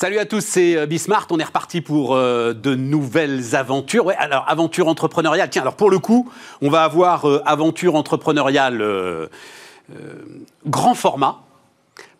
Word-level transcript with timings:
Salut 0.00 0.20
à 0.20 0.26
tous, 0.26 0.44
c'est 0.44 0.76
euh, 0.76 0.86
Bismart. 0.86 1.26
On 1.30 1.40
est 1.40 1.44
reparti 1.44 1.80
pour 1.80 2.14
euh, 2.14 2.52
de 2.52 2.76
nouvelles 2.76 3.56
aventures. 3.56 4.12
Alors, 4.16 4.44
aventure 4.46 4.86
entrepreneuriale. 4.86 5.50
Tiens, 5.50 5.62
alors 5.62 5.74
pour 5.74 5.90
le 5.90 5.98
coup, 5.98 6.30
on 6.62 6.70
va 6.70 6.84
avoir 6.84 7.28
euh, 7.28 7.42
aventure 7.44 7.96
entrepreneuriale 7.96 9.28
grand 10.64 10.94
format 10.94 11.40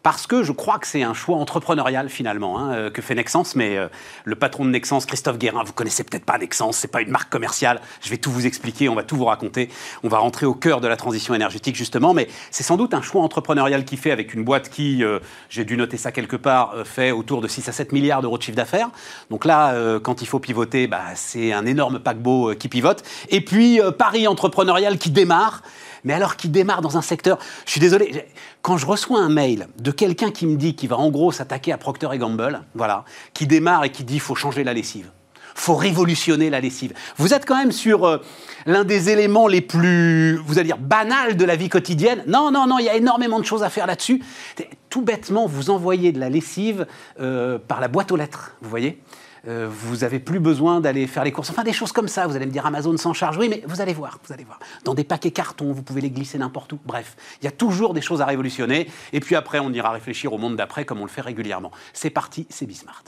parce 0.02 0.26
que 0.26 0.42
je 0.42 0.52
crois 0.52 0.78
que 0.78 0.86
c'est 0.86 1.02
un 1.02 1.14
choix 1.14 1.36
entrepreneurial 1.36 2.08
finalement 2.08 2.58
hein, 2.58 2.72
euh, 2.72 2.90
que 2.90 3.02
fait 3.02 3.14
Nexens. 3.14 3.54
Mais 3.56 3.76
euh, 3.76 3.88
le 4.24 4.36
patron 4.36 4.64
de 4.64 4.70
Nexens, 4.70 5.06
Christophe 5.06 5.38
Guérin, 5.38 5.64
vous 5.64 5.72
connaissez 5.72 6.04
peut-être 6.04 6.24
pas 6.24 6.38
Nexens, 6.38 6.72
c'est 6.72 6.88
pas 6.88 7.00
une 7.00 7.10
marque 7.10 7.30
commerciale. 7.30 7.80
Je 8.00 8.10
vais 8.10 8.16
tout 8.16 8.30
vous 8.30 8.46
expliquer, 8.46 8.88
on 8.88 8.94
va 8.94 9.02
tout 9.02 9.16
vous 9.16 9.24
raconter. 9.24 9.68
On 10.04 10.08
va 10.08 10.18
rentrer 10.18 10.46
au 10.46 10.54
cœur 10.54 10.80
de 10.80 10.88
la 10.88 10.96
transition 10.96 11.34
énergétique 11.34 11.76
justement, 11.76 12.14
mais 12.14 12.28
c'est 12.50 12.62
sans 12.62 12.76
doute 12.76 12.94
un 12.94 13.02
choix 13.02 13.22
entrepreneurial 13.22 13.84
qui 13.84 13.96
fait 13.96 14.10
avec 14.10 14.34
une 14.34 14.44
boîte 14.44 14.70
qui, 14.70 15.02
euh, 15.02 15.18
j'ai 15.50 15.64
dû 15.64 15.76
noter 15.76 15.96
ça 15.96 16.12
quelque 16.12 16.36
part, 16.36 16.74
fait 16.84 17.10
autour 17.10 17.40
de 17.40 17.48
6 17.48 17.68
à 17.68 17.72
7 17.72 17.92
milliards 17.92 18.22
d'euros 18.22 18.38
de 18.38 18.42
chiffre 18.42 18.56
d'affaires. 18.56 18.90
Donc 19.30 19.44
là, 19.44 19.98
quand 20.00 20.22
il 20.22 20.26
faut 20.26 20.38
pivoter, 20.38 20.86
bah, 20.86 21.02
c'est 21.14 21.52
un 21.52 21.66
énorme 21.66 21.98
paquebot 21.98 22.54
qui 22.54 22.68
pivote. 22.68 23.02
Et 23.30 23.40
puis 23.40 23.80
Paris 23.98 24.26
entrepreneurial 24.26 24.98
qui 24.98 25.10
démarre 25.10 25.62
mais 26.04 26.12
alors 26.12 26.36
qui 26.36 26.48
démarre 26.48 26.82
dans 26.82 26.96
un 26.96 27.02
secteur. 27.02 27.38
Je 27.64 27.72
suis 27.72 27.80
désolé, 27.80 28.26
quand 28.62 28.76
je 28.76 28.86
reçois 28.86 29.20
un 29.20 29.28
mail 29.28 29.68
de 29.78 29.90
quelqu'un 29.90 30.30
qui 30.30 30.46
me 30.46 30.56
dit 30.56 30.74
qu'il 30.74 30.88
va 30.88 30.96
en 30.96 31.10
gros 31.10 31.32
s'attaquer 31.32 31.72
à 31.72 31.78
Procter 31.78 32.08
Gamble, 32.18 32.62
voilà, 32.74 33.04
qui 33.34 33.46
démarre 33.46 33.84
et 33.84 33.90
qui 33.90 34.04
dit 34.04 34.18
faut 34.18 34.34
changer 34.34 34.64
la 34.64 34.74
lessive 34.74 35.10
faut 35.58 35.74
révolutionner 35.74 36.50
la 36.50 36.60
lessive. 36.60 36.92
Vous 37.16 37.34
êtes 37.34 37.44
quand 37.44 37.56
même 37.56 37.72
sur 37.72 38.04
euh, 38.04 38.18
l'un 38.66 38.84
des 38.84 39.10
éléments 39.10 39.48
les 39.48 39.60
plus, 39.60 40.36
vous 40.36 40.58
allez 40.58 40.68
dire, 40.68 40.78
banals 40.78 41.36
de 41.36 41.44
la 41.44 41.56
vie 41.56 41.68
quotidienne. 41.68 42.22
Non, 42.26 42.50
non, 42.50 42.66
non, 42.66 42.78
il 42.78 42.84
y 42.84 42.88
a 42.88 42.94
énormément 42.94 43.40
de 43.40 43.44
choses 43.44 43.62
à 43.62 43.70
faire 43.70 43.86
là-dessus. 43.86 44.22
Tout 44.88 45.02
bêtement, 45.02 45.46
vous 45.46 45.70
envoyez 45.70 46.12
de 46.12 46.20
la 46.20 46.28
lessive 46.28 46.86
euh, 47.20 47.58
par 47.58 47.80
la 47.80 47.88
boîte 47.88 48.12
aux 48.12 48.16
lettres, 48.16 48.56
vous 48.62 48.70
voyez 48.70 49.00
euh, 49.48 49.68
vous 49.70 49.98
n'avez 49.98 50.18
plus 50.18 50.40
besoin 50.40 50.80
d'aller 50.80 51.06
faire 51.06 51.24
les 51.24 51.32
courses. 51.32 51.50
Enfin, 51.50 51.64
des 51.64 51.72
choses 51.72 51.92
comme 51.92 52.08
ça. 52.08 52.26
Vous 52.26 52.36
allez 52.36 52.46
me 52.46 52.50
dire 52.50 52.66
Amazon 52.66 52.96
sans 52.96 53.14
charge. 53.14 53.38
Oui, 53.38 53.48
mais 53.48 53.62
vous 53.66 53.80
allez 53.80 53.94
voir, 53.94 54.18
vous 54.26 54.32
allez 54.32 54.44
voir. 54.44 54.58
Dans 54.84 54.94
des 54.94 55.04
paquets 55.04 55.30
cartons, 55.30 55.72
vous 55.72 55.82
pouvez 55.82 56.00
les 56.00 56.10
glisser 56.10 56.38
n'importe 56.38 56.72
où. 56.74 56.78
Bref, 56.84 57.16
il 57.40 57.46
y 57.46 57.48
a 57.48 57.52
toujours 57.52 57.94
des 57.94 58.02
choses 58.02 58.20
à 58.20 58.26
révolutionner. 58.26 58.88
Et 59.12 59.20
puis 59.20 59.34
après, 59.34 59.58
on 59.58 59.72
ira 59.72 59.90
réfléchir 59.90 60.32
au 60.32 60.38
monde 60.38 60.56
d'après 60.56 60.84
comme 60.84 61.00
on 61.00 61.04
le 61.04 61.10
fait 61.10 61.22
régulièrement. 61.22 61.70
C'est 61.92 62.10
parti, 62.10 62.46
c'est 62.50 62.66
Bismart. 62.66 63.04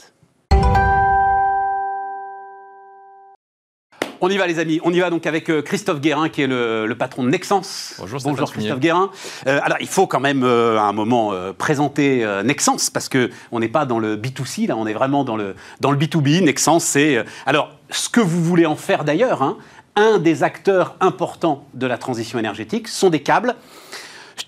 On 4.23 4.29
y 4.29 4.37
va 4.37 4.45
les 4.45 4.59
amis, 4.59 4.79
on 4.83 4.93
y 4.93 4.99
va 4.99 5.09
donc 5.09 5.25
avec 5.25 5.49
euh, 5.49 5.63
Christophe 5.63 5.99
Guérin 5.99 6.29
qui 6.29 6.43
est 6.43 6.47
le, 6.47 6.93
patron 6.93 7.23
de 7.23 7.29
Nexens. 7.29 7.95
Bonjour, 7.97 8.19
Bonjour 8.23 8.51
Christophe 8.51 8.79
Guérin. 8.79 9.09
Euh, 9.47 9.59
alors 9.63 9.79
il 9.81 9.87
faut 9.87 10.05
quand 10.05 10.19
même 10.19 10.43
euh, 10.43 10.77
à 10.77 10.83
un 10.83 10.93
moment 10.93 11.33
présenter 11.57 12.23
Nexens 12.43 12.91
parce 12.93 13.09
que 13.09 13.31
on 13.51 13.59
n'est 13.59 13.67
pas 13.67 13.85
dans 13.85 13.97
le 13.97 14.17
B2C 14.17 14.67
là, 14.67 14.77
on 14.77 14.85
est 14.85 14.93
vraiment 14.93 15.23
dans 15.23 15.37
le, 15.37 15.55
dans 15.79 15.89
le 15.89 15.97
B2B. 15.97 16.43
Nexens 16.43 16.81
c'est 16.81 17.25
alors 17.47 17.71
ce 17.89 18.09
que 18.09 18.21
vous 18.21 18.43
voulez 18.43 18.67
en 18.67 18.75
faire 18.75 19.05
d'ailleurs. 19.05 19.41
Hein, 19.41 19.57
un 19.95 20.19
des 20.19 20.43
acteurs 20.43 20.95
importants 20.99 21.65
de 21.73 21.87
la 21.87 21.97
transition 21.97 22.37
énergétique 22.37 22.87
sont 22.87 23.09
des 23.09 23.21
câbles. 23.21 23.55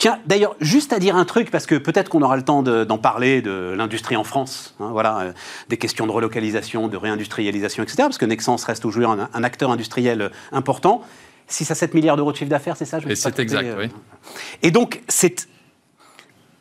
Je 0.04 0.10
tiens 0.10 0.20
d'ailleurs 0.26 0.58
juste 0.60 0.92
à 0.92 1.00
dire 1.00 1.16
un 1.16 1.24
truc, 1.24 1.50
parce 1.50 1.66
que 1.66 1.76
peut-être 1.76 2.10
qu'on 2.10 2.22
aura 2.24 2.36
le 2.36 2.44
temps 2.44 2.62
d'en 2.62 2.98
parler 2.98 3.42
de 3.42 3.74
l'industrie 3.78 4.18
en 4.18 4.26
France, 4.26 4.76
hein, 4.82 4.90
voilà, 4.92 5.20
euh, 5.20 5.32
des 5.70 5.78
questions 5.78 6.06
de 6.06 6.12
relocalisation, 6.12 6.90
de 6.90 6.98
réindustrialisation, 6.98 7.84
etc., 7.84 8.00
parce 8.00 8.18
que 8.18 8.26
Nexens 8.26 8.66
reste 8.66 8.82
toujours 8.82 9.12
un, 9.12 9.44
acteur 9.46 9.72
industriel 9.72 10.30
important. 10.52 11.04
6 11.48 11.72
à 11.72 11.76
7 11.76 11.94
milliards 11.94 12.18
d'euros 12.18 12.34
de 12.34 12.36
chiffre 12.36 12.50
d'affaires, 12.50 12.76
c'est 12.76 12.84
ça 12.84 13.00
Et 13.08 13.16
c'est 13.16 13.40
exact, 13.40 13.64
euh, 13.64 13.78
oui. 13.80 13.90
Et 14.62 14.72
donc, 14.72 15.02
c'est 15.08 15.48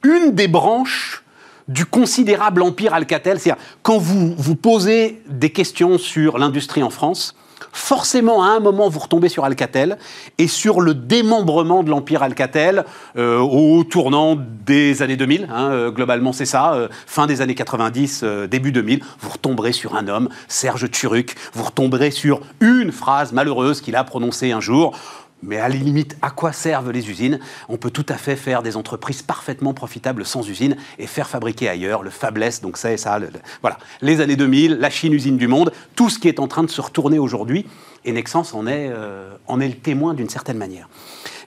une 0.04 0.30
des 0.30 0.46
branches 0.46 1.24
du 1.66 1.84
considérable 1.84 2.62
empire 2.62 2.94
Alcatel. 2.94 3.40
C'est-à-dire, 3.40 3.60
quand 3.82 3.98
vous 3.98 4.36
vous 4.38 4.54
posez 4.54 5.20
des 5.26 5.50
questions 5.50 5.98
sur 5.98 6.38
l'industrie 6.38 6.84
en 6.84 6.90
France, 6.90 7.34
forcément 7.72 8.42
à 8.42 8.48
un 8.48 8.60
moment 8.60 8.88
vous 8.88 9.00
retombez 9.00 9.28
sur 9.28 9.44
Alcatel 9.44 9.98
et 10.38 10.48
sur 10.48 10.80
le 10.80 10.94
démembrement 10.94 11.82
de 11.82 11.90
l'empire 11.90 12.22
Alcatel 12.22 12.84
euh, 13.16 13.38
au 13.38 13.84
tournant 13.84 14.36
des 14.36 15.02
années 15.02 15.16
2000. 15.16 15.48
Hein, 15.50 15.70
euh, 15.70 15.90
globalement, 15.90 16.32
c'est 16.32 16.46
ça. 16.46 16.74
Euh, 16.74 16.88
fin 17.06 17.26
des 17.26 17.40
années 17.40 17.54
90, 17.54 18.24
début 18.50 18.72
2000, 18.72 19.02
vous 19.20 19.30
retomberez 19.30 19.72
sur 19.72 19.96
un 19.96 20.08
homme, 20.08 20.28
Serge 20.48 20.90
Turuc. 20.90 21.34
Vous 21.54 21.64
retomberez 21.64 22.10
sur 22.10 22.40
une 22.60 22.92
phrase 22.92 23.32
malheureuse 23.32 23.80
qu'il 23.80 23.96
a 23.96 24.04
prononcée 24.04 24.52
un 24.52 24.60
jour. 24.60 24.96
Mais 25.42 25.58
à 25.58 25.68
la 25.68 25.74
limite, 25.74 26.16
à 26.22 26.30
quoi 26.30 26.52
servent 26.52 26.90
les 26.90 27.10
usines? 27.10 27.40
On 27.68 27.76
peut 27.76 27.90
tout 27.90 28.06
à 28.08 28.14
fait 28.14 28.36
faire 28.36 28.62
des 28.62 28.76
entreprises 28.76 29.22
parfaitement 29.22 29.74
profitables 29.74 30.24
sans 30.24 30.48
usine 30.48 30.76
et 30.98 31.06
faire 31.06 31.28
fabriquer 31.28 31.68
ailleurs, 31.68 32.02
le 32.02 32.10
fabless, 32.10 32.60
donc 32.60 32.76
ça 32.76 32.92
et 32.92 32.96
ça. 32.96 33.18
voilà. 33.60 33.78
Les 34.00 34.20
années 34.20 34.36
2000, 34.36 34.74
la 34.74 34.90
Chine 34.90 35.12
usine 35.12 35.36
du 35.36 35.48
monde, 35.48 35.72
tout 35.96 36.10
ce 36.10 36.18
qui 36.18 36.28
est 36.28 36.38
en 36.38 36.46
train 36.46 36.62
de 36.62 36.70
se 36.70 36.80
retourner 36.80 37.18
aujourd'hui. 37.18 37.66
Et 38.04 38.12
Nexens 38.12 38.54
en 38.54 38.66
est, 38.66 38.88
euh, 38.90 39.32
en 39.46 39.60
est 39.60 39.68
le 39.68 39.74
témoin 39.74 40.14
d'une 40.14 40.28
certaine 40.28 40.58
manière. 40.58 40.88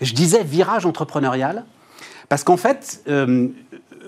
Je 0.02 0.14
disais 0.14 0.44
virage 0.44 0.86
entrepreneurial, 0.86 1.66
parce 2.28 2.44
qu'en 2.44 2.58
fait, 2.58 3.02
euh, 3.08 3.48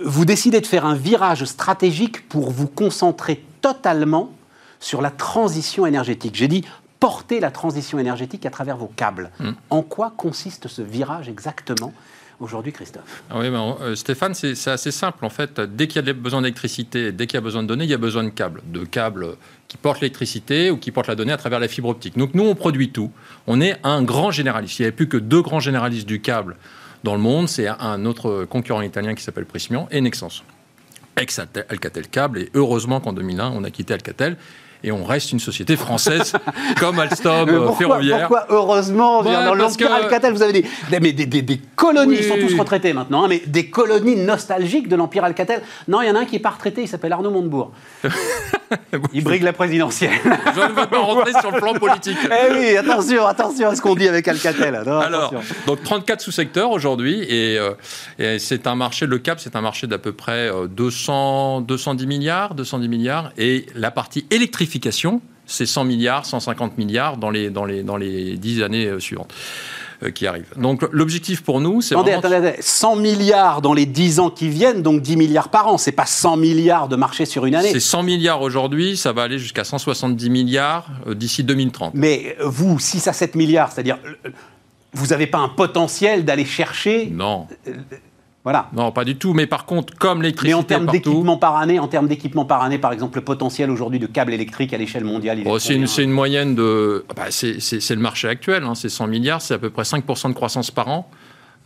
vous 0.04 0.25
décidez 0.25 0.62
de 0.62 0.66
faire 0.66 0.86
un 0.86 0.96
virage 0.96 1.46
stratégique 1.46 2.28
pour 2.28 2.52
vous 2.52 2.68
concentrer 2.68 3.44
totalement 3.62 4.31
sur 4.80 5.02
la 5.02 5.09
transition 5.09 5.86
énergétique. 5.86 6.36
J'ai 6.36 6.48
dit 6.48 6.64
porter 7.00 7.40
la 7.40 7.52
transition 7.52 8.00
énergétique 8.00 8.46
à 8.46 8.50
travers 8.50 8.78
vos 8.78 8.91
câbles. 8.96 9.31
Hmm. 9.40 9.52
En 9.69 9.81
quoi 9.81 10.13
consiste 10.16 10.68
ce 10.68 10.81
virage 10.81 11.30
exactement 11.30 11.94
aujourd'hui, 12.40 12.72
Christophe? 12.72 13.24
Ah 13.30 13.40
Oui, 13.40 13.50
ben, 13.50 13.78
euh, 13.81 13.96
Stéphane, 13.96 14.34
c'est 14.34 14.68
assez 14.68 14.91
simple. 14.91 15.25
En 15.25 15.30
fait, 15.30 15.59
dès 15.59 15.88
qu'il 15.88 16.06
y 16.06 16.09
a 16.09 16.13
besoin 16.13 16.41
d'électricité, 16.41 17.12
dès 17.12 17.28
qu'il 17.28 17.36
y 17.36 17.38
a 17.38 17.41
besoin 17.41 17.63
de 17.63 17.68
données, 17.68 17.86
il 17.86 17.90
y 17.90 17.96
a 17.96 18.00
besoin 18.00 18.24
de 18.24 18.30
câbles. 18.30 18.62
De 18.66 18.86
câbles 18.86 19.36
qui 19.68 19.78
portent 19.78 20.02
l'électricité 20.02 20.72
ou 20.72 20.78
qui 20.78 20.91
portent 20.91 21.07
la 21.07 21.16
donnée 21.16 21.34
à 21.34 21.38
travers 21.38 21.59
la 21.59 21.68
fibre 21.68 21.90
optique. 21.90 22.18
Donc 22.18 22.34
nous, 22.34 22.44
on 22.44 22.56
produit 22.56 22.91
tout. 22.91 23.12
On 23.47 23.62
est 23.62 23.78
un 23.84 24.03
grand 24.03 24.31
généraliste. 24.31 24.80
Il 24.80 24.84
n'y 24.84 24.88
avait 24.88 24.96
plus 24.96 25.09
que 25.09 25.18
deux 25.18 25.41
grands 25.41 25.59
généralistes 25.59 26.07
du 26.07 26.22
câble 26.22 26.57
dans 27.03 27.13
le 27.13 27.22
monde. 27.22 27.50
C'est 27.50 27.68
un 27.68 28.06
autre 28.06 28.46
concurrent 28.46 28.81
italien 28.81 29.13
qui 29.16 29.24
s'appelle 29.24 29.46
Prysmian 29.46 29.88
et 29.91 30.02
Nexans. 30.02 30.44
Ex-Alcatel 31.18 32.07
Câble. 32.07 32.40
Et 32.40 32.52
heureusement 32.53 33.00
qu'en 33.00 33.13
2001, 33.13 33.50
on 33.50 33.63
a 33.63 33.72
quitté 33.72 33.94
Alcatel 33.94 34.38
et 34.84 34.92
on 34.92 35.04
reste 35.04 35.32
une 35.32 35.40
société 35.40 35.76
française 35.76 36.34
comme 36.80 37.00
Alstom 37.00 37.50
euh, 37.50 37.72
ferroviaire. 37.74 38.28
Pourquoi 38.28 38.46
heureusement 38.50 39.24
bah, 39.24 39.46
dans 39.46 39.56
l'Empire 39.56 39.92
Alcatel, 39.92 40.34
vous 40.34 40.42
avez 40.42 40.54
des, 40.54 40.66
mais 41.00 41.14
des, 41.14 41.26
des, 41.26 41.62
colonies, 41.76 42.18
ils 42.20 42.24
sont 42.24 42.38
tous 42.38 42.58
retraités 42.58 42.94
maintenant, 42.94 43.26
hein, 43.26 43.28
mais 43.30 43.42
des 43.46 43.70
colonies 43.70 44.16
nostalgiques 44.16 44.88
de 44.88 44.96
l'Empire 44.96 45.24
Alcatel. 45.24 45.62
Non, 45.88 46.02
il 46.02 46.08
y 46.08 46.12
en 46.12 46.16
a 46.16 46.20
un 46.20 46.26
qui 46.26 46.34
n'est 46.34 46.42
pas 46.42 46.52
retraité, 46.52 46.82
il 46.82 46.88
s'appelle 46.88 47.14
Arnaud 47.14 47.32
Montebourg. 47.32 47.72
il 49.14 49.24
brigue 49.24 49.44
la 49.44 49.54
présidentielle. 49.54 50.12
Je 50.24 50.62
ne 50.62 50.68
veux 50.68 50.88
pas 50.88 51.00
rentrer 51.00 51.32
sur 51.40 51.52
le 51.52 51.60
plan 51.60 51.74
politique. 51.74 52.18
Eh 52.30 52.54
oui, 52.54 52.78
attention, 52.78 53.26
attention 53.26 53.70
à 53.70 53.76
ce 53.76 53.82
qu'on 53.82 53.96
dit 53.96 54.08
avec 54.08 54.28
Alcatel. 54.28 54.76
Alors, 54.76 55.34
donc 55.66 55.84
34 55.84 56.22
sous-secteurs 56.22 56.72
aujourd'hui, 56.72 57.26
euh, 57.32 57.74
et, 58.20 58.38
c'est 58.40 58.68
un 58.68 58.76
marché, 58.76 59.06
le 59.06 59.18
CAP, 59.18 59.40
c'est 59.40 59.56
un 59.56 59.62
marché 59.62 59.88
d'à 59.88 59.98
peu 59.98 60.12
près 60.12 60.52
200, 60.70 61.60
euh, 61.60 61.62
210 61.62 62.06
milliards, 62.06 62.54
210 62.54 62.88
milliards, 62.88 63.32
et 63.38 63.66
la 63.76 63.92
partie 63.92 64.26
électrique 64.30 64.67
c'est 65.48 65.66
100 65.66 65.86
milliards, 65.86 66.26
150 66.26 66.78
milliards 66.78 67.18
dans 67.18 67.30
les, 67.30 67.50
dans 67.50 67.66
les, 67.66 67.82
dans 67.82 67.98
les 67.98 68.38
10 68.38 68.62
années 68.62 68.86
euh, 68.86 69.00
suivantes 69.00 69.34
euh, 70.04 70.12
qui 70.12 70.28
arrivent. 70.28 70.54
Donc 70.58 70.86
l'objectif 70.92 71.42
pour 71.42 71.62
nous, 71.62 71.82
c'est 71.82 71.96
attendez, 71.96 72.12
attendez, 72.12 72.56
100 72.60 72.98
milliards 72.98 73.62
dans 73.62 73.74
les 73.74 73.86
10 73.86 74.20
ans 74.20 74.30
qui 74.30 74.50
viennent, 74.50 74.84
donc 74.84 75.02
10 75.02 75.16
milliards 75.16 75.50
par 75.50 75.68
an. 75.68 75.78
C'est 75.78 75.94
pas 75.94 76.06
100 76.06 76.38
milliards 76.38 76.90
de 76.90 76.98
marché 76.98 77.26
sur 77.26 77.46
une 77.46 77.56
année. 77.56 77.72
C'est 77.72 77.80
100 77.80 78.04
milliards 78.04 78.42
aujourd'hui, 78.42 78.98
ça 78.98 79.14
va 79.14 79.24
aller 79.24 79.40
jusqu'à 79.40 79.64
170 79.64 80.30
milliards 80.30 80.88
euh, 81.08 81.16
d'ici 81.16 81.44
2030. 81.44 81.94
Mais 81.96 82.36
vous, 82.44 82.78
6 82.78 83.08
à 83.08 83.14
7 83.14 83.36
milliards, 83.36 83.72
c'est-à-dire 83.72 83.98
vous 84.94 85.08
n'avez 85.08 85.28
pas 85.28 85.40
un 85.40 85.50
potentiel 85.50 86.25
d'aller 86.25 86.46
chercher 86.46 87.08
Non. 87.08 87.48
Non, 88.74 88.92
pas 88.92 89.04
du 89.04 89.18
tout. 89.18 89.34
Mais 89.34 89.48
par 89.48 89.66
contre, 89.66 89.94
comme 89.98 90.22
l'électricité. 90.22 90.54
Mais 90.54 90.60
en 90.60 90.64
termes 90.64 90.86
d'équipement 90.88 91.38
par 91.38 91.58
année, 91.58 91.80
en 91.80 91.88
termes 91.88 92.08
d'équipement 92.08 92.46
par 92.46 92.62
année, 92.64 92.78
par 92.78 92.94
exemple, 92.94 93.18
le 93.18 93.24
potentiel 93.24 93.70
aujourd'hui 93.70 94.00
de 94.00 94.08
câbles 94.08 94.34
électriques 94.34 94.74
à 94.74 94.78
l'échelle 94.78 95.04
mondiale, 95.04 95.40
il 95.40 95.60
c'est, 95.60 96.04
une, 96.04 96.12
moyenne 96.12 96.56
de. 96.56 97.06
Bah, 97.16 97.26
c'est, 97.30 97.56
le 97.90 98.02
marché 98.02 98.28
actuel, 98.28 98.64
hein, 98.64 98.76
c'est 98.76 98.90
100 98.90 99.08
milliards, 99.08 99.42
c'est 99.42 99.54
à 99.54 99.58
peu 99.58 99.70
près 99.70 99.84
5% 99.84 100.30
de 100.30 100.34
croissance 100.34 100.72
par 100.72 100.88
an. 100.88 101.10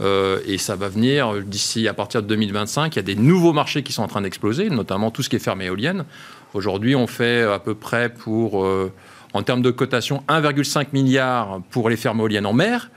Euh, 0.02 0.40
et 0.48 0.58
ça 0.58 0.76
va 0.76 0.88
venir 0.88 1.44
d'ici 1.44 1.88
à 1.88 1.94
partir 1.94 2.24
de 2.24 2.28
2025. 2.28 2.96
Il 2.96 2.96
y 2.96 3.00
a 3.00 3.04
des 3.04 3.16
nouveaux 3.16 3.54
marchés 3.54 3.84
qui 3.84 3.94
sont 3.94 4.02
en 4.02 4.08
train 4.08 4.22
d'exploser, 4.22 4.70
notamment 4.70 5.12
tout 5.12 5.22
ce 5.22 5.30
qui 5.30 5.36
est 5.36 5.40
ferme 5.40 5.62
éolienne. 5.62 6.06
Aujourd'hui, 6.54 6.96
on 6.96 7.06
fait 7.06 7.44
à 7.44 7.60
peu 7.60 7.76
près 7.76 8.10
pour, 8.10 8.66
euh, 8.66 8.92
en 9.34 9.44
termes 9.44 9.62
de 9.62 9.72
cotation, 9.72 10.24
1,5 10.28 10.88
milliard 10.94 11.62
pour 11.70 11.90
les 11.90 11.98
fermes 11.98 12.20
éoliennes 12.20 12.48
en 12.48 12.54
mer. 12.54 12.90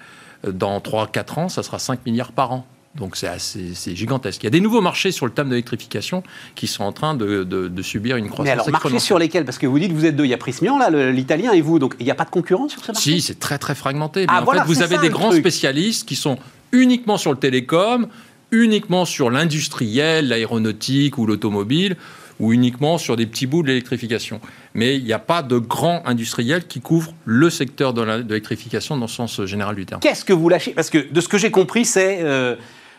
Dans 0.50 0.78
3-4 0.80 1.38
ans, 1.38 1.48
ça 1.48 1.62
sera 1.62 1.78
5 1.78 2.04
milliards 2.06 2.32
par 2.32 2.52
an. 2.52 2.66
Donc 2.96 3.16
c'est 3.16 3.96
gigantesque. 3.96 4.42
Il 4.42 4.46
y 4.46 4.48
a 4.48 4.50
des 4.50 4.60
nouveaux 4.60 4.80
marchés 4.80 5.10
sur 5.10 5.26
le 5.26 5.32
thème 5.32 5.46
de 5.46 5.52
l'électrification 5.52 6.22
qui 6.54 6.66
sont 6.66 6.84
en 6.84 6.92
train 6.92 7.14
de, 7.14 7.82
subir 7.82 8.16
une 8.16 8.28
croissance. 8.28 8.44
Mais 8.44 8.50
alors, 8.52 8.70
marchés 8.70 8.98
sur 9.00 9.18
lesquels? 9.18 9.44
Parce 9.44 9.58
que 9.58 9.66
vous 9.66 9.78
dites 9.78 9.92
vous 9.92 10.06
êtes 10.06 10.16
deux. 10.16 10.24
Il 10.24 10.30
y 10.30 10.34
a 10.34 10.38
Prismian, 10.38 10.78
là, 10.78 10.90
l'italien, 11.10 11.52
et 11.52 11.60
vous. 11.60 11.78
Donc 11.78 11.96
il 11.98 12.04
n'y 12.04 12.12
a 12.12 12.14
pas 12.14 12.24
de 12.24 12.30
concurrence 12.30 12.72
sur 12.72 12.84
ce 12.84 12.92
marché? 12.92 13.12
Si, 13.12 13.20
c'est 13.20 13.40
très 13.40 13.58
très 13.58 13.74
fragmenté. 13.74 14.26
Ah, 14.28 14.42
en 14.42 14.50
fait, 14.50 14.60
vous 14.66 14.82
avez 14.82 14.98
des 14.98 15.10
grands 15.10 15.32
spécialistes 15.32 16.06
qui 16.06 16.16
sont 16.16 16.38
uniquement 16.72 17.16
sur 17.16 17.32
le 17.32 17.38
télécom, 17.38 18.06
uniquement 18.52 19.04
sur 19.04 19.30
l'industriel, 19.30 20.28
l'aéronautique 20.28 21.18
ou 21.18 21.26
l'automobile 21.26 21.96
ou 22.40 22.52
uniquement 22.52 22.98
sur 22.98 23.16
des 23.16 23.26
petits 23.26 23.46
bouts 23.46 23.62
de 23.62 23.68
l'électrification. 23.68 24.40
Mais 24.74 24.96
il 24.96 25.04
n'y 25.04 25.12
a 25.12 25.18
pas 25.18 25.42
de 25.42 25.58
grand 25.58 26.02
industriel 26.04 26.66
qui 26.66 26.80
couvre 26.80 27.14
le 27.24 27.48
secteur 27.50 27.94
de 27.94 28.02
l'électrification 28.02 28.96
dans 28.96 29.06
le 29.06 29.10
sens 29.10 29.44
général 29.44 29.76
du 29.76 29.86
terme. 29.86 30.00
Qu'est-ce 30.00 30.24
que 30.24 30.32
vous 30.32 30.48
lâchez? 30.48 30.72
Parce 30.72 30.90
que 30.90 30.98
de 30.98 31.20
ce 31.20 31.28
que 31.28 31.38
j'ai 31.38 31.50
compris, 31.50 31.84
c'est 31.84 32.18
euh, 32.22 32.56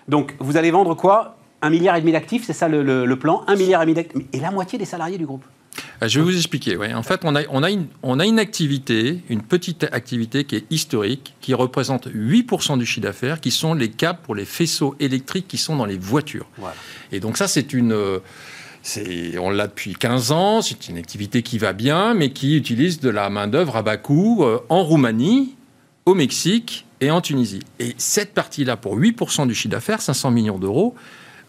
donc 0.08 0.36
vous 0.40 0.58
allez 0.58 0.72
vendre 0.72 0.96
quoi? 0.96 1.38
Un 1.62 1.70
milliard 1.70 1.96
et 1.96 2.02
demi 2.02 2.12
d'actifs, 2.12 2.44
c'est 2.46 2.54
ça 2.54 2.68
le, 2.68 3.16
plan? 3.16 3.44
Un 3.48 3.56
milliard 3.56 3.82
et 3.82 3.86
demi 3.86 3.96
d'actifs 3.96 4.22
et 4.34 4.40
la 4.40 4.52
moitié 4.52 4.78
des 4.78 4.86
salariés 4.86 5.18
du 5.18 5.26
groupe. 5.26 5.44
Euh, 6.02 6.08
je 6.08 6.20
vais 6.20 6.26
vous 6.26 6.36
expliquer. 6.36 6.78
En 6.94 7.04
fait, 7.04 7.22
on 7.24 7.36
a, 7.36 7.42
on, 7.50 7.64
a 7.64 7.72
une, 7.72 7.88
on 8.04 8.20
a 8.20 8.26
une 8.26 8.40
activité, 8.40 9.22
une 9.30 9.42
petite 9.42 9.84
activité 9.92 10.44
qui 10.44 10.58
est 10.58 10.66
historique, 10.70 11.34
qui 11.42 11.54
représente 11.54 12.08
8% 12.08 12.78
du 12.78 12.86
chiffre 12.86 13.02
d'affaires, 13.02 13.40
qui 13.40 13.52
sont 13.52 13.74
les 13.74 13.90
câbles 13.90 14.20
pour 14.24 14.36
les 14.36 14.46
faisceaux 14.46 14.96
électriques 15.00 15.48
qui 15.48 15.58
sont 15.58 15.76
dans 15.76 15.86
les 15.86 15.98
voitures. 15.98 16.48
Et 17.12 17.20
donc 17.20 17.38
ça, 17.38 17.48
c'est 17.48 17.74
une... 17.74 17.94
Euh, 17.94 18.20
on 19.40 19.50
l'a 19.50 19.66
depuis 19.66 19.96
15 19.96 20.32
ans, 20.32 20.62
c'est 20.62 20.90
une 20.90 20.98
activité 20.98 21.42
qui 21.42 21.58
va 21.58 21.74
bien, 21.74 22.14
mais 22.14 22.30
qui 22.30 22.56
utilise 22.56 23.00
de 23.00 23.10
la 23.10 23.32
main-d'œuvre 23.32 23.78
à 23.78 23.82
bas 23.82 23.98
coût 23.98 24.44
euh, 24.44 24.60
en 24.70 24.84
Roumanie, 24.84 25.56
au 26.06 26.14
Mexique 26.14 26.85
et 27.02 27.12
en 27.12 27.22
Tunisie. 27.22 27.62
Et 27.80 27.94
cette 27.98 28.34
partie-là, 28.34 28.78
pour 28.78 28.98
8% 28.98 29.48
du 29.48 29.56
chiffre 29.56 29.72
d'affaires, 29.72 30.02
500 30.02 30.32
millions 30.32 30.58
d'euros, 30.60 30.96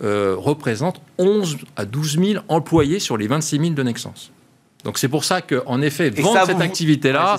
euh, 0.03 0.35
représente 0.37 1.01
11 1.19 1.59
à 1.77 1.85
12 1.85 2.19
000 2.19 2.45
employés 2.49 2.99
sur 2.99 3.17
les 3.17 3.27
26 3.27 3.59
000 3.59 3.71
de 3.71 3.83
Nexens. 3.83 4.31
Donc 4.85 4.99
c'est 4.99 5.09
pour 5.09 5.25
ça 5.25 5.41
qu'en 5.41 5.81
effet, 5.81 6.11
vendre 6.11 6.47
cette 6.47 6.61
activité-là, 6.61 7.39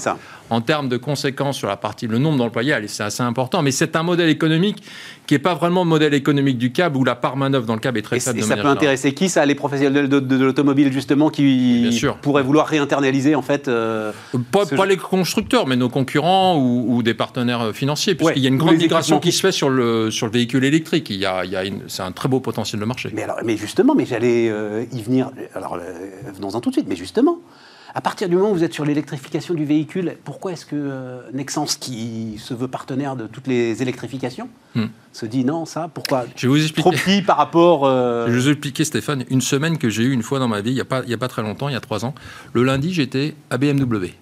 en 0.50 0.62
termes 0.62 0.90
de 0.90 0.98
conséquences 0.98 1.58
sur 1.58 1.68
la 1.68 1.78
partie, 1.78 2.08
le 2.08 2.18
nombre 2.18 2.38
d'employés, 2.38 2.76
c'est 2.88 3.04
assez 3.04 3.24
important. 3.24 3.62
Mais 3.62 3.72
c'est 3.72 3.96
un 3.96 4.04
modèle 4.04 4.30
économique 4.30 4.84
qui 5.26 5.34
n'est 5.34 5.40
pas 5.40 5.56
vraiment 5.56 5.84
le 5.84 5.90
modèle 5.90 6.14
économique 6.14 6.58
du 6.58 6.72
câble, 6.72 6.98
où 6.98 7.04
la 7.04 7.16
part 7.16 7.36
main-d'œuvre 7.36 7.66
dans 7.66 7.74
le 7.74 7.80
câble 7.80 8.00
est 8.00 8.02
très 8.02 8.20
faible. 8.20 8.40
Et 8.40 8.44
ça 8.44 8.56
peut 8.56 8.68
intéresser 8.68 9.14
qui, 9.14 9.28
ça 9.28 9.46
Les 9.46 9.56
professionnels 9.56 10.08
de, 10.08 10.36
l'automobile, 10.38 10.92
justement, 10.94 11.30
qui 11.30 12.02
pourraient 12.22 12.44
vouloir 12.44 12.68
réinternaliser, 12.68 13.36
en 13.36 13.42
fait 13.42 13.68
euh, 13.68 14.12
Pas, 14.52 14.86
les 14.86 14.98
constructeurs, 14.98 15.68
mais 15.68 15.76
nos 15.76 15.90
concurrents 15.90 16.58
ou, 16.58 17.04
des 17.04 17.14
partenaires 17.14 17.72
financiers, 17.74 18.16
puisqu'il 18.16 18.42
y 18.42 18.46
a 18.46 18.50
une 18.50 18.58
grande 18.58 18.78
migration 18.78 19.20
qui 19.20 19.32
se 19.32 19.42
fait 19.42 19.52
sur 19.52 19.70
le, 19.70 20.12
sur 20.12 20.26
le 20.26 20.32
véhicule 20.32 20.64
électrique. 20.64 21.10
Il 21.10 21.18
y 21.18 21.26
a, 21.26 21.44
c'est 21.88 22.04
un 22.04 22.12
très 22.12 22.30
beau 22.30 22.40
potentiel 22.40 22.80
de 22.80 22.86
marché. 22.86 23.10
Mais, 23.14 23.24
alors, 23.24 23.38
mais 23.44 23.58
justement, 23.58 23.96
mais 23.96 24.06
j'allais 24.06 24.50
euh, 24.50 24.86
y 24.92 25.02
venir. 25.02 25.32
Alors, 25.54 25.76
euh, 25.76 25.94
venons-en 26.34 26.62
tout 26.62 26.70
de 26.70 26.76
suite. 26.76 26.88
Mais 26.88 26.96
justement, 26.96 27.40
à 27.94 28.02
partir 28.02 28.30
du 28.30 28.36
moment 28.36 28.52
où 28.52 28.54
vous 28.54 28.64
êtes 28.64 28.74
sur 28.74 28.86
l'électrification 28.86 29.54
du 29.54 29.66
véhicule, 29.66 30.18
pourquoi 30.24 30.54
est-ce 30.54 30.66
que 30.66 30.76
euh, 30.76 31.22
Nexens, 31.34 31.78
qui 31.80 32.38
se 32.38 32.54
veut 32.54 32.68
partenaire 32.68 33.16
de 33.16 33.28
toutes 33.28 33.48
les 33.48 33.82
électrifications, 33.82 34.50
hmm. 34.76 34.86
se 35.14 35.26
dit 35.26 35.46
non, 35.46 35.66
ça, 35.66 35.90
pourquoi 35.94 36.26
Je 36.36 36.48
vais 36.48 36.54
vous 36.54 36.62
expliquer. 36.62 36.82
Trop 36.82 36.92
petit 36.92 37.22
par 37.22 37.38
rapport. 37.38 37.86
Euh, 37.86 38.28
Je 38.28 38.32
vais 38.34 38.40
vous 38.40 38.50
expliquer, 38.50 38.84
Stéphane, 38.84 39.24
une 39.30 39.42
semaine 39.42 39.78
que 39.78 39.90
j'ai 39.90 40.04
eue 40.04 40.12
une 40.12 40.24
fois 40.24 40.40
dans 40.40 40.48
ma 40.48 40.62
vie, 40.62 40.72
il 40.72 40.76
n'y 40.76 40.82
a, 40.82 40.86
pas, 40.86 41.02
a 41.02 41.18
pas 41.18 41.28
très 41.28 41.42
longtemps, 41.42 41.70
il 41.70 41.74
y 41.74 41.78
a 41.78 41.82
trois 41.82 42.06
ans. 42.06 42.14
Le 42.54 42.64
lundi, 42.64 42.94
j'étais 42.94 43.36
à 43.50 43.58
BMW. 43.58 44.14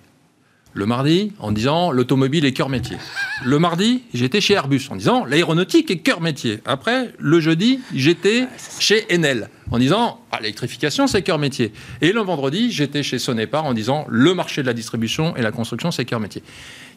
Le 0.76 0.86
mardi, 0.86 1.32
en 1.40 1.54
disant 1.54 1.90
l'automobile 1.90 2.44
est 2.44 2.52
cœur 2.52 2.68
métier. 2.68 2.98
Le 3.46 3.60
mardi, 3.60 4.04
j'étais 4.14 4.42
chez 4.42 4.56
Airbus 4.56 4.82
en 4.90 4.98
disant 4.98 5.24
l'aéronautique 5.24 5.90
est 5.90 6.00
cœur 6.00 6.20
métier. 6.20 6.60
Après, 6.66 7.14
le 7.18 7.40
jeudi, 7.40 7.80
j'étais 7.94 8.48
chez 8.80 9.06
Enel 9.10 9.50
en 9.72 9.80
disant 9.80 10.20
ah, 10.34 10.40
l'électrification 10.42 11.08
c'est 11.08 11.22
cœur 11.22 11.40
métier. 11.40 11.72
Et 12.02 12.12
le 12.12 12.20
vendredi, 12.20 12.74
j'étais 12.74 13.04
chez 13.04 13.20
Sonepar 13.20 13.64
en 13.64 13.74
disant 13.74 14.06
le 14.10 14.34
marché 14.34 14.64
de 14.64 14.68
la 14.68 14.74
distribution 14.74 15.34
et 15.38 15.42
la 15.42 15.54
construction 15.54 15.92
c'est 15.92 16.04
cœur 16.04 16.20
métier. 16.20 16.44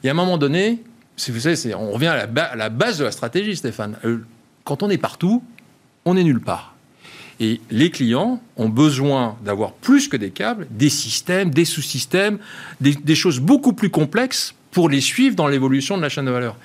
Il 0.02 0.06
y 0.06 0.08
a 0.08 0.12
un 0.12 0.16
moment 0.16 0.38
donné, 0.38 0.82
vous 1.28 1.38
savez, 1.38 1.72
on 1.76 1.92
revient 1.92 2.08
à 2.08 2.26
la, 2.26 2.42
à 2.42 2.56
la, 2.56 2.70
base 2.70 2.98
de 2.98 3.04
la 3.04 3.12
stratégie, 3.12 3.54
Stéphane. 3.54 3.96
Euh, 4.04 4.24
quand 4.64 4.82
on 4.82 4.90
est 4.90 4.98
partout, 4.98 5.44
on 6.04 6.16
est 6.16 6.24
nulle 6.24 6.40
part. 6.40 6.74
Et 7.40 7.60
les 7.70 7.90
clients 7.90 8.40
ont 8.56 8.68
besoin 8.68 9.36
d'avoir 9.44 9.72
plus 9.72 10.08
que 10.08 10.16
des 10.16 10.30
câbles, 10.30 10.66
des 10.70 10.88
systèmes, 10.88 11.50
des 11.50 11.64
sous-systèmes, 11.64 12.38
des, 12.80 13.14
choses 13.14 13.38
beaucoup 13.38 13.72
plus 13.72 13.90
complexes 13.90 14.54
pour 14.72 14.88
les 14.88 15.00
suivre 15.00 15.36
dans 15.36 15.46
l'évolution 15.46 15.96
de 15.96 16.02
la 16.02 16.08
chaîne 16.08 16.26
de 16.26 16.30
valeur. 16.30 16.56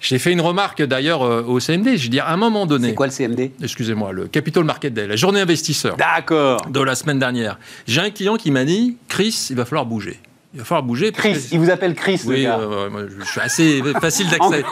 J'ai 0.00 0.18
fait 0.18 0.32
une 0.32 0.40
remarque 0.40 0.82
d'ailleurs 0.82 1.22
euh, 1.22 1.42
au 1.42 1.60
CMD. 1.60 1.96
Je 1.96 2.08
dis 2.08 2.20
à 2.20 2.28
un 2.28 2.36
moment 2.36 2.66
donné. 2.66 2.88
C'est 2.88 2.94
quoi 2.94 3.06
le 3.06 3.12
CMD 3.12 3.52
Excusez-moi, 3.62 4.12
le 4.12 4.26
Capital 4.26 4.62
Market 4.62 4.92
Day, 4.92 5.06
la 5.06 5.16
journée 5.16 5.40
investisseur. 5.40 5.96
D'accord. 5.96 6.68
De 6.68 6.80
la 6.80 6.94
semaine 6.94 7.18
dernière. 7.18 7.58
J'ai 7.86 8.00
un 8.00 8.10
client 8.10 8.36
qui 8.36 8.50
m'a 8.50 8.64
dit 8.64 8.96
Chris, 9.08 9.46
il 9.50 9.56
va 9.56 9.64
falloir 9.64 9.86
bouger. 9.86 10.20
Il 10.54 10.58
va 10.58 10.64
falloir 10.64 10.84
bouger. 10.84 11.10
Chris, 11.10 11.48
il 11.50 11.58
vous 11.58 11.68
appelle 11.68 11.96
Chris, 11.96 12.20
oui, 12.26 12.36
le 12.36 12.42
gars. 12.44 12.60
Euh, 12.60 13.08
je 13.18 13.24
suis 13.24 13.40
assez 13.40 13.82
facile 14.00 14.28
d'accès. 14.28 14.64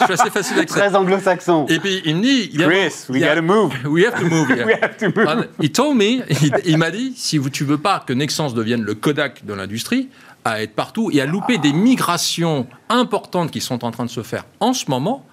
je 0.00 0.04
suis 0.04 0.12
assez 0.14 0.30
facile 0.30 0.56
d'accès. 0.56 0.80
Très 0.80 0.96
anglo-saxon. 0.96 1.66
Et 1.68 1.78
puis 1.78 2.02
il 2.04 2.16
me 2.16 2.22
dit, 2.22 2.50
Chris, 2.50 3.06
we 3.08 3.20
gotta 3.20 3.40
move. 3.40 3.72
We 3.86 4.04
have 4.04 4.18
to 4.18 4.26
move. 4.26 4.48
we 4.66 4.74
have 4.82 4.96
to 4.96 5.06
move. 5.14 5.48
Il 5.60 5.70
told 5.70 5.96
me, 5.96 6.24
il, 6.66 6.76
m'a 6.76 6.90
dit, 6.90 7.12
si 7.14 7.40
tu 7.52 7.64
veux 7.64 7.78
pas 7.78 8.02
que 8.04 8.12
Nexens 8.12 8.52
devienne 8.52 8.82
le 8.82 8.96
Kodak 8.96 9.46
de 9.46 9.54
l'industrie, 9.54 10.08
à 10.44 10.60
être 10.60 10.74
partout 10.74 11.10
et 11.12 11.20
à 11.20 11.26
louper 11.26 11.58
des 11.58 11.72
migrations 11.72 12.66
importantes 12.88 13.52
qui 13.52 13.60
sont 13.60 13.84
en 13.84 13.92
train 13.92 14.06
de 14.06 14.10
se 14.10 14.24
faire 14.24 14.44
en 14.58 14.72
ce 14.72 14.90
moment, 14.90 15.24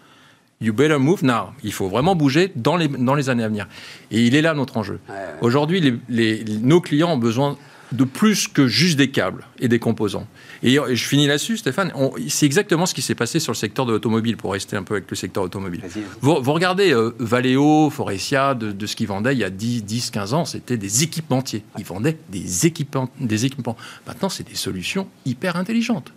You 0.62 0.72
better 0.72 0.98
move 0.98 1.24
now. 1.24 1.50
Il 1.63 1.74
faut 1.74 1.90
vraiment 1.90 2.16
bouger 2.16 2.52
dans 2.56 2.78
les, 2.78 2.88
dans 2.88 3.13
les 3.13 3.30
années 3.30 3.44
à 3.44 3.50
venir. 3.50 3.68
Et 4.10 4.22
il 4.22 4.36
est 4.36 4.42
là 4.42 4.54
notre 4.54 4.78
enjeu. 4.78 5.02
Aujourd'hui, 5.42 5.81
les, 5.81 6.00
les, 6.07 6.46
nos 6.62 6.80
clients 6.80 7.12
ont 7.12 7.18
besoin 7.18 7.57
de 7.91 8.03
plus 8.03 8.47
que 8.47 8.67
juste 8.67 8.97
des 8.97 9.11
câbles 9.11 9.45
et 9.59 9.67
des 9.67 9.79
composants. 9.79 10.27
Et 10.63 10.77
je 10.89 11.03
finis 11.03 11.27
là-dessus, 11.27 11.57
Stéphane. 11.57 11.91
C'est 12.27 12.45
exactement 12.45 12.85
ce 12.85 12.93
qui 12.93 13.01
s'est 13.01 13.15
passé 13.15 13.39
sur 13.39 13.51
le 13.51 13.57
secteur 13.57 13.85
de 13.85 13.91
l'automobile, 13.91 14.37
pour 14.37 14.53
rester 14.53 14.75
un 14.75 14.83
peu 14.83 14.95
avec 14.95 15.09
le 15.09 15.15
secteur 15.15 15.43
automobile. 15.43 15.81
Vous, 16.21 16.41
vous, 16.41 16.53
regardez 16.53 16.91
euh, 16.91 17.15
Valeo, 17.19 17.89
Forestia, 17.89 18.55
de, 18.55 18.85
ce 18.85 18.95
qu'ils 18.95 19.07
vendaient 19.07 19.33
il 19.33 19.39
y 19.39 19.43
a 19.43 19.49
10, 19.49 19.83
10 19.83 20.11
15 20.11 20.33
ans, 20.33 20.45
c'était 20.45 20.77
des 20.77 21.03
équipementiers. 21.03 21.63
Ils 21.77 21.85
vendaient 21.85 22.17
des 22.29 22.65
équipements. 22.65 23.09
Des 23.19 23.45
équipements. 23.45 23.77
Maintenant, 24.07 24.29
c'est 24.29 24.47
des 24.47 24.55
solutions 24.55 25.07
hyper 25.25 25.55
intelligentes. 25.55 26.11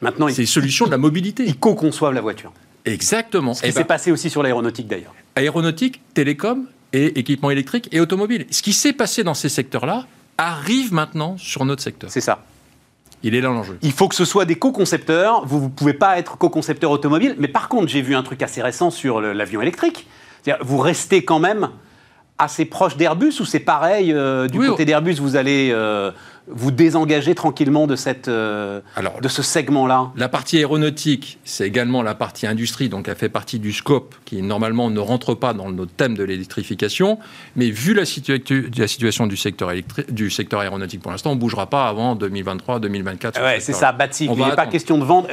Maintenant, 0.00 0.28
c'est 0.28 0.42
des 0.42 0.46
solutions 0.46 0.86
de 0.86 0.90
la 0.90 0.98
mobilité. 0.98 1.44
Ils 1.46 1.56
co-conçoivent 1.56 2.14
la 2.14 2.20
voiture. 2.20 2.52
Exactement. 2.84 3.54
Ce 3.54 3.62
qui 3.62 3.68
eh 3.68 3.72
s'est 3.72 3.80
ben 3.80 3.86
passé 3.86 4.10
aussi 4.10 4.30
sur 4.30 4.42
l'aéronautique, 4.42 4.88
d'ailleurs. 4.88 5.14
Aéronautique, 5.36 6.00
télécom 6.14 6.66
et 6.92 7.18
équipements 7.18 7.50
électriques 7.50 7.88
et 7.92 8.00
automobiles. 8.00 8.46
Ce 8.50 8.62
qui 8.62 8.72
s'est 8.72 8.92
passé 8.92 9.22
dans 9.22 9.34
ces 9.34 9.48
secteurs-là, 9.48 10.06
arrive 10.42 10.92
maintenant 10.92 11.36
sur 11.38 11.64
notre 11.64 11.82
secteur. 11.82 12.10
C'est 12.10 12.20
ça. 12.20 12.44
Il 13.22 13.34
est 13.34 13.40
là 13.40 13.48
l'enjeu. 13.48 13.78
Il 13.82 13.92
faut 13.92 14.08
que 14.08 14.14
ce 14.14 14.24
soit 14.24 14.44
des 14.44 14.56
co-concepteurs. 14.56 15.46
Vous 15.46 15.60
ne 15.60 15.68
pouvez 15.68 15.94
pas 15.94 16.18
être 16.18 16.38
co-concepteur 16.38 16.90
automobile. 16.90 17.36
Mais 17.38 17.48
par 17.48 17.68
contre, 17.68 17.88
j'ai 17.88 18.02
vu 18.02 18.16
un 18.16 18.22
truc 18.22 18.42
assez 18.42 18.62
récent 18.62 18.90
sur 18.90 19.20
l'avion 19.20 19.62
électrique. 19.62 20.08
Vous 20.60 20.78
restez 20.78 21.24
quand 21.24 21.38
même 21.38 21.70
assez 22.38 22.64
proche 22.64 22.96
d'Airbus 22.96 23.34
ou 23.40 23.44
c'est 23.44 23.60
pareil 23.60 24.12
euh, 24.12 24.48
du 24.48 24.58
côté 24.58 24.84
d'Airbus 24.84 25.14
Vous 25.14 25.36
allez 25.36 25.70
euh, 25.72 26.10
vous 26.48 26.70
désengager 26.70 27.34
tranquillement 27.34 27.86
de, 27.86 27.96
cette, 27.96 28.28
euh, 28.28 28.80
Alors, 28.96 29.20
de 29.20 29.28
ce 29.28 29.42
segment-là 29.42 30.10
La 30.16 30.28
partie 30.28 30.58
aéronautique, 30.58 31.38
c'est 31.44 31.66
également 31.66 32.02
la 32.02 32.14
partie 32.14 32.46
industrie, 32.46 32.88
donc 32.88 33.08
elle 33.08 33.16
fait 33.16 33.28
partie 33.28 33.58
du 33.58 33.72
scope 33.72 34.14
qui 34.24 34.42
normalement 34.42 34.90
ne 34.90 35.00
rentre 35.00 35.34
pas 35.34 35.54
dans 35.54 35.70
notre 35.70 35.92
thème 35.92 36.16
de 36.16 36.24
l'électrification. 36.24 37.18
Mais 37.56 37.70
vu 37.70 37.94
la, 37.94 38.02
la 38.02 38.88
situation 38.88 39.26
du 39.26 39.36
secteur, 39.36 39.70
du 40.08 40.30
secteur 40.30 40.60
aéronautique 40.60 41.00
pour 41.00 41.12
l'instant, 41.12 41.32
on 41.32 41.34
ne 41.34 41.40
bougera 41.40 41.66
pas 41.66 41.88
avant 41.88 42.16
2023-2024. 42.16 43.42
Ouais, 43.42 43.60
c'est 43.60 43.72
ça, 43.72 43.92
bâti. 43.92 44.28
Il 44.30 44.36
n'est 44.36 44.56
pas 44.56 44.66
question 44.66 44.98
de 44.98 45.04
vendre. 45.04 45.28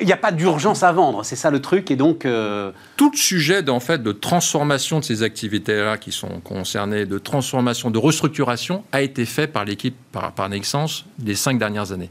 Il 0.00 0.06
n'y 0.06 0.12
a 0.12 0.16
pas 0.16 0.32
d'urgence 0.32 0.82
à 0.82 0.92
vendre, 0.92 1.24
c'est 1.24 1.36
ça 1.36 1.50
le 1.50 1.60
truc. 1.60 1.90
Et 1.90 1.96
donc. 1.96 2.24
Euh, 2.24 2.72
Tout 2.96 3.10
le 3.10 3.16
sujet 3.16 3.68
en 3.68 3.80
fait, 3.80 4.02
de 4.02 4.12
transformation 4.12 5.00
de 5.00 5.04
ces 5.04 5.22
activités-là 5.22 5.98
qui 5.98 6.12
sont 6.12 6.40
concernées, 6.42 7.06
de 7.06 7.18
transformation, 7.18 7.90
de 7.90 7.98
restructuration, 7.98 8.84
a 8.92 9.02
été 9.02 9.24
fait 9.24 9.46
par 9.46 9.64
l'équipe, 9.64 9.96
par, 10.12 10.32
par 10.32 10.48
Nexens 10.54 11.04
des 11.18 11.34
cinq 11.34 11.58
dernières 11.58 11.92
années. 11.92 12.10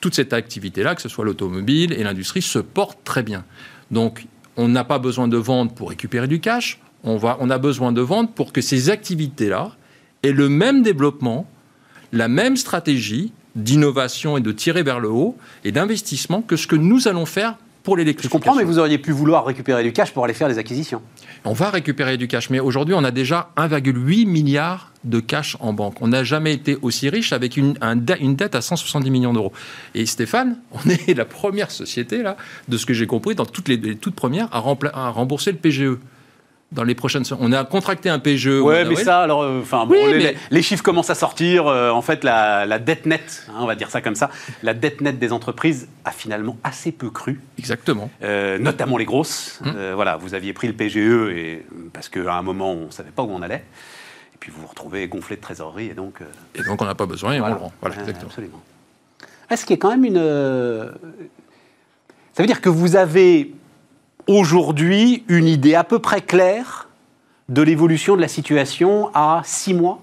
Toute 0.00 0.14
cette 0.14 0.32
activité-là, 0.32 0.94
que 0.94 1.02
ce 1.02 1.08
soit 1.08 1.24
l'automobile 1.24 1.92
et 1.92 2.02
l'industrie, 2.02 2.42
se 2.42 2.58
porte 2.58 2.98
très 3.04 3.22
bien. 3.22 3.44
Donc, 3.90 4.26
on 4.56 4.68
n'a 4.68 4.84
pas 4.84 4.98
besoin 4.98 5.28
de 5.28 5.36
vendre 5.36 5.72
pour 5.72 5.90
récupérer 5.90 6.26
du 6.26 6.40
cash. 6.40 6.80
On, 7.04 7.16
va, 7.16 7.36
on 7.40 7.50
a 7.50 7.58
besoin 7.58 7.92
de 7.92 8.00
vendre 8.00 8.30
pour 8.30 8.52
que 8.52 8.60
ces 8.60 8.90
activités-là 8.90 9.72
aient 10.22 10.32
le 10.32 10.48
même 10.48 10.82
développement, 10.82 11.48
la 12.12 12.28
même 12.28 12.56
stratégie 12.56 13.32
d'innovation 13.54 14.36
et 14.36 14.40
de 14.40 14.52
tirer 14.52 14.82
vers 14.82 15.00
le 15.00 15.08
haut 15.08 15.36
et 15.64 15.72
d'investissement 15.72 16.42
que 16.42 16.56
ce 16.56 16.66
que 16.66 16.76
nous 16.76 17.08
allons 17.08 17.26
faire 17.26 17.56
pour 17.82 17.96
l'électrification. 17.96 18.38
Je 18.38 18.44
comprends, 18.44 18.58
mais 18.58 18.64
vous 18.64 18.78
auriez 18.78 18.98
pu 18.98 19.12
vouloir 19.12 19.44
récupérer 19.44 19.82
du 19.82 19.92
cash 19.92 20.12
pour 20.12 20.24
aller 20.24 20.34
faire 20.34 20.48
des 20.48 20.58
acquisitions. 20.58 21.02
On 21.44 21.52
va 21.52 21.70
récupérer 21.70 22.16
du 22.16 22.28
cash, 22.28 22.50
mais 22.50 22.60
aujourd'hui, 22.60 22.94
on 22.94 23.04
a 23.04 23.10
déjà 23.10 23.50
1,8 23.56 24.26
milliard 24.26 24.92
de 25.04 25.20
cash 25.20 25.56
en 25.60 25.72
banque. 25.72 25.96
On 26.00 26.08
n'a 26.08 26.22
jamais 26.22 26.52
été 26.52 26.78
aussi 26.82 27.08
riche 27.08 27.32
avec 27.32 27.56
une, 27.56 27.76
une 28.20 28.36
dette 28.36 28.54
à 28.54 28.60
170 28.60 29.10
millions 29.10 29.32
d'euros. 29.32 29.52
Et 29.94 30.06
Stéphane, 30.06 30.58
on 30.72 30.88
est 30.88 31.14
la 31.14 31.24
première 31.24 31.70
société, 31.70 32.22
là, 32.22 32.36
de 32.68 32.76
ce 32.76 32.86
que 32.86 32.94
j'ai 32.94 33.06
compris, 33.06 33.34
dans 33.34 33.46
toutes 33.46 33.68
les, 33.68 33.96
toutes 33.96 34.14
premières, 34.14 34.48
à, 34.52 34.62
à 34.94 35.10
rembourser 35.10 35.52
le 35.52 35.58
PGE 35.58 35.98
dans 36.72 36.84
les 36.84 36.94
prochaines 36.94 37.24
On 37.38 37.52
a 37.52 37.64
contracté 37.64 38.08
un 38.08 38.18
PGE. 38.18 38.60
Ouais, 38.60 38.84
mais 38.84 38.96
ça, 38.96 39.20
alors, 39.22 39.42
euh, 39.42 39.60
enfin, 39.60 39.86
les, 40.50 40.62
chiffres 40.62 40.82
commencent 40.82 41.10
à 41.10 41.14
sortir. 41.14 41.66
Euh, 41.66 41.90
en 41.90 42.02
fait, 42.02 42.24
la, 42.24 42.78
dette 42.78 43.06
nette, 43.06 43.46
hein, 43.48 43.58
on 43.60 43.66
va 43.66 43.74
dire 43.74 43.90
ça 43.90 44.00
comme 44.00 44.14
ça, 44.14 44.30
la 44.62 44.74
dette 44.74 45.00
nette 45.00 45.18
des 45.18 45.32
entreprises 45.32 45.88
a 46.04 46.10
finalement 46.10 46.56
assez 46.64 46.90
peu 46.90 47.10
cru. 47.10 47.40
Exactement. 47.58 48.10
Euh, 48.22 48.58
notamment 48.58 48.96
les 48.96 49.04
grosses. 49.04 49.60
Hum. 49.64 49.74
voilà, 49.94 50.16
vous 50.16 50.34
aviez 50.34 50.52
pris 50.52 50.66
le 50.66 50.72
PGE 50.72 50.96
et, 50.96 51.66
parce 51.92 52.08
qu'à 52.08 52.34
un 52.34 52.42
moment, 52.42 52.72
on 52.72 52.86
ne 52.86 52.90
savait 52.90 53.10
pas 53.10 53.22
où 53.22 53.30
on 53.30 53.42
allait 53.42 53.64
puis 54.40 54.50
vous 54.50 54.62
vous 54.62 54.66
retrouvez 54.66 55.06
gonflé 55.06 55.36
de 55.36 55.40
trésorerie 55.40 55.86
et 55.86 55.94
donc. 55.94 56.16
Et 56.56 56.64
donc 56.64 56.82
on 56.82 56.84
n'a 56.84 56.96
pas 56.96 57.06
besoin 57.06 57.34
et 57.34 57.40
on 57.40 57.46
le 57.46 57.54
rend. 57.54 57.72
Voilà, 57.80 57.94
Ouais, 57.94 58.02
exactement. 58.02 58.28
Absolument. 58.28 58.60
Est-ce 59.48 59.64
qu'il 59.64 59.76
y 59.76 59.78
a 59.78 59.80
quand 59.80 59.90
même 59.90 60.04
une. 60.04 60.16
Ça 62.32 62.42
veut 62.42 62.48
dire 62.48 62.60
que 62.60 62.68
vous 62.68 62.96
avez 62.96 63.54
aujourd'hui 64.26 65.24
une 65.28 65.46
idée 65.48 65.74
à 65.74 65.84
peu 65.84 65.98
près 65.98 66.20
claire 66.20 66.88
de 67.48 67.62
l'évolution 67.62 68.16
de 68.16 68.20
la 68.20 68.28
situation 68.28 69.10
à 69.14 69.42
six 69.44 69.74
mois, 69.74 70.00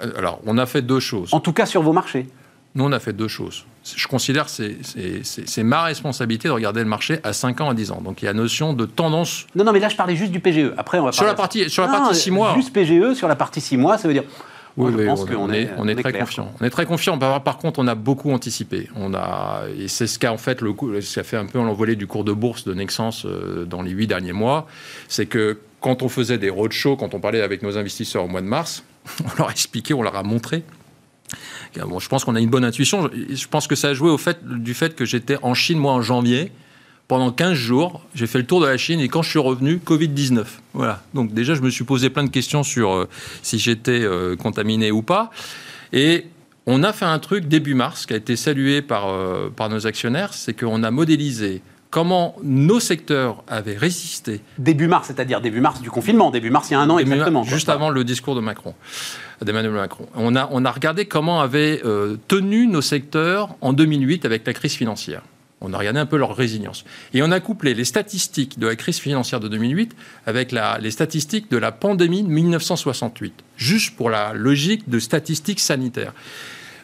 Euh, 0.00 0.12
Alors, 0.16 0.40
on 0.46 0.56
a 0.58 0.66
fait 0.66 0.80
deux 0.82 1.00
choses. 1.00 1.34
en 1.34 1.40
tout 1.40 1.52
cas 1.52 1.66
sur 1.66 1.82
vos 1.82 1.92
marchés 1.92 2.28
Nous, 2.74 2.84
on 2.84 2.92
a 2.92 3.00
fait 3.00 3.12
deux 3.12 3.26
choses. 3.28 3.64
Je 3.82 4.06
considère 4.06 4.44
que 4.44 4.50
c'est- 4.52 5.62
ma 5.64 5.82
responsabilité 5.82 6.46
de 6.48 6.52
regarder 6.52 6.80
le 6.80 6.86
marché 6.88 7.18
à 7.24 7.32
5 7.32 7.60
ans, 7.60 7.70
à 7.70 7.74
10 7.74 7.90
ans. 7.90 8.00
Donc, 8.00 8.22
il 8.22 8.26
y 8.26 8.28
a 8.28 8.32
notion 8.34 8.74
de 8.74 8.84
tendance. 8.86 9.46
Non, 9.56 9.64
non, 9.64 9.72
mais 9.72 9.80
là 9.80 9.88
je 9.88 9.96
parlais 9.96 10.14
juste 10.14 10.30
du 10.30 10.38
PGE. 10.38 10.72
Après, 10.76 10.98
on 11.00 11.04
va 11.06 11.12
Sur 11.12 11.24
la 11.24 11.34
partie, 11.34 11.68
sur 11.70 11.82
la 11.82 11.88
Non, 11.90 11.98
partie 11.98 12.14
6 12.20 12.30
mois. 12.30 12.54
Juste 12.54 12.72
PGE 12.72 13.14
sur 13.14 13.26
la 13.26 13.34
partie 13.36 13.60
6 13.60 13.76
mois, 13.76 13.98
ça 13.98 14.06
veut 14.06 14.14
dire. 14.14 14.24
Moi, 14.78 14.90
Oui, 14.90 14.92
je 14.94 14.98
oui, 15.00 15.06
pense 15.06 15.22
on, 15.22 15.26
qu'on 15.26 15.34
on 15.36 15.52
est, 15.52 15.68
on 15.76 15.88
est 15.88 15.96
très 15.96 16.12
clair, 16.12 16.24
confiant. 16.24 16.52
On 16.60 16.64
est 16.64 16.70
très 16.70 16.86
confiant. 16.86 17.18
Par, 17.18 17.42
par 17.42 17.58
contre, 17.58 17.80
on 17.80 17.88
a 17.88 17.96
beaucoup 17.96 18.30
anticipé. 18.30 18.88
On 18.94 19.12
a, 19.12 19.64
et 19.76 19.88
c'est 19.88 20.06
ce 20.06 20.20
qu'a 20.20 20.32
en 20.32 20.38
fait 20.38 20.60
le 20.60 20.72
ce 21.00 21.36
un 21.36 21.46
peu 21.46 21.58
l'envolée 21.58 21.96
du 21.96 22.06
cours 22.06 22.22
de 22.22 22.32
bourse 22.32 22.64
de 22.64 22.72
Nexens 22.74 23.24
euh, 23.24 23.64
dans 23.64 23.82
les 23.82 23.90
huit 23.90 24.06
derniers 24.06 24.32
mois. 24.32 24.68
C'est 25.08 25.26
que 25.26 25.58
quand 25.80 26.02
on 26.02 26.08
faisait 26.08 26.38
des 26.38 26.48
roadshows, 26.48 26.96
quand 26.96 27.12
on 27.14 27.20
parlait 27.20 27.42
avec 27.42 27.62
nos 27.62 27.76
investisseurs 27.76 28.24
au 28.24 28.28
mois 28.28 28.40
de 28.40 28.46
mars, 28.46 28.84
on 29.24 29.36
leur 29.36 29.48
a 29.48 29.50
expliqué, 29.50 29.94
on 29.94 30.02
leur 30.02 30.14
a 30.16 30.22
montré. 30.22 30.62
Bon, 31.76 31.98
je 31.98 32.08
pense 32.08 32.24
qu'on 32.24 32.36
a 32.36 32.40
une 32.40 32.48
bonne 32.48 32.64
intuition. 32.64 33.10
Je, 33.12 33.34
je 33.34 33.48
pense 33.48 33.66
que 33.66 33.74
ça 33.74 33.88
a 33.88 33.94
joué 33.94 34.10
au 34.10 34.18
fait 34.18 34.38
du 34.44 34.74
fait 34.74 34.94
que 34.94 35.04
j'étais 35.04 35.36
en 35.42 35.54
Chine 35.54 35.78
moi 35.78 35.92
en 35.92 36.02
janvier. 36.02 36.52
Pendant 37.08 37.32
15 37.32 37.54
jours, 37.54 38.02
j'ai 38.14 38.26
fait 38.26 38.36
le 38.38 38.44
tour 38.44 38.60
de 38.60 38.66
la 38.66 38.76
Chine 38.76 39.00
et 39.00 39.08
quand 39.08 39.22
je 39.22 39.30
suis 39.30 39.38
revenu, 39.38 39.80
Covid-19. 39.84 40.44
Voilà. 40.74 41.02
Donc 41.14 41.32
déjà, 41.32 41.54
je 41.54 41.62
me 41.62 41.70
suis 41.70 41.84
posé 41.84 42.10
plein 42.10 42.24
de 42.24 42.28
questions 42.30 42.62
sur 42.62 42.92
euh, 42.92 43.08
si 43.42 43.58
j'étais 43.58 44.02
euh, 44.02 44.36
contaminé 44.36 44.90
ou 44.90 45.00
pas. 45.00 45.30
Et 45.94 46.26
on 46.66 46.82
a 46.82 46.92
fait 46.92 47.06
un 47.06 47.18
truc 47.18 47.48
début 47.48 47.72
mars 47.72 48.04
qui 48.04 48.12
a 48.12 48.16
été 48.16 48.36
salué 48.36 48.82
par, 48.82 49.08
euh, 49.08 49.48
par 49.48 49.70
nos 49.70 49.86
actionnaires, 49.86 50.34
c'est 50.34 50.52
qu'on 50.52 50.82
a 50.82 50.90
modélisé 50.90 51.62
comment 51.88 52.36
nos 52.42 52.78
secteurs 52.78 53.42
avaient 53.48 53.78
résisté 53.78 54.42
Début 54.58 54.86
mars, 54.86 55.06
c'est-à-dire 55.06 55.40
début 55.40 55.62
mars 55.62 55.80
du 55.80 55.90
confinement, 55.90 56.30
début 56.30 56.50
mars 56.50 56.68
il 56.68 56.74
y 56.74 56.76
a 56.76 56.80
un 56.80 56.90
an 56.90 56.98
Début- 56.98 57.12
exactement. 57.12 57.44
Juste 57.44 57.70
avant 57.70 57.88
le 57.88 58.04
discours 58.04 58.34
de 58.34 58.42
Macron, 58.42 58.74
d'Emmanuel 59.40 59.72
Macron. 59.72 60.06
On 60.14 60.36
a, 60.36 60.46
on 60.52 60.66
a 60.66 60.70
regardé 60.70 61.06
comment 61.06 61.40
avaient 61.40 61.80
euh, 61.86 62.16
tenu 62.28 62.66
nos 62.66 62.82
secteurs 62.82 63.56
en 63.62 63.72
2008 63.72 64.26
avec 64.26 64.46
la 64.46 64.52
crise 64.52 64.74
financière. 64.74 65.22
On 65.60 65.72
a 65.72 65.78
regardé 65.78 65.98
un 65.98 66.06
peu 66.06 66.16
leur 66.16 66.36
résilience. 66.36 66.84
Et 67.14 67.22
on 67.22 67.30
a 67.32 67.40
couplé 67.40 67.74
les 67.74 67.84
statistiques 67.84 68.58
de 68.58 68.66
la 68.66 68.76
crise 68.76 68.98
financière 68.98 69.40
de 69.40 69.48
2008 69.48 69.94
avec 70.26 70.52
les 70.52 70.90
statistiques 70.90 71.50
de 71.50 71.56
la 71.56 71.72
pandémie 71.72 72.22
de 72.22 72.28
1968, 72.28 73.34
juste 73.56 73.96
pour 73.96 74.10
la 74.10 74.32
logique 74.34 74.88
de 74.88 74.98
statistiques 74.98 75.60
sanitaires. 75.60 76.12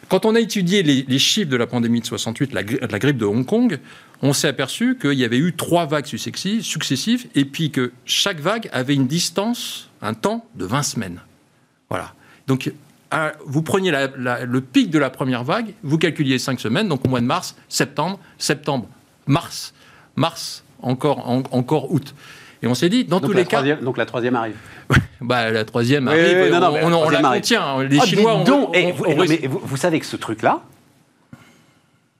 Quand 0.09 0.25
on 0.25 0.35
a 0.35 0.39
étudié 0.39 0.83
les, 0.83 1.19
chiffres 1.19 1.49
de 1.49 1.57
la 1.57 1.67
pandémie 1.67 2.01
de 2.01 2.05
68, 2.05 2.53
la, 2.53 2.61
la 2.61 2.99
grippe 2.99 3.17
de 3.17 3.25
Hong 3.25 3.45
Kong, 3.45 3.79
on 4.21 4.33
s'est 4.33 4.47
aperçu 4.47 4.97
qu'il 4.99 5.13
y 5.13 5.23
avait 5.23 5.37
eu 5.37 5.53
trois 5.53 5.85
vagues 5.85 6.05
successives, 6.05 6.61
successives, 6.61 7.27
et 7.33 7.45
puis 7.45 7.71
que 7.71 7.91
chaque 8.05 8.39
vague 8.39 8.69
avait 8.71 8.93
une 8.93 9.07
distance, 9.07 9.89
un 10.01 10.13
temps 10.13 10.45
de 10.55 10.65
20 10.65 10.83
semaines. 10.83 11.21
Voilà. 11.89 12.13
Donc, 12.47 12.71
vous 13.45 13.61
preniez 13.61 13.91
la- 13.91 14.07
la- 14.17 14.45
le 14.45 14.61
pic 14.61 14.89
de 14.89 14.99
la 14.99 15.09
première 15.09 15.43
vague, 15.43 15.73
vous 15.83 15.97
calculiez 15.97 16.37
5 16.39 16.59
semaines, 16.59 16.87
donc 16.89 17.05
au 17.05 17.09
mois 17.09 17.21
de 17.21 17.25
mars, 17.25 17.55
septembre, 17.69 18.19
septembre, 18.37 18.87
mars, 19.27 19.73
mars, 20.15 20.63
encore, 20.81 21.27
en- 21.29 21.43
encore 21.51 21.91
août. 21.91 22.13
Et 22.61 22.67
on 22.67 22.73
s'est 22.73 22.89
dit, 22.89 23.05
dans 23.05 23.19
Donc, 23.19 23.31
tous 23.31 23.37
les 23.37 23.45
cas, 23.45 23.61
donc 23.75 23.97
la 23.97 24.05
troisième 24.05 24.35
arrive. 24.35 24.55
bah, 25.21 25.51
la 25.51 25.65
troisième 25.65 26.07
Oui, 26.07 26.13
arrive, 26.19 26.37
oui, 26.45 26.51
non, 26.51 26.59
non, 26.59 26.67
on, 26.67 26.73
la 26.73 26.83
on- 26.83 26.87
on 26.87 26.89
troisième 27.01 27.21
la 27.21 27.27
arrive. 27.29 27.41
contient. 27.41 27.83
Les 27.83 27.99
Ah, 27.99 28.05
Chinois, 28.05 28.35
dites 28.37 28.49
on- 28.49 28.59
donc, 28.59 28.69
on- 28.69 28.73
eh, 28.73 28.91
on- 28.91 28.93
vous, 28.93 29.49
vous, 29.49 29.61
vous 29.63 29.77
savez 29.77 29.99
que 29.99 30.05
ce 30.05 30.15
truc-là, 30.15 30.61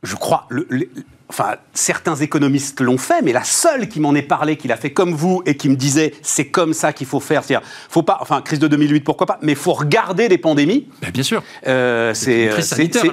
je 0.03 0.15
crois, 0.15 0.45
le- 0.49 0.67
le- 0.69 0.89
enfin, 1.29 1.55
certains 1.74 2.15
économistes 2.15 2.82
l'ont 2.82 2.98
fait, 2.98 3.22
mais 3.24 3.34
la 3.34 3.44
seule 3.44 3.88
qui 3.89 4.00
m'en 4.00 4.13
ait 4.15 4.22
parlé, 4.22 4.58
qui 4.58 4.67
l'a 4.67 4.77
fait 4.77 4.91
comme 4.91 5.13
vous 5.13 5.41
et 5.46 5.58
qui 5.58 5.70
me 5.70 5.75
disait 5.75 6.13
c'est 6.22 6.48
comme 6.48 6.74
ça 6.74 6.94
qu'il 6.94 7.08
faut 7.08 7.20
faire, 7.20 7.44
c'est-à-dire, 7.44 7.67
faut 7.89 8.03
pas, 8.03 8.17
enfin, 8.22 8.41
crise 8.41 8.60
de 8.60 8.67
2008, 8.67 9.01
pourquoi 9.01 9.25
pas, 9.27 9.39
mais 9.41 9.55
faut 9.55 9.74
regarder 9.74 10.27
les 10.27 10.38
pandémies. 10.38 10.88
Bah, 11.01 11.08
bien 11.12 11.24
sûr. 11.24 11.44
Euh, 11.67 12.13
C'est 12.13 12.50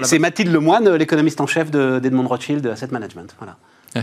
c'est 0.02 0.18
Mathilde 0.18 0.52
Lemoine, 0.52 0.94
l'économiste 0.96 1.40
en 1.40 1.46
chef 1.46 1.70
de- 1.70 1.98
d'Edmond 1.98 2.28
Rothschild 2.28 2.66
Asset 2.66 2.88
Management. 2.90 3.34
Voilà. 3.38 3.56
Eh. 3.96 4.00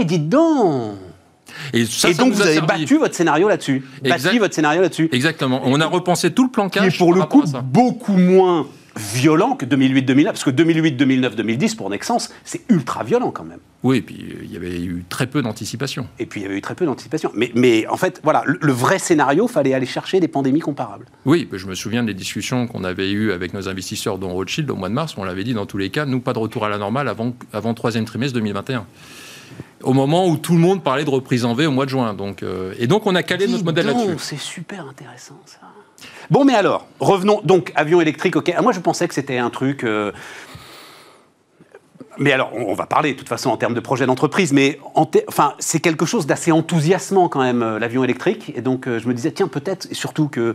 Eh, 0.00 0.04
dites 0.04 0.28
donc 0.28 0.94
Et, 1.72 1.84
ça, 1.86 2.08
Et 2.08 2.14
ça 2.14 2.22
donc 2.22 2.32
vous 2.32 2.40
avez 2.42 2.54
servi. 2.54 2.66
battu 2.66 2.98
votre 2.98 3.14
scénario 3.14 3.48
là-dessus. 3.48 3.84
Bâti 4.02 4.38
votre 4.38 4.54
scénario 4.54 4.80
là-dessus. 4.82 5.08
Exactement. 5.12 5.60
On 5.64 5.80
a 5.80 5.86
repensé 5.86 6.30
tout 6.30 6.44
le 6.44 6.50
plan 6.50 6.68
Qui 6.68 6.78
cash 6.78 6.94
est 6.94 6.98
pour 6.98 7.12
le 7.12 7.22
coup 7.24 7.42
beaucoup 7.64 8.16
moins 8.16 8.66
violent 8.96 9.56
que 9.56 9.64
2008-2009, 9.66 10.24
parce 10.24 10.44
que 10.44 10.50
2008, 10.50 10.92
2009, 10.92 11.36
2010 11.36 11.74
pour 11.74 11.90
Nexens, 11.90 12.30
c'est 12.44 12.62
ultra 12.68 13.04
violent 13.04 13.30
quand 13.30 13.44
même. 13.44 13.60
Oui, 13.82 13.98
et 13.98 14.02
puis 14.02 14.16
euh, 14.16 14.44
il 14.44 14.52
y 14.52 14.56
avait 14.56 14.80
eu 14.80 15.04
très 15.08 15.26
peu 15.26 15.42
d'anticipation. 15.42 16.06
Et 16.18 16.26
puis 16.26 16.40
il 16.40 16.42
y 16.44 16.46
avait 16.46 16.56
eu 16.56 16.60
très 16.60 16.74
peu 16.74 16.86
d'anticipation. 16.86 17.32
Mais, 17.34 17.50
mais 17.54 17.86
en 17.88 17.96
fait, 17.96 18.20
voilà, 18.22 18.42
le, 18.46 18.58
le 18.60 18.72
vrai 18.72 18.98
scénario, 18.98 19.48
fallait 19.48 19.74
aller 19.74 19.86
chercher 19.86 20.20
des 20.20 20.28
pandémies 20.28 20.60
comparables. 20.60 21.06
Oui, 21.24 21.48
je 21.52 21.66
me 21.66 21.74
souviens 21.74 22.02
des 22.02 22.14
discussions 22.14 22.66
qu'on 22.66 22.84
avait 22.84 23.10
eues 23.10 23.32
avec 23.32 23.54
nos 23.54 23.68
investisseurs 23.68 24.18
dont 24.18 24.32
Rothschild 24.32 24.70
au 24.70 24.76
mois 24.76 24.88
de 24.88 24.94
mars. 24.94 25.14
On 25.16 25.24
l'avait 25.24 25.44
dit 25.44 25.54
dans 25.54 25.66
tous 25.66 25.78
les 25.78 25.90
cas, 25.90 26.04
nous, 26.06 26.20
pas 26.20 26.32
de 26.32 26.38
retour 26.38 26.64
à 26.64 26.68
la 26.68 26.78
normale 26.78 27.08
avant, 27.08 27.34
avant 27.52 27.74
troisième 27.74 28.04
trimestre 28.04 28.34
2021. 28.34 28.86
Au 29.82 29.92
moment 29.92 30.28
où 30.28 30.36
tout 30.36 30.52
le 30.52 30.60
monde 30.60 30.82
parlait 30.82 31.04
de 31.04 31.10
reprise 31.10 31.44
en 31.44 31.54
V 31.54 31.66
au 31.66 31.72
mois 31.72 31.86
de 31.86 31.90
juin. 31.90 32.14
Donc, 32.14 32.42
euh, 32.42 32.72
et 32.78 32.86
donc 32.86 33.06
on 33.06 33.14
a 33.14 33.22
calé 33.22 33.48
notre 33.48 33.64
modèle 33.64 33.86
là-dessus. 33.86 34.16
C'est 34.18 34.38
super 34.38 34.86
intéressant 34.86 35.40
ça. 35.44 35.71
Bon, 36.32 36.46
mais 36.46 36.54
alors, 36.54 36.86
revenons. 36.98 37.42
Donc, 37.44 37.72
avion 37.74 38.00
électrique, 38.00 38.36
ok. 38.36 38.54
Ah, 38.56 38.62
Moi, 38.62 38.72
je 38.72 38.80
pensais 38.80 39.06
que 39.06 39.12
c'était 39.12 39.36
un 39.36 39.50
truc. 39.50 39.84
euh, 39.84 40.12
Mais 42.18 42.32
alors, 42.32 42.52
on 42.54 42.72
va 42.72 42.86
parler 42.86 43.12
de 43.12 43.18
toute 43.18 43.28
façon 43.28 43.50
en 43.50 43.58
termes 43.58 43.74
de 43.74 43.80
projet 43.80 44.06
d'entreprise, 44.06 44.50
mais 44.54 44.78
en 44.94 45.06
enfin, 45.28 45.52
c'est 45.58 45.80
quelque 45.80 46.06
chose 46.06 46.26
d'assez 46.26 46.50
enthousiasmant 46.50 47.28
quand 47.28 47.42
même, 47.42 47.62
euh, 47.62 47.78
l'avion 47.78 48.02
électrique. 48.02 48.50
Et 48.56 48.62
donc, 48.62 48.86
euh, 48.86 48.98
je 48.98 49.08
me 49.08 49.12
disais, 49.12 49.30
tiens, 49.32 49.46
peut-être, 49.46 49.88
et 49.90 49.94
surtout 49.94 50.28
qu'il 50.28 50.54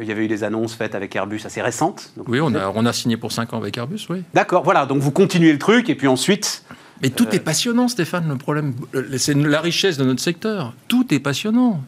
il 0.00 0.08
y 0.08 0.10
avait 0.10 0.24
eu 0.24 0.28
des 0.28 0.42
annonces 0.42 0.72
faites 0.74 0.94
avec 0.94 1.14
Airbus 1.14 1.42
assez 1.44 1.60
récentes. 1.60 2.12
Donc, 2.16 2.26
Oui, 2.30 2.40
on 2.40 2.54
a, 2.54 2.72
on 2.74 2.86
a 2.86 2.92
signé 2.94 3.18
pour 3.18 3.30
5 3.30 3.52
ans 3.52 3.58
avec 3.58 3.76
Airbus, 3.76 4.06
oui. 4.08 4.22
D'accord, 4.32 4.62
voilà, 4.62 4.86
donc 4.86 5.00
vous 5.02 5.10
continuez 5.10 5.52
le 5.52 5.58
truc, 5.58 5.90
et 5.90 5.96
puis 5.96 6.06
ensuite. 6.08 6.64
Mais 7.02 7.10
tout 7.10 7.28
est 7.34 7.40
passionnant, 7.40 7.88
Stéphane, 7.88 8.26
le 8.26 8.36
problème. 8.36 8.74
C'est 9.18 9.34
la 9.34 9.60
richesse 9.60 9.98
de 9.98 10.04
notre 10.04 10.20
secteur. 10.22 10.72
Tout 10.88 11.12
est 11.12 11.20
passionnant. 11.20 11.82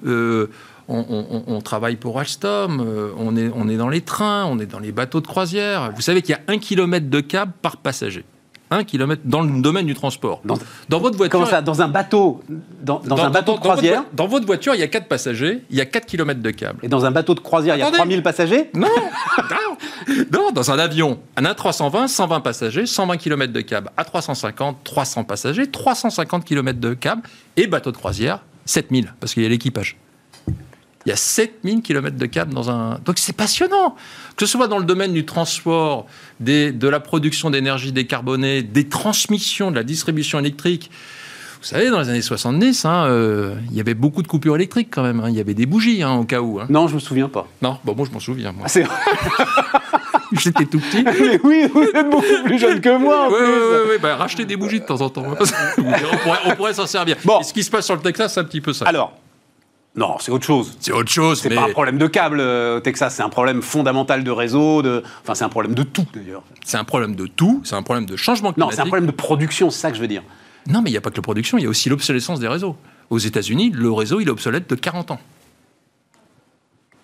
On, 0.89 1.05
on- 1.09 1.43
on 1.47 1.61
travaille 1.61 1.97
pour 1.97 2.19
Alstom, 2.19 2.81
euh, 2.81 3.11
on, 3.17 3.37
est, 3.37 3.51
on 3.55 3.69
est 3.69 3.77
dans 3.77 3.89
les 3.89 4.01
trains, 4.01 4.45
on 4.47 4.59
est 4.59 4.67
dans 4.67 4.79
les 4.81 4.93
bateaux 4.93 5.21
de 5.21 5.27
croisière. 5.27 5.93
Vous 5.95 6.03
savez 6.03 6.23
qu'il 6.23 6.35
y 6.35 6.39
a 6.39 6.41
un 6.53 6.59
kilomètre 6.59 7.09
de 7.09 7.21
câble 7.21 7.53
par 7.63 7.77
passager. 7.77 8.25
Un 8.71 8.85
kilomètre 8.85 9.21
dans 9.27 9.43
le 9.43 9.61
domaine 9.61 9.85
du 9.85 9.95
transport. 9.95 10.41
Dans- 10.47 10.57
Dans 10.89 10.99
votre 10.99 11.19
voiture. 11.19 11.33
Comment 11.39 11.45
ça 11.51 11.61
Dans 11.61 11.83
un 11.83 11.89
bateau, 11.89 12.41
dans, 12.83 13.01
dans 13.01 13.19
un 13.19 13.29
bateau 13.29 13.55
de 13.55 13.61
croisière 13.61 14.05
dans 14.15 14.27
votre 14.27 14.47
voiture, 14.47 14.75
il 14.75 14.81
y 14.81 14.83
a 14.83 14.89
4 14.89 15.09
passagers, 15.09 15.63
il 15.69 15.77
y 15.77 15.81
a 15.83 15.85
4 15.85 16.07
kilomètres 16.07 16.41
de 16.41 16.51
câble. 16.51 16.79
Et 16.83 16.89
dans 16.89 17.05
un 17.05 17.11
bateau 17.11 17.35
de 17.35 17.41
croisière, 17.41 17.77
il 17.77 17.81
y 17.81 17.83
a 17.83 17.87
Attendez. 17.89 17.99
3000 17.99 18.23
passagers? 18.23 18.71
Non, 18.75 18.89
non, 18.89 20.17
non, 20.33 20.51
dans 20.53 20.71
un 20.71 20.79
avion, 20.79 21.19
un 21.37 21.43
A320, 21.43 22.09
120 22.09 22.41
passagers, 22.41 22.87
120 22.87 23.17
km 23.19 23.53
de 23.53 23.61
câble, 23.61 23.91
A350, 23.99 24.77
300 24.85 25.25
passagers, 25.25 25.67
350 25.71 26.45
km 26.45 26.81
de 26.81 26.95
câble, 26.95 27.23
et 27.57 27.67
bateau 27.67 27.93
de 27.93 27.97
croisière, 27.99 28.41
7000, 28.65 29.13
parce 29.21 29.35
qu'il 29.35 29.43
y 29.43 29.47
a 29.47 29.49
l'équipage. 29.51 29.97
Il 31.05 31.09
y 31.09 31.13
a 31.13 31.17
7000 31.17 31.83
km 31.83 32.17
de 32.17 32.27
câble 32.27 32.55
dans 32.55 32.71
un... 32.71 33.01
Donc 33.05 33.19
c'est 33.19 33.33
passionnant 33.33 33.97
Que 34.37 34.47
ce 34.47 34.53
soit 34.53 34.69
dans 34.69 34.79
le 34.79 34.85
domaine 34.85 35.13
du 35.13 35.25
transport, 35.27 36.07
des- 36.39 36.71
de 36.71 36.89
la 36.89 37.01
production 37.01 37.51
d'énergie 37.51 37.91
décarbonée, 37.91 38.63
des 38.63 38.89
transmissions, 38.89 39.71
de 39.73 39.77
la 39.77 39.83
distribution 39.83 40.39
électrique. 40.39 40.91
Vous 41.61 41.67
savez, 41.69 41.91
dans 41.91 42.01
les 42.01 42.09
années 42.09 42.23
70, 42.23 42.85
hein, 42.85 43.05
euh, 43.07 43.55
il 43.71 43.77
y 43.77 43.81
avait 43.81 43.95
beaucoup 43.95 44.23
de 44.23 44.29
coupures 44.29 44.55
électriques 44.57 44.89
quand 44.93 45.03
même. 45.03 45.21
hein. 45.21 45.27
Il 45.29 45.35
y 45.37 45.41
avait 45.41 45.55
des 45.55 45.67
bougies 45.67 46.03
hein, 46.05 46.15
au 46.15 46.25
cas 46.25 46.41
où. 46.41 46.61
hein. 46.61 46.67
Non, 46.69 46.87
je 46.89 46.95
me 46.95 47.01
souviens 47.01 47.29
pas. 47.29 47.47
Non, 47.63 47.79
bon, 47.85 47.95
moi 47.97 48.07
je 48.09 48.13
m'en 48.13 48.21
souviens. 48.21 48.53
Moi. 48.53 48.67
Ah, 48.69 49.63
J'étais 50.33 50.67
tout 50.67 50.81
petit. 50.81 51.03
Mais 51.05 51.41
oui, 51.45 51.67
vous 51.73 51.83
êtes 51.83 52.11
beaucoup 52.11 52.43
plus 52.45 52.59
jeune 52.59 52.81
que 52.81 52.97
moi. 52.97 53.29
Oui, 53.29 53.37
oui, 53.41 53.79
oui, 53.91 53.97
bah, 54.01 54.17
racheter 54.17 54.45
des 54.45 54.57
bougies 54.57 54.81
de 54.81 54.87
temps 54.87 55.01
en 55.01 55.09
temps. 55.11 55.25
on 56.47 56.55
pourrait, 56.57 56.75
s'en 56.75 56.87
servir. 56.87 57.17
Bon. 57.25 57.41
Et 57.41 57.45
ce 57.45 57.53
qui 57.53 57.63
se 57.63 57.71
passe 57.71 57.87
sur 57.87 57.95
le 57.97 58.01
Texas, 58.03 58.35
c'est 58.35 58.41
un 58.41 58.45
petit 58.45 58.61
peu 58.61 58.73
ça. 58.73 58.87
Alors, 58.87 59.13
non, 59.95 60.17
c'est 60.21 60.33
autre 60.33 60.47
chose. 60.47 60.75
c'est 60.81 60.93
autre 60.93 61.11
chose, 61.11 61.41
C'est 61.43 61.51
mais 61.51 61.57
pas 61.57 61.65
un 61.65 61.71
problème 61.73 61.99
de 61.99 62.07
câble 62.07 62.41
euh, 62.41 62.79
au 62.79 62.81
Texas, 62.81 63.15
c'est 63.15 63.23
un 63.23 63.29
problème 63.29 63.61
fondamental 63.61 64.25
de 64.25 64.31
réseau, 64.31 64.81
de... 64.81 65.03
enfin 65.23 65.35
c'est 65.35 65.45
un 65.45 65.51
problème 65.51 65.75
de 65.75 65.83
tout 65.83 66.07
d'ailleurs. 66.15 66.43
c'est 66.65 66.79
un 66.79 66.85
problème 66.85 67.15
de 67.15 67.27
tout. 67.27 67.61
C'est 67.65 67.75
un 67.75 67.83
problème 67.83 68.07
de 68.07 68.17
changement 68.17 68.49
Non, 68.49 68.53
climatique. 68.55 68.77
c'est 68.77 68.81
un 68.83 68.87
problème 68.87 69.07
de 69.07 69.13
production, 69.13 69.69
c'est 69.71 69.81
ça 69.81 69.91
que 69.91 69.97
je 69.97 70.01
veux 70.01 70.09
dire. 70.09 70.23
Non, 70.67 70.81
mais 70.81 70.89
il 70.89 70.93
n'y 70.95 70.97
a 70.99 71.03
pas 71.03 71.11
que 71.11 71.17
la 71.17 71.23
production, 71.23 71.59
il 71.59 71.65
y 71.65 71.67
a 71.67 71.69
aussi 71.69 71.89
l'obsolescence 71.91 72.41
des 72.41 72.49
réseaux. 72.49 72.77
Aux 73.11 73.19
États-Unis, 73.19 73.71
le 73.75 73.93
réseau, 73.93 74.21
il 74.21 74.29
est 74.29 74.31
obsolète 74.31 74.71
de 74.71 74.75
40 74.77 75.11
ans. 75.11 75.21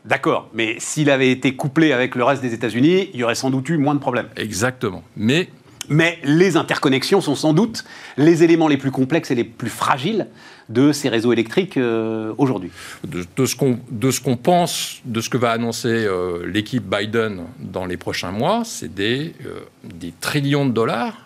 D'accord, 0.04 0.48
mais 0.54 0.76
s'il 0.78 1.10
avait 1.10 1.30
été 1.30 1.54
couplé 1.56 1.92
avec 1.92 2.14
le 2.14 2.24
reste 2.24 2.40
des 2.40 2.54
États-Unis, 2.54 3.10
il 3.12 3.20
y 3.20 3.24
aurait 3.24 3.34
sans 3.34 3.50
doute 3.50 3.68
eu 3.68 3.76
moins 3.76 3.94
de 3.94 4.00
problèmes. 4.00 4.28
Exactement. 4.36 5.02
Mais 5.16 5.50
Mais 5.90 6.18
les 6.24 6.56
interconnexions 6.56 7.20
sont 7.20 7.34
sans 7.34 7.52
doute 7.52 7.84
les 8.16 8.42
éléments 8.42 8.68
les 8.68 8.78
plus 8.78 8.90
complexes 8.90 9.30
et 9.30 9.34
les 9.34 9.44
plus 9.44 9.68
fragiles 9.70 10.28
de 10.68 10.92
ces 10.92 11.08
réseaux 11.08 11.32
électriques 11.32 11.76
euh, 11.76 12.32
aujourd'hui. 12.38 12.70
De, 13.06 13.24
de, 13.36 13.46
ce 13.46 14.20
qu'on 14.20 14.36
pense, 14.36 15.00
de 15.04 15.20
ce 15.20 15.30
que 15.30 15.38
va 15.38 15.52
annoncer 15.52 15.88
euh, 15.88 16.46
l'équipe 16.46 16.84
Biden 16.84 17.44
dans 17.58 17.86
les 17.86 17.96
prochains 17.96 18.32
mois, 18.32 18.62
c'est 18.64 18.94
des, 18.94 19.34
euh, 19.46 19.60
des, 19.84 20.12
trillions 20.20 20.66
de 20.66 20.72
dollars 20.72 21.24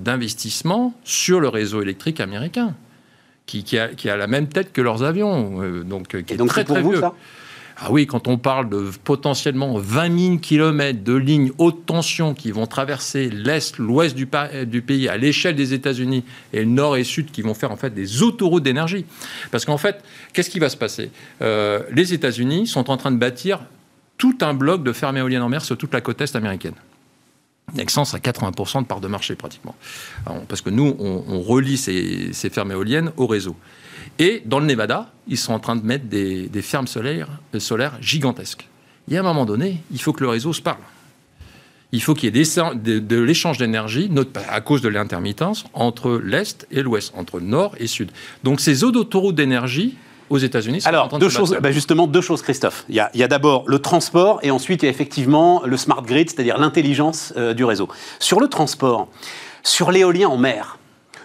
d'investissement 0.00 0.92
sur 1.02 1.40
le 1.40 1.48
réseau 1.48 1.80
électrique 1.80 2.20
américain, 2.20 2.74
qui, 3.46 3.64
qui, 3.64 3.78
a, 3.78 3.88
qui, 3.88 4.10
a, 4.10 4.18
la 4.18 4.26
même 4.26 4.46
tête 4.46 4.70
que 4.70 4.82
leurs 4.82 5.02
avions, 5.02 5.82
donc 5.82 6.08
qui 6.08 6.16
et 6.18 6.34
est 6.34 6.36
donc 6.36 6.48
très, 6.48 6.62
très 6.62 6.82
vieux. 6.82 7.00
Ça? 7.00 7.14
Ah 7.84 7.90
oui, 7.90 8.06
quand 8.06 8.28
on 8.28 8.38
parle 8.38 8.68
de 8.68 8.90
potentiellement 9.02 9.76
20 9.76 10.18
000 10.18 10.38
km 10.38 11.02
de 11.02 11.14
lignes 11.14 11.50
haute 11.58 11.84
tension 11.84 12.32
qui 12.32 12.52
vont 12.52 12.68
traverser 12.68 13.28
l'Est, 13.28 13.76
l'Ouest 13.78 14.14
du, 14.14 14.26
pays 14.26 15.08
à 15.08 15.16
l'échelle 15.16 15.56
des 15.56 15.74
États-Unis 15.74 16.22
et 16.52 16.60
le 16.60 16.66
Nord 16.66 16.96
et 16.96 17.02
Sud 17.02 17.32
qui 17.32 17.42
vont 17.42 17.54
faire 17.54 17.72
en 17.72 17.76
fait 17.76 17.92
des 17.92 18.22
autoroutes 18.22 18.62
d'énergie. 18.62 19.04
Parce 19.50 19.64
qu'en 19.64 19.78
fait, 19.78 20.00
qu'est-ce 20.32 20.48
qui 20.48 20.60
va 20.60 20.68
se 20.68 20.76
passer? 20.76 21.10
Euh, 21.40 21.80
Les 21.90 22.14
États-Unis 22.14 22.68
sont 22.68 22.88
en 22.88 22.96
train 22.96 23.10
de 23.10 23.16
bâtir 23.16 23.58
tout 24.16 24.38
un 24.42 24.54
bloc 24.54 24.84
de 24.84 24.92
fermes 24.92 25.16
éoliennes 25.16 25.42
en 25.42 25.48
mer 25.48 25.64
sur 25.64 25.76
toute 25.76 25.92
la 25.92 26.00
côte 26.00 26.20
Est 26.20 26.36
américaine. 26.36 26.74
Nexens 27.74 28.14
a 28.14 28.18
80% 28.18 28.82
de 28.82 28.86
part 28.86 29.00
de 29.00 29.08
marché 29.08 29.34
pratiquement. 29.34 29.74
Parce 30.46 30.60
que 30.60 30.70
nous, 30.70 30.94
on, 31.00 31.40
relie 31.40 31.76
ces 31.76 32.50
fermes 32.50 32.70
éoliennes 32.70 33.10
au 33.16 33.26
réseau. 33.26 33.56
Et 34.18 34.42
dans 34.44 34.60
le 34.60 34.66
Nevada, 34.66 35.10
ils 35.28 35.38
sont 35.38 35.52
en 35.52 35.58
train 35.58 35.76
de 35.76 35.84
mettre 35.84 36.06
des, 36.06 36.48
des 36.48 36.62
fermes 36.62 36.86
solaires, 36.86 37.28
euh, 37.54 37.60
solaires 37.60 37.96
gigantesques. 38.00 38.68
Et 39.10 39.16
à 39.16 39.20
un 39.20 39.24
moment 39.24 39.44
donné, 39.44 39.82
il 39.90 40.00
faut 40.00 40.12
que 40.12 40.22
le 40.22 40.30
réseau 40.30 40.52
se 40.52 40.62
parle. 40.62 40.78
Il 41.92 42.02
faut 42.02 42.14
qu'il 42.14 42.24
y 42.24 42.40
ait 42.40 42.42
des, 42.44 42.60
de, 42.74 42.98
de 43.00 43.20
l'échange 43.20 43.58
d'énergie, 43.58 44.10
à 44.48 44.60
cause 44.60 44.80
de 44.80 44.88
l'intermittence, 44.88 45.64
entre 45.74 46.20
l'Est 46.24 46.66
et 46.70 46.82
l'Ouest, 46.82 47.12
entre 47.16 47.40
Nord 47.40 47.74
et 47.78 47.86
Sud. 47.86 48.10
Donc 48.44 48.60
ces 48.60 48.84
eaux 48.84 48.92
d'autoroute 48.92 49.34
d'énergie, 49.34 49.96
aux 50.32 50.38
États-Unis 50.38 50.80
Alors, 50.86 51.18
deux 51.18 51.28
choses, 51.28 51.56
bah 51.60 51.70
justement, 51.72 52.06
deux 52.06 52.22
choses, 52.22 52.40
Christophe. 52.40 52.84
Il 52.88 52.94
y 52.94 53.00
a, 53.00 53.10
a 53.14 53.28
d'abord 53.28 53.64
le 53.66 53.78
transport 53.80 54.40
et 54.42 54.50
ensuite 54.50 54.82
il 54.82 54.86
y 54.86 54.88
a 54.88 54.90
effectivement 54.90 55.62
le 55.66 55.76
smart 55.76 56.02
grid, 56.02 56.30
c'est-à-dire 56.30 56.56
l'intelligence 56.56 57.34
euh, 57.36 57.52
du 57.52 57.64
réseau. 57.64 57.88
Sur 58.18 58.40
le 58.40 58.48
transport, 58.48 59.08
sur 59.62 59.92
l'éolien 59.92 60.28
en 60.28 60.38
mer, 60.38 60.78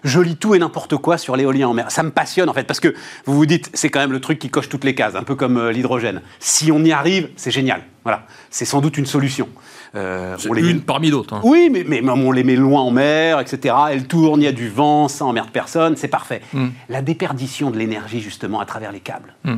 je 0.04 0.20
lis 0.20 0.36
tout 0.36 0.56
et 0.56 0.60
n'importe 0.60 0.96
quoi 0.98 1.18
sur 1.18 1.36
l'éolien 1.36 1.68
en 1.68 1.74
mer. 1.74 1.92
Ça 1.92 2.04
me 2.04 2.12
passionne 2.12 2.50
en 2.50 2.54
fait, 2.54 2.64
parce 2.64 2.80
que 2.80 2.94
vous 3.26 3.36
vous 3.36 3.46
dites, 3.46 3.70
c'est 3.74 3.90
quand 3.90 4.00
même 4.00 4.12
le 4.12 4.22
truc 4.22 4.40
qui 4.40 4.50
coche 4.50 4.70
toutes 4.70 4.84
les 4.84 4.96
cases, 4.96 5.16
un 5.16 5.24
peu 5.24 5.36
comme 5.36 5.58
euh, 5.58 5.72
l'hydrogène. 5.72 6.22
Si 6.40 6.72
on 6.72 6.84
y 6.84 6.92
arrive, 6.92 7.30
c'est 7.36 7.52
génial. 7.52 7.82
Voilà, 8.04 8.26
c'est 8.50 8.66
sans 8.66 8.80
doute 8.80 8.98
une 8.98 9.06
solution. 9.06 9.50
Euh, 9.96 10.36
c'est 10.38 10.50
une 10.50 10.66
met... 10.66 10.74
parmi 10.76 11.10
d'autres. 11.10 11.34
Hein. 11.34 11.42
Oui, 11.44 11.70
mais, 11.72 11.84
mais, 11.84 12.02
on 12.10 12.32
les 12.32 12.44
met 12.44 12.56
loin 12.56 12.82
en 12.82 12.92
mer, 12.92 13.40
etc. 13.40 13.76
Elle 13.92 14.08
tourne, 14.08 14.42
il 14.42 14.46
y 14.46 14.48
a 14.48 14.54
du 14.54 14.70
vent, 14.70 15.08
ça 15.08 15.26
emmerde 15.26 15.50
personne, 15.52 15.96
c'est 15.96 16.08
parfait. 16.08 16.42
Mm. 16.54 16.68
La 16.90 17.02
déperdition 17.02 17.72
de 17.72 17.78
l'énergie, 17.78 18.22
justement, 18.22 18.60
à 18.60 18.66
travers 18.66 18.92
les 18.92 19.00
câbles, 19.00 19.34
mm. 19.44 19.58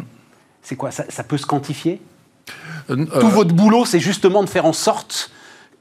c'est 0.62 0.76
quoi? 0.76 0.92
Ça, 0.92 1.06
ça, 1.10 1.24
peut 1.24 1.38
se 1.38 1.46
quantifier? 1.46 2.02
Euh, 2.90 3.06
Tout 3.20 3.30
votre 3.30 3.54
boulot, 3.54 3.86
c'est 3.86 4.00
justement 4.00 4.44
de 4.44 4.50
faire 4.50 4.66
en 4.66 4.74
sorte 4.74 5.32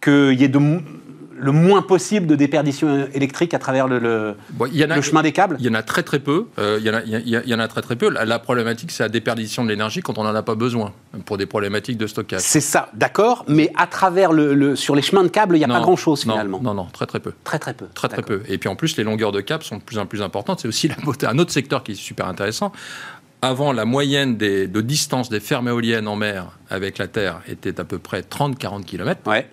qu'il 0.02 0.34
y 0.34 0.44
ait 0.44 0.48
de 0.48 0.58
le 1.38 1.52
moins 1.52 1.82
possible 1.82 2.26
de 2.26 2.34
déperdition 2.34 3.08
électrique 3.14 3.54
à 3.54 3.58
travers 3.58 3.88
le, 3.88 3.98
le, 3.98 4.34
bon, 4.50 4.66
y 4.72 4.84
en 4.84 4.90
a, 4.90 4.96
le 4.96 5.02
chemin 5.02 5.22
des 5.22 5.32
câbles 5.32 5.56
Il 5.60 5.66
y 5.66 5.68
en 5.68 5.74
a 5.74 5.82
très 5.82 6.02
très 6.02 6.18
peu. 6.18 6.46
Euh, 6.58 6.78
il, 6.80 6.86
y 6.86 6.90
en 6.90 6.94
a, 6.94 7.02
il, 7.02 7.28
y 7.28 7.54
en 7.54 7.58
a, 7.58 7.68
très 7.68 7.82
très 7.82 7.96
peu. 7.96 8.10
La, 8.10 8.24
la 8.24 8.38
problématique, 8.38 8.90
c'est 8.90 9.02
la 9.02 9.08
déperdition 9.08 9.64
de 9.64 9.68
l'énergie 9.68 10.00
quand 10.00 10.18
on 10.18 10.24
n'en 10.24 10.34
a 10.34 10.42
pas 10.42 10.54
besoin, 10.54 10.92
pour 11.24 11.38
des 11.38 11.46
problématiques 11.46 11.98
de 11.98 12.06
stockage. 12.06 12.40
C'est 12.40 12.60
ça, 12.60 12.90
d'accord. 12.94 13.44
Mais 13.48 13.72
à 13.76 13.86
travers 13.86 14.32
le, 14.32 14.54
le, 14.54 14.76
sur 14.76 14.94
les 14.94 15.02
chemins 15.02 15.22
de 15.22 15.28
câbles, 15.28 15.56
il 15.56 15.60
n'y 15.60 15.64
a 15.64 15.68
non, 15.68 15.74
pas 15.74 15.80
grand-chose 15.80 16.22
finalement. 16.22 16.60
Non, 16.62 16.74
non, 16.74 16.86
très 16.92 17.06
très 17.06 17.20
peu. 17.20 17.32
Très 17.44 17.58
très 17.58 17.74
peu. 17.74 17.86
Très 17.94 18.08
très 18.08 18.22
peu. 18.22 18.42
Et 18.48 18.58
puis 18.58 18.68
en 18.68 18.76
plus, 18.76 18.96
les 18.96 19.04
longueurs 19.04 19.32
de 19.32 19.40
câbles 19.40 19.64
sont 19.64 19.76
de 19.76 19.82
plus 19.82 19.98
en 19.98 20.06
plus 20.06 20.22
importantes. 20.22 20.60
C'est 20.60 20.68
aussi 20.68 20.88
la 20.88 20.96
beauté. 20.96 21.26
Un 21.26 21.38
autre 21.38 21.52
secteur 21.52 21.82
qui 21.82 21.92
est 21.92 21.96
super 21.96 22.26
intéressant. 22.26 22.72
Avant, 23.40 23.72
la 23.72 23.84
moyenne 23.84 24.36
des, 24.36 24.66
de 24.66 24.80
distance 24.80 25.28
des 25.28 25.38
fermes 25.38 25.68
éoliennes 25.68 26.08
en 26.08 26.16
mer 26.16 26.58
avec 26.70 26.98
la 26.98 27.06
Terre 27.06 27.40
était 27.46 27.78
à 27.80 27.84
peu 27.84 27.98
près 27.98 28.22
30-40 28.22 28.84
km. 28.84 29.20
Ouais. 29.26 29.48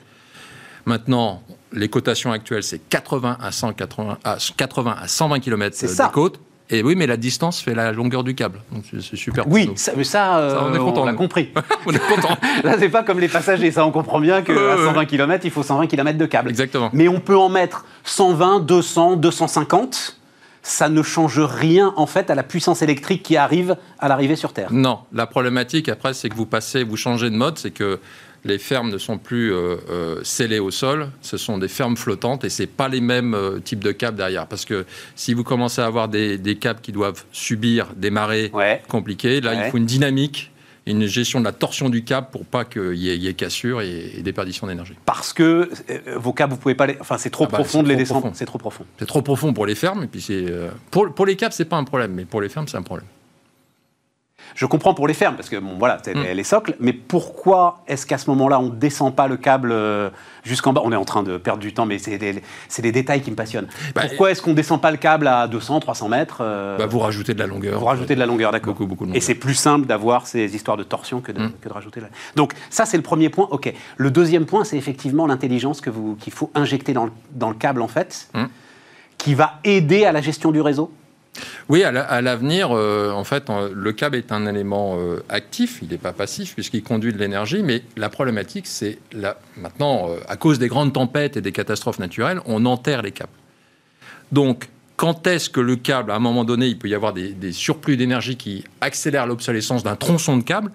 Maintenant, 0.86 1.44
les 1.72 1.90
cotations 1.90 2.32
actuelles, 2.32 2.64
c'est 2.64 2.80
80 2.80 3.38
à, 3.42 3.52
180, 3.52 4.18
à 4.24 4.38
80 4.58 4.96
à 5.02 5.08
120 5.08 5.40
km 5.40 5.78
des 5.80 6.12
côtes. 6.12 6.40
Et 6.70 6.82
oui, 6.82 6.96
mais 6.96 7.06
la 7.06 7.18
distance 7.18 7.62
fait 7.62 7.76
la 7.76 7.92
longueur 7.92 8.24
du 8.24 8.34
câble. 8.34 8.60
Donc 8.72 8.86
c'est 8.92 9.16
super. 9.16 9.48
Oui, 9.48 9.70
ça, 9.76 9.92
mais 9.96 10.04
ça, 10.04 10.40
euh, 10.40 10.50
ça, 10.50 10.64
on 10.66 10.74
est 10.74 10.80
content. 10.80 11.04
On 11.04 11.06
l'a 11.06 11.14
compris. 11.14 11.50
on 11.86 11.92
est 11.92 12.00
content. 12.00 12.36
Là, 12.64 12.76
c'est 12.80 12.90
pas 12.90 13.04
comme 13.04 13.20
les 13.20 13.28
passagers. 13.28 13.70
Ça, 13.72 13.86
on 13.86 13.92
comprend 13.92 14.20
bien 14.20 14.42
qu'à 14.42 14.54
euh, 14.54 14.86
120 14.88 15.06
km, 15.06 15.46
il 15.46 15.52
faut 15.52 15.62
120 15.62 15.86
km 15.86 16.18
de 16.18 16.26
câble. 16.26 16.50
Exactement. 16.50 16.90
Mais 16.92 17.08
on 17.08 17.20
peut 17.20 17.38
en 17.38 17.50
mettre 17.50 17.86
120, 18.04 18.62
200, 18.62 19.18
250 19.18 20.18
ça 20.66 20.90
ne 20.90 21.04
change 21.04 21.40
rien 21.40 21.94
en 21.96 22.08
fait 22.08 22.32
à 22.32 22.36
la 22.36 22.42
puissance 22.42 22.82
électrique 22.82 23.22
qui 23.22 23.38
arrive 23.38 23.78
à 24.00 24.08
l'arrivée 24.08 24.36
sur 24.36 24.52
Terre. 24.52 24.74
Non, 24.74 25.00
la 25.14 25.28
problématique 25.28 25.90
après, 25.90 26.16
c'est 26.16 26.28
que 26.28 26.36
vous 26.36 26.48
passez, 26.48 26.84
vous 26.84 26.98
changez 26.98 27.30
de 27.30 27.36
mode, 27.36 27.60
c'est 27.60 27.70
que 27.70 28.00
les 28.46 28.58
fermes 28.60 28.90
ne 28.92 28.98
sont 28.98 29.18
plus 29.18 29.52
euh, 29.52 29.76
euh, 29.90 30.24
scellées 30.24 30.60
au 30.60 30.72
sol, 30.72 31.10
ce 31.22 31.36
sont 31.36 31.58
des 31.58 31.68
fermes 31.68 31.98
flottantes 31.98 32.44
et 32.46 32.50
c'est 32.50 32.68
pas 32.68 32.88
les 32.88 33.02
mêmes 33.02 33.34
euh, 33.34 33.60
types 33.60 33.84
de 33.84 33.92
câbles 33.92 34.18
derrière. 34.18 34.48
Parce 34.48 34.64
que 34.66 34.86
si 35.16 35.34
vous 35.34 35.44
commencez 35.44 35.82
à 35.82 35.86
avoir 35.88 36.08
des, 36.08 36.38
des 36.38 36.56
câbles 36.56 36.80
qui 36.82 36.92
doivent 36.92 37.26
subir 37.32 37.88
des 37.98 38.12
marées 38.12 38.52
ouais. 38.54 38.82
compliquées, 38.88 39.42
là 39.42 39.52
Ouais. 39.52 39.68
il 39.68 39.72
faut 39.72 39.78
une 39.78 39.86
dynamique, 39.86 40.52
une 40.88 41.08
gestion 41.08 41.40
de 41.40 41.46
la 41.46 41.52
torsion 41.52 41.90
du 41.90 42.04
câble 42.04 42.28
pour 42.32 42.46
pas 42.46 42.64
qu'il 42.66 42.94
y, 42.94 43.10
ait- 43.10 43.16
il 43.16 43.24
y 43.24 43.28
ait 43.28 43.34
cassure 43.34 43.82
et, 43.82 44.12
et 44.18 44.22
déperdition 44.22 44.68
d'énergie. 44.68 44.94
Parce 45.06 45.34
que 45.34 45.68
euh, 45.90 46.00
vos 46.18 46.32
câbles, 46.32 46.54
vous 46.54 46.60
pouvez 46.60 46.76
pas 46.76 46.86
les. 46.86 46.98
Enfin, 47.00 47.18
c'est 47.18 47.32
trop 47.32 47.46
Ah 47.46 47.52
bah, 47.52 47.58
profond 47.58 47.82
de 47.82 47.88
les 47.88 47.96
descendre. 47.96 48.30
C'est 48.36 48.46
trop 48.46 48.60
profond. 48.60 48.86
C'est 49.00 49.08
trop 49.08 49.24
profond 49.24 49.52
pour 49.54 49.66
les 49.66 49.74
fermes 49.74 50.04
et 50.04 50.08
puis 50.08 50.22
c'est 50.22 50.46
euh, 50.48 50.70
pour, 50.92 51.12
pour 51.16 51.26
les 51.26 51.36
câbles 51.36 51.54
c'est 51.54 51.66
pas 51.66 51.78
un 51.78 51.84
problème, 51.84 52.12
mais 52.14 52.26
pour 52.26 52.40
les 52.42 52.50
fermes 52.50 52.68
c'est 52.68 52.78
un 52.78 52.84
problème. 52.84 53.08
Je 54.54 54.66
comprends 54.66 54.94
pour 54.94 55.08
les 55.08 55.14
fermes, 55.14 55.36
parce 55.36 55.50
que 55.50 55.58
bon, 55.58 55.76
voilà, 55.80 55.98
c'est 56.04 56.16
Mm. 56.16 56.24
les, 56.24 56.34
les 56.36 56.44
socles, 56.44 56.76
mais 56.80 56.94
pourquoi 56.94 57.84
est-ce 57.88 58.06
qu'à 58.06 58.18
ce 58.18 58.30
moment-là, 58.30 58.60
on 58.60 58.68
ne 58.68 58.76
descend 58.76 59.16
pas 59.16 59.28
le 59.28 59.38
câble 59.38 59.72
euh, 59.72 60.10
jusqu'en 60.44 60.72
bas? 60.74 60.82
On 60.84 60.92
est 60.92 60.96
en 60.96 61.06
train 61.06 61.24
de 61.24 61.38
perdre 61.38 61.60
du 61.62 61.74
temps, 61.74 61.86
mais 61.86 61.98
c'est 61.98 62.18
des, 62.18 62.92
détails 62.92 63.22
qui 63.22 63.32
me 63.32 63.36
passionnent. 63.36 63.68
Bah, 63.96 64.02
pourquoi 64.08 64.32
est-ce 64.32 64.42
qu'on 64.42 64.52
ne 64.52 64.56
descend 64.56 64.80
pas 64.82 64.92
le 64.92 64.98
câble 64.98 65.28
à 65.28 65.48
200, 65.48 65.80
300 65.80 66.10
mètres 66.10 66.38
euh, 66.42 66.78
Bah, 66.78 66.86
vous 66.86 67.00
rajoutez 67.00 67.34
de 67.34 67.40
la 67.40 67.48
longueur. 67.48 67.80
Vous 67.80 67.86
rajoutez 67.86 68.14
de 68.16 68.20
la 68.20 68.26
longueur, 68.26 68.52
d'accord. 68.52 68.74
Beaucoup, 68.74 68.86
beaucoup 68.88 69.06
de 69.06 69.16
Et 69.16 69.20
c'est 69.20 69.36
plus 69.36 69.56
simple 69.56 69.86
d'avoir 69.88 70.28
ces 70.28 70.56
histoires 70.56 70.78
de 70.78 70.84
torsion 70.84 71.22
que 71.22 71.32
de, 71.32 71.40
Mm. 71.42 71.52
que 71.62 71.68
de 71.70 71.74
rajouter 71.74 72.00
la... 72.02 72.08
Donc 72.36 72.54
ça, 72.70 72.86
c'est 72.86 72.98
le 72.98 73.04
premier 73.04 73.30
point. 73.30 73.48
OK. 73.52 73.74
Le 73.98 74.12
deuxième 74.12 74.46
point, 74.46 74.64
c'est 74.64 74.78
effectivement 74.78 75.28
l'intelligence 75.28 75.82
qu'il 75.82 76.34
faut 76.34 76.52
injecter 76.56 76.94
dans 76.94 77.06
le, 77.06 77.12
dans 77.32 77.50
le 77.50 77.56
câble, 77.56 77.82
en 77.82 77.88
fait, 77.88 78.30
Mm. 78.34 78.46
qui 79.18 79.34
va 79.34 79.60
aider 79.64 80.06
à 80.06 80.12
la 80.12 80.22
gestion 80.22 80.52
du 80.52 80.62
réseau. 80.62 80.92
Oui, 81.68 81.84
à 81.84 81.92
la- 81.92 82.04
à 82.04 82.22
l'avenir, 82.22 82.70
euh, 82.72 83.12
en 83.12 83.24
fait, 83.24 83.46
le 83.74 83.92
câble 83.92 84.16
est 84.16 84.32
un 84.32 84.46
élément 84.46 84.98
euh, 84.98 85.24
actif, 85.30 85.80
il 85.82 85.90
n'est 85.90 85.98
pas 85.98 86.14
passif 86.14 86.54
puisqu'il 86.54 86.84
conduit 86.84 87.12
de 87.12 87.18
l'énergie, 87.18 87.62
mais 87.64 87.84
la 87.98 88.10
problématique, 88.10 88.68
c'est 88.68 89.00
maintenant, 89.58 90.10
euh, 90.10 90.18
à 90.30 90.38
cause 90.38 90.60
des 90.60 90.68
grandes 90.68 90.94
tempêtes 90.94 91.36
et 91.38 91.42
des 91.42 91.52
catastrophes 91.52 92.00
naturelles, 92.00 92.40
on 92.46 92.66
enterre 92.66 93.02
les 93.02 93.12
câbles. 93.12 93.32
Donc, 94.32 94.70
quand 94.96 95.28
est-ce 95.28 95.50
que 95.50 95.60
le 95.60 95.76
câble, 95.76 96.12
à 96.12 96.16
un 96.16 96.20
moment 96.20 96.46
donné, 96.46 96.68
il 96.68 96.80
peut 96.80 96.88
y 96.88 96.96
avoir 96.96 97.12
des, 97.12 97.30
des 97.34 97.52
surplus 97.52 97.98
d'énergie 97.98 98.38
qui 98.38 98.64
accélèrent 98.80 99.28
l'obsolescence 99.28 99.84
d'un 99.84 99.96
tronçon 99.98 100.38
de 100.38 100.44
câble? 100.44 100.72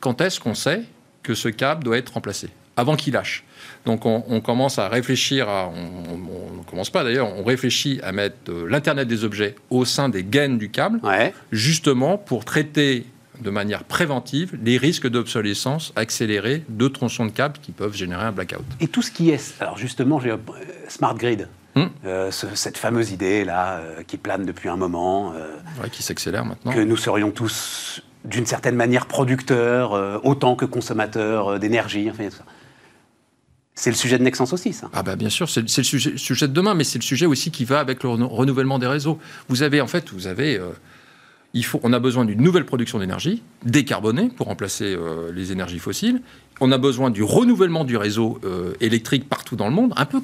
Quand 0.00 0.20
est-ce 0.20 0.38
qu'on 0.38 0.54
sait 0.54 0.82
que 1.24 1.34
ce 1.34 1.48
câble 1.48 1.82
doit 1.82 1.98
être 1.98 2.10
remplacé? 2.14 2.50
Avant 2.76 2.94
qu'il 2.94 3.14
lâche. 3.14 3.42
Donc 3.88 4.04
on, 4.04 4.22
on 4.28 4.42
commence 4.42 4.78
à 4.78 4.86
réfléchir, 4.90 5.48
à, 5.48 5.70
on 5.72 6.18
ne 6.58 6.62
commence 6.70 6.90
pas 6.90 7.04
d'ailleurs, 7.04 7.32
on 7.38 7.42
réfléchit 7.42 8.00
à 8.02 8.12
mettre 8.12 8.36
euh, 8.50 8.66
l'Internet 8.68 9.08
des 9.08 9.24
objets 9.24 9.54
au 9.70 9.86
sein 9.86 10.10
des 10.10 10.22
gaines 10.24 10.58
du 10.58 10.68
câble, 10.68 11.00
Ouais. 11.02 11.32
justement 11.52 12.18
pour 12.18 12.44
traiter 12.44 13.06
de 13.40 13.48
manière 13.48 13.84
préventive 13.84 14.58
les 14.62 14.76
risques 14.76 15.08
d'obsolescence 15.08 15.94
accélérée 15.96 16.64
de 16.68 16.86
tronçons 16.86 17.24
de 17.24 17.30
câbles 17.30 17.56
qui 17.62 17.72
peuvent 17.72 17.94
générer 17.94 18.24
un 18.24 18.32
blackout. 18.32 18.60
Et 18.78 18.88
tout 18.88 19.00
ce 19.00 19.10
qui 19.10 19.30
est, 19.30 19.54
alors 19.58 19.78
justement, 19.78 20.20
j'ai 20.20 20.32
euh, 20.32 20.36
Smart 20.88 21.14
Grid, 21.14 21.48
Hmm. 21.74 21.86
euh, 22.04 22.30
ce- 22.30 22.54
cette 22.54 22.76
fameuse 22.76 23.12
idée 23.12 23.44
là 23.44 23.78
euh, 23.78 24.02
qui 24.06 24.16
plane 24.18 24.44
depuis 24.44 24.68
un 24.68 24.76
moment, 24.76 25.32
euh, 25.32 25.46
Ouais, 25.82 25.88
qui 25.90 26.02
s'accélère 26.02 26.44
maintenant. 26.44 26.72
que 26.72 26.80
nous 26.80 26.96
serions 26.98 27.30
tous 27.30 28.02
d'une 28.26 28.44
certaine 28.46 28.74
manière 28.74 29.06
producteurs 29.06 29.92
autant 30.24 30.56
que 30.56 30.66
consommateurs 30.66 31.58
d'énergie, 31.58 32.08
enfin, 32.10 32.24
tout 32.28 32.36
ça. 32.36 32.44
C'est 33.80 33.90
le 33.90 33.96
sujet 33.96 34.18
de 34.18 34.24
Nexens 34.24 34.52
aussi, 34.52 34.72
ça. 34.72 34.90
Ah 34.92 35.04
bah 35.04 35.14
bien 35.14 35.28
sûr, 35.30 35.48
c'est 35.48 35.60
le 35.60 35.68
sujet, 35.68 36.16
sujet 36.16 36.48
de 36.48 36.52
demain, 36.52 36.74
mais 36.74 36.82
c'est 36.82 36.98
le 36.98 37.04
sujet 37.04 37.26
aussi 37.26 37.52
qui 37.52 37.64
va 37.64 37.78
avec 37.78 38.02
le 38.02 38.08
renou- 38.08 38.26
renouvellement 38.28 38.80
des 38.80 38.88
réseaux. 38.88 39.20
Vous 39.48 39.62
avez 39.62 39.80
en 39.80 39.86
fait, 39.86 40.10
vous 40.12 40.26
avez, 40.26 40.56
euh, 40.58 40.70
il 41.54 41.64
faut, 41.64 41.78
on 41.84 41.92
a 41.92 42.00
besoin 42.00 42.24
d'une 42.24 42.42
nouvelle 42.42 42.64
production 42.66 42.98
d'énergie 42.98 43.40
décarbonée 43.64 44.30
pour 44.36 44.48
remplacer 44.48 44.84
euh, 44.96 45.30
les 45.32 45.52
énergies 45.52 45.78
fossiles. 45.78 46.20
On 46.60 46.72
a 46.72 46.78
besoin 46.78 47.10
du 47.10 47.22
renouvellement 47.22 47.84
du 47.84 47.96
réseau 47.96 48.40
euh, 48.44 48.72
électrique 48.80 49.28
partout 49.28 49.54
dans 49.54 49.68
le 49.68 49.74
monde. 49.74 49.92
Un 49.96 50.06
peu, 50.06 50.20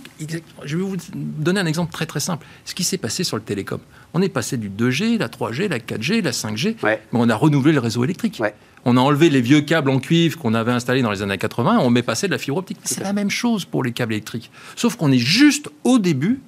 je 0.64 0.76
vais 0.76 0.82
vous 0.82 0.96
donner 1.14 1.60
un 1.60 1.66
exemple 1.66 1.92
très 1.92 2.06
très 2.06 2.18
simple. 2.18 2.44
Ce 2.64 2.74
qui 2.74 2.82
s'est 2.82 2.98
passé 2.98 3.22
sur 3.22 3.36
le 3.36 3.42
télécom. 3.44 3.78
On 4.14 4.20
est 4.20 4.28
passé 4.28 4.56
du 4.56 4.68
2G, 4.68 5.16
la 5.16 5.28
3G, 5.28 5.68
la 5.68 5.78
4G, 5.78 6.22
la 6.24 6.32
5G, 6.32 6.74
Ouais. 6.82 7.00
mais 7.12 7.20
on 7.22 7.28
a 7.28 7.36
renouvelé 7.36 7.72
le 7.72 7.78
réseau 7.78 8.02
électrique. 8.02 8.38
Ouais. 8.40 8.52
On 8.84 8.96
a 8.96 9.00
enlevé 9.00 9.30
les 9.30 9.40
vieux 9.40 9.62
câbles 9.62 9.90
en 9.90 9.98
cuivre 9.98 10.38
qu'on 10.38 10.54
avait 10.54 10.72
installés 10.72 11.02
dans 11.02 11.10
les 11.10 11.22
années 11.22 11.38
80, 11.38 11.78
on 11.80 11.90
met 11.90 12.02
passé 12.02 12.26
de 12.26 12.32
la 12.32 12.38
fibre 12.38 12.58
optique. 12.58 12.78
C'est 12.84 13.02
la 13.02 13.12
même 13.12 13.30
chose 13.30 13.64
pour 13.64 13.82
les 13.82 13.92
câbles 13.92 14.12
électriques. 14.12 14.50
Sauf 14.76 14.96
qu'on 14.96 15.10
est 15.10 15.18
juste 15.18 15.70
au 15.84 15.98
début 15.98 16.40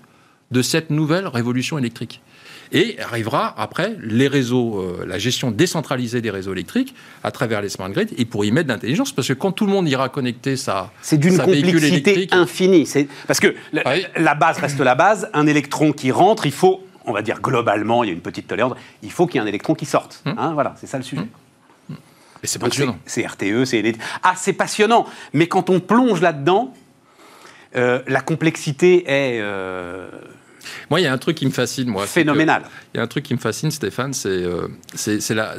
de 0.51 0.63
cette 0.63 0.91
nouvelle 0.91 1.27
révolution 1.27 1.79
électrique. 1.79 2.21
Et 2.73 2.97
arrivera 3.01 3.55
après 3.61 3.97
les 4.01 4.27
réseaux, 4.27 4.81
euh, 4.81 5.07
la 5.07 5.19
gestion 5.19 5.53
décentralisée 5.53 6.21
des 6.21 6.31
réseaux 6.31 6.53
électriques 6.53 6.95
à 7.23 7.31
travers 7.31 7.63
les 7.63 7.69
smart 7.69 7.89
grids 7.91 8.13
et 8.19 8.25
pour 8.25 8.45
y 8.45 8.51
mettre 8.51 8.67
de 8.67 8.73
l'intelligence. 8.73 9.13
Parce 9.13 9.29
que 9.29 9.35
quand 9.35 9.53
tout 9.53 9.67
le 9.67 9.73
monde 9.73 9.89
ira 9.89 10.09
connecter 10.09 10.57
sa. 10.57 10.91
C'est 11.01 11.17
d'une 11.17 11.39
complexité 11.39 12.27
infinie. 12.33 12.89
Parce 13.29 13.39
que 13.39 13.55
la, 13.73 13.83
ah 13.85 13.95
la 14.17 14.35
base 14.35 14.59
reste 14.59 14.81
la 14.81 14.97
base. 14.97 15.31
Un 15.33 15.47
électron 15.47 15.93
qui 15.93 16.11
rentre, 16.11 16.45
il 16.47 16.53
faut, 16.53 16.83
on 17.05 17.13
va 17.13 17.23
dire 17.23 17.41
globalement, 17.41 18.03
il 18.03 18.09
y 18.09 18.11
a 18.11 18.15
une 18.15 18.21
petite 18.21 18.49
tolérance, 18.49 18.77
il 19.03 19.13
faut 19.13 19.27
qu'il 19.27 19.37
y 19.37 19.39
ait 19.39 19.47
un 19.47 19.49
électron 19.49 19.75
qui 19.75 19.87
sorte. 19.87 20.23
Hum. 20.27 20.35
Hein, 20.37 20.53
voilà, 20.55 20.75
c'est 20.77 20.89
ça 20.89 20.99
le 20.99 21.05
sujet. 21.05 21.23
Hum. 21.23 21.29
C'est 22.43 22.61
passionnant. 22.61 22.99
C'est 23.07 23.27
RTE, 23.27 23.65
c'est. 23.65 23.97
Ah, 24.23 24.35
c'est 24.37 24.53
passionnant. 24.53 25.07
Mais 25.33 25.47
quand 25.47 25.71
on 25.71 25.81
plonge 25.81 26.21
là-dedans, 26.21 26.75
euh, 27.77 28.03
la 28.07 28.21
complexité 28.21 29.05
est. 29.07 29.41
Euh, 29.41 30.09
moi, 30.91 31.01
il 31.01 31.05
y 31.05 31.07
a 31.07 31.13
un 31.13 31.19
truc 31.19 31.37
qui 31.37 31.47
me 31.47 31.51
fascine, 31.51 31.89
moi. 31.89 32.07
Phénoménal. 32.07 32.63
Il 32.93 32.97
y 32.97 33.01
a 33.01 33.03
un 33.03 33.07
truc 33.07 33.25
qui 33.25 33.35
me 33.35 33.39
fascine, 33.39 33.71
Stéphane, 33.71 34.13
c'est 34.13 34.29
euh, 34.29 34.69
la, 35.31 35.55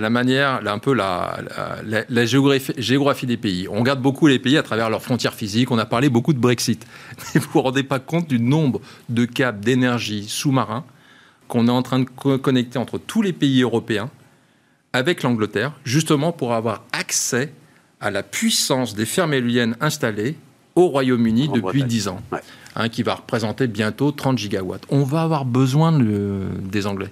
la 0.00 0.10
manière, 0.10 0.60
un 0.64 0.78
peu 0.78 0.94
la, 0.94 1.38
la, 2.08 2.24
géographie, 2.24 2.72
géographie, 2.78 3.26
des 3.26 3.36
pays. 3.36 3.66
On 3.68 3.80
regarde 3.80 4.00
beaucoup 4.00 4.28
les 4.28 4.38
pays 4.38 4.56
à 4.56 4.62
travers 4.62 4.88
leurs 4.88 5.02
frontières 5.02 5.34
physiques. 5.34 5.70
On 5.70 5.78
a 5.78 5.84
parlé 5.84 6.08
beaucoup 6.08 6.32
de 6.32 6.38
Brexit. 6.38 6.86
Mais 7.34 7.40
vous 7.40 7.46
ne 7.48 7.52
vous 7.52 7.62
rendez 7.62 7.82
pas 7.82 7.98
compte 7.98 8.28
du 8.28 8.38
nombre 8.38 8.80
de 9.08 9.24
câbles 9.24 9.60
d'énergie 9.60 10.28
sous-marins 10.28 10.84
qu'on 11.48 11.66
est 11.66 11.72
en 11.72 11.82
train 11.82 12.00
de 12.00 12.36
connecter 12.36 12.78
entre 12.78 12.98
tous 12.98 13.20
les 13.20 13.32
pays 13.32 13.62
européens 13.62 14.10
avec 14.92 15.22
l'Angleterre, 15.22 15.72
justement 15.84 16.32
pour 16.32 16.52
avoir 16.52 16.82
accès 16.92 17.52
à 18.00 18.10
la 18.10 18.22
puissance 18.22 18.94
des 18.94 19.06
fermes 19.06 19.32
éoliennes 19.34 19.76
installées 19.80 20.36
au 20.74 20.88
Royaume-Uni 20.88 21.48
depuis 21.48 21.84
10 21.84 22.08
ans. 22.08 22.20
Hein, 22.74 22.88
qui 22.88 23.02
va 23.02 23.16
représenter 23.16 23.66
bientôt 23.66 24.12
30 24.12 24.38
gigawatts. 24.38 24.84
On 24.88 25.04
va 25.04 25.22
avoir 25.22 25.44
besoin 25.44 25.92
des 25.92 26.86
Anglais. 26.86 27.10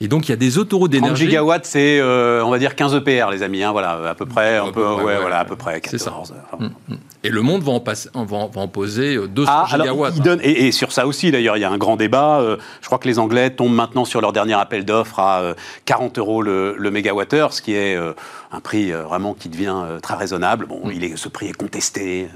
Et 0.00 0.08
donc, 0.08 0.28
il 0.28 0.30
y 0.30 0.32
a 0.32 0.36
des 0.36 0.58
autoroutes 0.58 0.90
d'énergie. 0.90 1.24
30 1.24 1.30
gigawatts, 1.30 1.66
c'est, 1.66 2.00
euh, 2.00 2.44
on 2.44 2.50
va 2.50 2.58
dire, 2.58 2.74
15 2.74 2.94
EPR, 2.96 3.30
les 3.30 3.42
amis. 3.42 3.62
Hein, 3.62 3.72
voilà, 3.72 4.10
à 4.10 4.14
peu 4.14 4.26
près, 4.26 4.56
un 4.56 4.72
peu, 4.72 4.84
ouais, 4.84 5.18
voilà, 5.18 5.38
à 5.38 5.44
peu 5.44 5.56
près 5.56 5.80
14. 5.80 6.28
Ça. 6.28 6.34
Mm, 6.58 6.66
mm. 6.88 6.96
Et 7.22 7.30
le 7.30 7.42
monde 7.42 7.62
va 7.62 7.72
en, 7.72 7.80
passer, 7.80 8.10
va, 8.12 8.22
va 8.22 8.60
en 8.60 8.68
poser 8.68 9.16
200 9.28 9.52
ah, 9.52 9.66
gigawatts. 9.68 10.18
donne, 10.20 10.40
et, 10.42 10.72
sur 10.72 10.92
ça 10.92 11.06
aussi, 11.06 11.30
d'ailleurs, 11.30 11.56
il 11.56 11.60
y 11.60 11.64
a 11.64 11.70
un 11.70 11.78
grand 11.78 11.96
débat. 11.96 12.40
Euh, 12.40 12.56
je 12.80 12.86
crois 12.86 12.98
que 12.98 13.06
les 13.08 13.18
Anglais 13.18 13.50
tombent 13.50 13.74
maintenant 13.74 14.04
sur 14.04 14.20
leur 14.20 14.32
dernier 14.32 14.54
appel 14.54 14.84
d'offres 14.84 15.20
à 15.20 15.54
40 15.84 16.18
euh, 16.18 16.20
euros 16.20 16.42
le, 16.42 16.74
le 16.76 16.90
mégawattheure, 16.90 17.52
ce 17.52 17.62
qui 17.62 17.74
est 17.74 17.96
un 17.96 18.60
prix 18.60 18.90
vraiment 18.90 19.32
qui 19.32 19.48
devient 19.48 19.76
très 20.02 20.16
raisonnable. 20.16 20.66
Bon, 20.66 20.80
mm. 20.84 20.92
il 20.92 21.04
est, 21.04 21.16
ce 21.16 21.28
prix 21.28 21.46
est 21.46 21.52
contesté. 21.52 22.28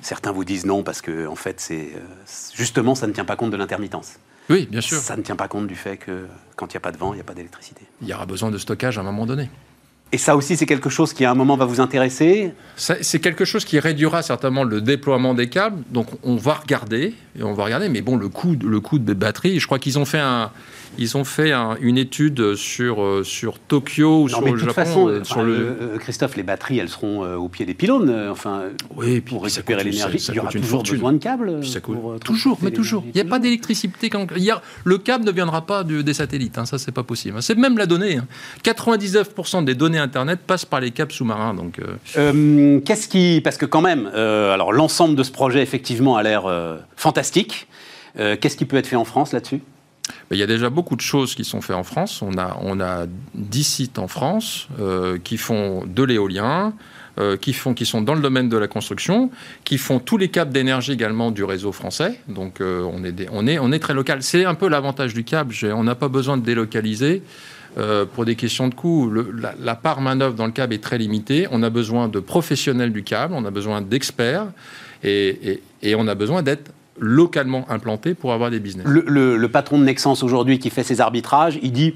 Certains 0.00 0.32
vous 0.32 0.44
disent 0.44 0.66
non 0.66 0.82
parce 0.82 1.00
que, 1.00 1.26
en 1.26 1.34
fait, 1.34 1.60
c'est 1.60 1.92
euh, 1.94 2.00
justement, 2.54 2.94
ça 2.94 3.06
ne 3.06 3.12
tient 3.12 3.24
pas 3.24 3.36
compte 3.36 3.50
de 3.50 3.56
l'intermittence. 3.56 4.14
Oui, 4.50 4.66
bien 4.70 4.80
sûr. 4.80 4.98
Ça 4.98 5.16
ne 5.16 5.22
tient 5.22 5.36
pas 5.36 5.48
compte 5.48 5.66
du 5.66 5.76
fait 5.76 5.96
que 5.96 6.26
quand 6.56 6.66
il 6.66 6.76
n'y 6.76 6.78
a 6.78 6.80
pas 6.80 6.92
de 6.92 6.98
vent, 6.98 7.12
il 7.12 7.16
n'y 7.16 7.20
a 7.20 7.24
pas 7.24 7.34
d'électricité. 7.34 7.82
Il 8.02 8.08
y 8.08 8.14
aura 8.14 8.26
besoin 8.26 8.50
de 8.50 8.58
stockage 8.58 8.98
à 8.98 9.00
un 9.00 9.04
moment 9.04 9.26
donné. 9.26 9.48
Et 10.14 10.16
ça 10.16 10.36
aussi, 10.36 10.56
c'est 10.56 10.64
quelque 10.64 10.90
chose 10.90 11.12
qui 11.12 11.24
à 11.24 11.32
un 11.32 11.34
moment 11.34 11.56
va 11.56 11.64
vous 11.64 11.80
intéresser 11.80 12.52
C'est 12.76 13.18
quelque 13.18 13.44
chose 13.44 13.64
qui 13.64 13.80
réduira 13.80 14.22
certainement 14.22 14.62
le 14.62 14.80
déploiement 14.80 15.34
des 15.34 15.48
câbles. 15.48 15.82
Donc 15.90 16.06
on 16.22 16.36
va 16.36 16.54
regarder, 16.54 17.14
et 17.36 17.42
on 17.42 17.52
va 17.52 17.64
regarder, 17.64 17.88
mais 17.88 18.00
bon, 18.00 18.14
le 18.14 18.28
coût, 18.28 18.54
le 18.64 18.78
coût 18.78 19.00
de 19.00 19.12
batterie, 19.12 19.58
je 19.58 19.66
crois 19.66 19.80
qu'ils 19.80 19.98
ont 19.98 20.04
fait 20.04 20.20
un, 20.20 20.52
ils 20.98 21.16
ont 21.16 21.24
fait 21.24 21.52
une 21.80 21.98
étude 21.98 22.54
sur, 22.54 23.02
euh, 23.02 23.24
sur 23.24 23.58
Tokyo 23.58 24.22
ou 24.22 24.28
sur 24.28 24.40
le 24.42 24.56
Japon. 24.56 24.72
Façon, 24.72 25.08
euh, 25.08 25.24
sur 25.24 25.42
le... 25.42 25.54
Euh, 25.54 25.98
Christophe, 25.98 26.36
les 26.36 26.42
batteries, 26.42 26.78
elles 26.78 26.88
seront 26.88 27.24
au 27.36 27.48
pied 27.48 27.66
des 27.66 27.74
pylônes. 27.74 28.28
enfin, 28.30 28.64
oui, 28.96 29.20
pour 29.20 29.44
récupérer 29.44 29.84
l'énergie. 29.84 30.24
Il 30.28 30.34
y 30.34 30.40
aura 30.40 30.50
toujours 30.50 30.82
besoin 30.82 31.12
de 31.12 31.18
câbles. 31.18 31.60
toujours, 32.24 32.58
mais 32.62 32.70
toujours. 32.70 33.04
Il 33.06 33.14
n'y 33.14 33.20
a 33.20 33.30
pas 33.30 33.38
d'électricité. 33.38 34.10
Quand... 34.10 34.26
Le 34.84 34.98
câble 34.98 35.24
ne 35.24 35.32
viendra 35.32 35.66
pas 35.66 35.84
des 35.84 36.14
satellites. 36.14 36.58
Hein, 36.58 36.66
ça, 36.66 36.78
c'est 36.78 36.92
pas 36.92 37.02
possible. 37.02 37.42
C'est 37.42 37.56
même 37.56 37.78
la 37.78 37.86
donnée. 37.86 38.18
99% 38.64 39.56
hein. 39.56 39.62
des 39.62 39.74
données 39.74 39.98
Internet 40.04 40.40
passent 40.46 40.64
par 40.64 40.80
les 40.80 40.90
câbles 40.90 41.12
sous-marins. 41.12 41.54
Donc, 41.54 41.80
Qu'est-ce 42.14 43.08
qui. 43.08 43.40
Parce 43.42 43.56
que, 43.56 43.66
quand 43.66 43.82
même, 43.82 44.06
alors 44.06 44.72
l'ensemble 44.72 45.16
de 45.16 45.22
ce 45.22 45.32
projet, 45.32 45.62
effectivement, 45.62 46.16
a 46.16 46.22
l'air 46.22 46.44
fantastique. 46.96 47.66
Qu'est-ce 48.16 48.56
qui 48.56 48.64
peut 48.64 48.76
être 48.76 48.86
fait 48.86 48.96
en 48.96 49.04
France 49.04 49.32
là-dessus? 49.32 49.60
Il 50.30 50.38
y 50.38 50.42
a 50.42 50.46
déjà 50.46 50.70
beaucoup 50.70 50.96
de 50.96 51.00
choses 51.00 51.34
qui 51.34 51.44
sont 51.44 51.60
faites 51.60 51.76
en 51.76 51.84
France. 51.84 52.20
On 52.22 52.36
a, 52.38 52.58
on 52.62 52.80
a 52.80 53.06
10 53.34 53.64
sites 53.64 53.98
en 53.98 54.08
France 54.08 54.68
euh, 54.80 55.18
qui 55.22 55.36
font 55.36 55.84
de 55.86 56.02
l'éolien, 56.02 56.74
euh, 57.18 57.36
qui, 57.36 57.52
font, 57.52 57.74
qui 57.74 57.86
sont 57.86 58.02
dans 58.02 58.14
le 58.14 58.20
domaine 58.20 58.48
de 58.48 58.56
la 58.56 58.66
construction, 58.66 59.30
qui 59.64 59.78
font 59.78 60.00
tous 60.00 60.18
les 60.18 60.28
câbles 60.28 60.52
d'énergie 60.52 60.92
également 60.92 61.30
du 61.30 61.44
réseau 61.44 61.72
français. 61.72 62.20
Donc 62.28 62.60
euh, 62.60 62.82
on, 62.82 63.04
est 63.04 63.28
on, 63.32 63.46
est, 63.46 63.58
on 63.58 63.72
est 63.72 63.78
très 63.78 63.94
local. 63.94 64.22
C'est 64.22 64.44
un 64.44 64.54
peu 64.54 64.68
l'avantage 64.68 65.14
du 65.14 65.24
câble. 65.24 65.54
On 65.74 65.84
n'a 65.84 65.94
pas 65.94 66.08
besoin 66.08 66.36
de 66.36 66.42
délocaliser. 66.42 67.22
Pour 68.14 68.24
des 68.24 68.36
questions 68.36 68.68
de 68.68 68.74
coût, 68.74 69.12
la, 69.60 69.74
part 69.74 70.00
main-d'œuvre 70.00 70.34
dans 70.34 70.46
le 70.46 70.52
câble 70.52 70.74
est 70.74 70.82
très 70.82 70.98
limitée. 70.98 71.48
On 71.50 71.62
a 71.62 71.70
besoin 71.70 72.08
de 72.08 72.20
professionnels 72.20 72.92
du 72.92 73.02
câble, 73.02 73.34
on 73.36 73.44
a 73.44 73.50
besoin 73.50 73.80
d'experts 73.80 74.46
et, 75.02 75.60
on 75.96 76.06
a 76.08 76.14
besoin 76.14 76.42
d'être 76.42 76.72
localement 76.98 77.68
implantés 77.70 78.14
pour 78.14 78.32
avoir 78.32 78.50
des 78.50 78.60
business. 78.60 78.86
Le, 78.86 79.46
patron 79.46 79.78
de 79.78 79.84
Nexens 79.84 80.22
aujourd'hui 80.22 80.58
qui 80.58 80.70
fait 80.70 80.84
ses 80.84 81.00
arbitrages, 81.00 81.58
il 81.62 81.72
dit 81.72 81.94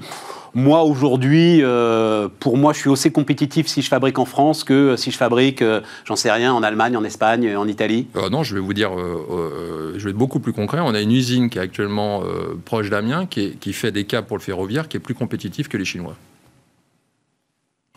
moi 0.53 0.83
aujourd'hui, 0.83 1.59
euh, 1.61 2.27
pour 2.39 2.57
moi, 2.57 2.73
je 2.73 2.79
suis 2.79 2.89
aussi 2.89 3.11
compétitif 3.11 3.67
si 3.67 3.81
je 3.81 3.87
fabrique 3.87 4.19
en 4.19 4.25
France 4.25 4.63
que 4.63 4.95
si 4.95 5.11
je 5.11 5.17
fabrique, 5.17 5.61
euh, 5.61 5.81
j'en 6.05 6.15
sais 6.15 6.31
rien, 6.31 6.53
en 6.53 6.63
Allemagne, 6.63 6.97
en 6.97 7.03
Espagne, 7.03 7.55
en 7.55 7.67
Italie. 7.67 8.07
Euh, 8.15 8.29
non, 8.29 8.43
je 8.43 8.55
vais 8.55 8.61
vous 8.61 8.73
dire, 8.73 8.91
je 8.95 10.03
vais 10.03 10.09
être 10.11 10.17
beaucoup 10.17 10.39
plus 10.39 10.53
concret. 10.53 10.79
On 10.81 10.93
a 10.93 11.01
une 11.01 11.11
usine 11.11 11.49
qui 11.49 11.57
est 11.57 11.61
actuellement 11.61 12.23
proche 12.65 12.89
d'Amiens, 12.89 13.25
qui, 13.25 13.57
qui, 13.57 13.73
fait 13.73 13.91
des 13.91 14.05
câbles 14.05 14.27
pour 14.27 14.37
le 14.37 14.43
ferroviaire, 14.43 14.87
qui 14.87 14.97
est 14.97 14.99
plus 14.99 15.15
compétitif 15.15 15.67
que 15.67 15.77
les 15.77 15.85
Chinois. 15.85 16.15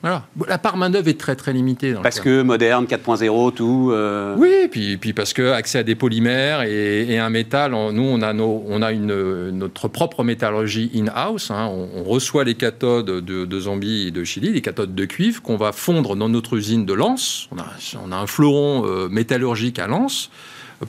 Voilà. 0.02 0.26
La 0.48 0.58
part 0.58 0.76
main-d'œuvre 0.76 1.06
est 1.06 1.18
très 1.18 1.36
très 1.36 1.52
limitée. 1.52 1.94
parce 2.02 2.18
que 2.18 2.42
moderne, 2.42 2.86
4.0, 2.86 3.54
tout. 3.54 3.90
Euh... 3.92 4.34
Oui, 4.36 4.66
puis, 4.68 4.96
puis 4.96 5.12
parce 5.12 5.32
que 5.32 5.52
accès 5.52 5.78
à 5.78 5.82
des 5.84 5.94
polymères 5.94 6.62
et, 6.62 7.18
un 7.18 7.30
métal. 7.30 7.70
nous, 7.70 8.02
on 8.02 8.20
a, 8.20 8.32
nos, 8.32 8.64
on 8.66 8.82
a 8.82 8.90
une, 8.90 9.50
notre 9.50 9.86
propre 9.86 10.24
métallurgie 10.24 10.90
in-house. 10.96 11.52
Hein. 11.52 11.68
on, 11.68 12.02
reçoit 12.02 12.42
les 12.42 12.56
cathodes 12.56 13.06
de, 13.06 13.44
de, 13.44 13.60
Zambie 13.60 14.08
et 14.08 14.10
de 14.10 14.24
Chili, 14.24 14.52
les 14.52 14.60
cathodes 14.60 14.94
de 14.94 15.04
cuivre, 15.04 15.40
qu'on 15.40 15.56
va 15.56 15.70
fondre 15.70 16.16
dans 16.16 16.28
notre 16.28 16.56
usine 16.56 16.84
de 16.84 16.92
Lens. 16.94 17.48
On 17.52 17.58
a, 17.58 17.66
on 18.04 18.10
a 18.10 18.16
un 18.16 18.26
fleuron 18.26 18.84
euh, 18.84 19.08
métallurgique 19.08 19.78
à 19.78 19.86
Lens 19.86 20.30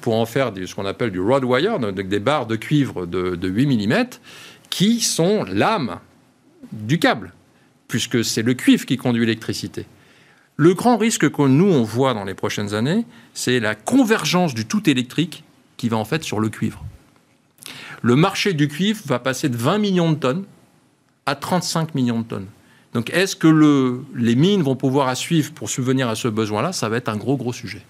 pour 0.01 0.15
en 0.15 0.25
faire 0.25 0.51
ce 0.55 0.73
qu'on 0.73 0.87
appelle 0.87 1.11
du 1.11 1.19
rod 1.19 1.43
wire, 1.43 1.77
donc 1.77 2.07
des 2.07 2.19
barres 2.19 2.47
de 2.47 2.55
cuivre 2.55 3.05
de, 3.05 3.35
de 3.35 3.47
8 3.47 3.87
mm, 3.87 4.05
qui 4.71 5.01
sont 5.01 5.43
l'âme 5.43 5.99
du 6.71 6.97
câble 6.97 7.31
puisque 7.93 8.25
c'est 8.25 8.41
le 8.41 8.55
cuivre 8.55 8.87
qui 8.87 8.97
conduit 8.97 9.23
l'électricité. 9.23 9.85
Le 10.55 10.73
grand 10.73 10.97
risque 10.97 11.29
que 11.29 11.43
nous, 11.43 11.71
on 11.71 11.83
voit 11.83 12.15
dans 12.15 12.23
les 12.23 12.33
prochaines 12.33 12.73
années, 12.73 13.05
c'est 13.35 13.59
la 13.59 13.75
convergence 13.75 14.55
du 14.55 14.65
tout 14.65 14.89
électrique 14.89 15.43
qui 15.77 15.89
va 15.89 15.97
en 15.97 16.03
fait 16.03 16.23
sur 16.23 16.39
le 16.39 16.49
cuivre. 16.49 16.83
Le 18.01 18.15
marché 18.15 18.53
du 18.53 18.67
cuivre 18.67 18.99
va 19.05 19.19
passer 19.19 19.47
de 19.47 19.57
20 19.57 19.77
millions 19.77 20.11
de 20.11 20.17
tonnes 20.17 20.43
à 21.27 21.35
35 21.35 21.93
millions 21.93 22.21
de 22.21 22.25
tonnes. 22.25 22.47
Donc 22.95 23.11
est-ce 23.11 23.35
que 23.35 23.47
le, 23.47 24.03
les 24.15 24.33
mines 24.33 24.63
vont 24.63 24.75
pouvoir 24.75 25.07
à 25.07 25.13
suivre 25.13 25.51
pour 25.51 25.69
subvenir 25.69 26.09
à 26.09 26.15
ce 26.15 26.27
besoin-là? 26.27 26.73
Ça 26.73 26.89
va 26.89 26.97
être 26.97 27.09
un 27.09 27.17
gros, 27.17 27.37
gros 27.37 27.53
sujet. 27.53 27.83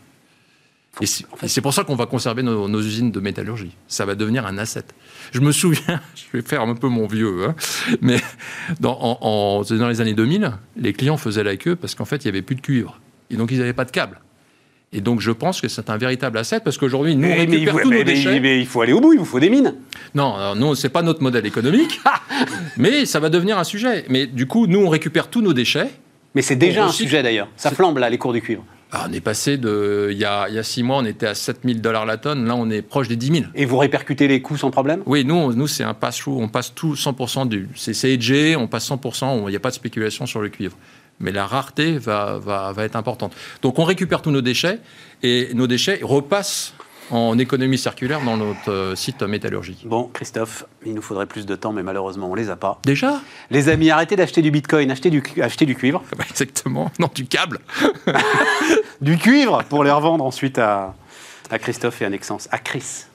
Et 1.01 1.07
c'est 1.07 1.61
pour 1.61 1.73
ça 1.73 1.83
qu'on 1.83 1.95
va 1.95 2.05
conserver 2.05 2.43
nos, 2.43 2.81
usines 2.81 3.11
de 3.11 3.19
métallurgie. 3.19 3.71
Ça 3.87 4.05
va 4.05 4.13
devenir 4.13 4.45
un 4.45 4.59
asset. 4.59 4.83
Je 5.31 5.39
me 5.39 5.51
souviens, 5.51 5.99
je 6.15 6.37
vais 6.37 6.43
faire 6.43 6.61
un 6.61 6.75
peu 6.75 6.87
mon 6.87 7.07
vieux, 7.07 7.45
hein, 7.47 7.55
mais 8.01 8.17
dans, 8.79 9.19
dans 9.69 9.87
les 9.87 10.01
années 10.01 10.13
2000, 10.13 10.51
les 10.77 10.93
clients 10.93 11.17
faisaient 11.17 11.43
la 11.43 11.57
queue 11.57 11.75
parce 11.75 11.95
qu'en 11.95 12.05
fait, 12.05 12.17
il 12.17 12.27
n'y 12.27 12.29
avait 12.29 12.43
plus 12.43 12.55
de 12.55 12.61
cuivre. 12.61 12.99
Et 13.31 13.37
donc, 13.37 13.51
ils 13.51 13.57
n'avaient 13.57 13.73
pas 13.73 13.85
de 13.85 13.91
câble. 13.91 14.19
Et 14.95 15.01
donc, 15.01 15.19
je 15.19 15.31
pense 15.31 15.59
que 15.59 15.67
c'est 15.67 15.89
un 15.89 15.97
véritable 15.97 16.37
asset 16.37 16.59
parce 16.59 16.77
qu'aujourd'hui, 16.77 17.15
nous, 17.15 17.27
on 17.27 17.35
récupère 17.35 17.81
tous 17.81 17.91
nos 17.91 18.03
déchets. 18.03 18.39
Mais 18.39 18.59
il 18.59 18.67
faut 18.67 18.81
aller 18.81 18.93
au 18.93 19.01
bout, 19.01 19.13
il 19.13 19.19
vous 19.19 19.25
faut 19.25 19.39
des 19.39 19.49
mines. 19.49 19.73
Non, 20.13 20.53
non, 20.53 20.75
c'est 20.75 20.89
pas 20.89 21.01
notre 21.01 21.23
modèle 21.23 21.47
économique, 21.47 21.99
mais 22.77 23.07
ça 23.07 23.19
va 23.19 23.29
devenir 23.29 23.57
un 23.57 23.63
sujet. 23.63 24.05
Mais 24.09 24.27
du 24.27 24.45
coup, 24.45 24.67
nous, 24.67 24.79
on 24.79 24.89
récupère 24.89 25.29
tous 25.29 25.41
nos 25.41 25.53
déchets. 25.53 25.89
Mais 26.35 26.43
c'est 26.43 26.55
déjà 26.55 26.85
un 26.85 26.91
sujet 26.91 27.23
d'ailleurs. 27.23 27.47
Ça 27.57 27.71
flambe 27.71 27.97
là, 27.97 28.11
les 28.11 28.19
cours 28.19 28.33
du 28.33 28.41
cuivre. 28.41 28.63
Ah, 28.95 29.07
on 29.09 29.13
est 29.13 29.21
passé 29.21 29.57
de. 29.57 30.09
Il 30.11 30.17
y, 30.19 30.23
a, 30.23 30.47
il 30.49 30.53
y 30.53 30.59
a 30.59 30.63
six 30.63 30.83
mois, 30.83 30.97
on 30.97 31.05
était 31.05 31.25
à 31.25 31.33
7000 31.33 31.81
dollars 31.81 32.05
la 32.05 32.17
tonne. 32.17 32.45
Là, 32.45 32.55
on 32.55 32.69
est 32.69 32.83
proche 32.83 33.07
des 33.07 33.15
10 33.15 33.27
000. 33.27 33.45
Et 33.55 33.65
vous 33.65 33.79
répercutez 33.79 34.27
les 34.27 34.43
coûts 34.43 34.55
sans 34.55 34.69
problème? 34.69 35.01
Oui, 35.07 35.25
nous, 35.25 35.51
nous 35.53 35.65
c'est 35.65 35.83
un 35.83 35.95
pass-through. 35.95 36.39
On 36.39 36.47
passe 36.47 36.75
tout 36.75 36.93
100% 36.93 37.47
du. 37.47 37.69
C'est 37.75 38.55
on 38.55 38.67
passe 38.67 38.87
100%. 38.91 39.45
Il 39.47 39.49
n'y 39.49 39.55
a 39.55 39.59
pas 39.59 39.71
de 39.71 39.75
spéculation 39.75 40.27
sur 40.27 40.41
le 40.41 40.49
cuivre. 40.49 40.77
Mais 41.19 41.31
la 41.31 41.47
rareté 41.47 41.97
va, 41.97 42.37
va, 42.37 42.71
va, 42.71 42.85
être 42.85 42.95
importante. 42.95 43.33
Donc, 43.63 43.79
on 43.79 43.83
récupère 43.83 44.21
tous 44.21 44.31
nos 44.31 44.41
déchets 44.41 44.79
et 45.23 45.49
nos 45.55 45.65
déchets 45.65 45.99
repassent 46.03 46.75
en 47.11 47.37
économie 47.37 47.77
circulaire 47.77 48.21
dans 48.21 48.37
notre 48.37 48.71
euh, 48.71 48.95
site 48.95 49.21
métallurgique. 49.23 49.85
Bon, 49.85 50.09
Christophe, 50.13 50.65
il 50.85 50.93
nous 50.93 51.01
faudrait 51.01 51.25
plus 51.25 51.45
de 51.45 51.55
temps, 51.55 51.73
mais 51.73 51.83
malheureusement, 51.83 52.29
on 52.29 52.35
les 52.35 52.49
a 52.49 52.55
pas. 52.55 52.79
Déjà? 52.83 53.21
Les 53.51 53.69
amis, 53.69 53.89
arrêtez 53.89 54.15
d'acheter 54.15 54.41
du 54.41 54.51
bitcoin, 54.51 54.89
achetez 54.91 55.09
du, 55.09 55.23
achetez 55.41 55.65
du 55.65 55.75
cuivre. 55.75 56.03
Bah, 56.17 56.23
Exactement. 56.29 56.91
Non, 56.99 57.09
du 57.13 57.25
câble. 57.25 57.59
du 59.01 59.17
cuivre 59.17 59.63
pour 59.69 59.83
les 59.83 59.91
revendre 59.91 60.23
ensuite 60.23 60.57
à, 60.57 60.95
à 61.49 61.59
Christophe 61.59 62.01
et 62.01 62.05
à 62.05 62.09
Nexence. 62.09 62.47
À 62.51 62.57
Chris. 62.57 63.05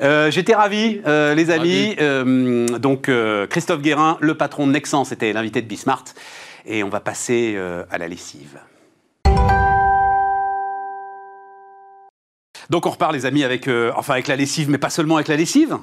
Euh, 0.00 0.30
J'étais 0.30 0.54
ravi, 0.54 1.00
euh, 1.06 1.34
les 1.34 1.50
amis. 1.50 1.94
Euh, 2.00 2.66
donc, 2.78 3.10
Christophe 3.50 3.82
Guérin, 3.82 4.18
le 4.20 4.34
patron 4.34 4.66
de 4.66 4.72
Nexence, 4.72 5.12
était 5.12 5.32
l'invité 5.32 5.62
de 5.62 5.66
Bismart. 5.66 6.04
Et 6.64 6.82
on 6.84 6.88
va 6.88 7.00
passer 7.00 7.58
à 7.90 7.98
la 7.98 8.08
lessive. 8.08 8.58
Donc, 12.72 12.86
on 12.86 12.90
repart, 12.90 13.12
les 13.12 13.26
amis, 13.26 13.44
avec, 13.44 13.68
euh, 13.68 13.92
enfin, 13.96 14.14
avec 14.14 14.28
la 14.28 14.34
lessive, 14.34 14.70
mais 14.70 14.78
pas 14.78 14.88
seulement 14.88 15.16
avec 15.16 15.28
la 15.28 15.36
lessive. 15.36 15.76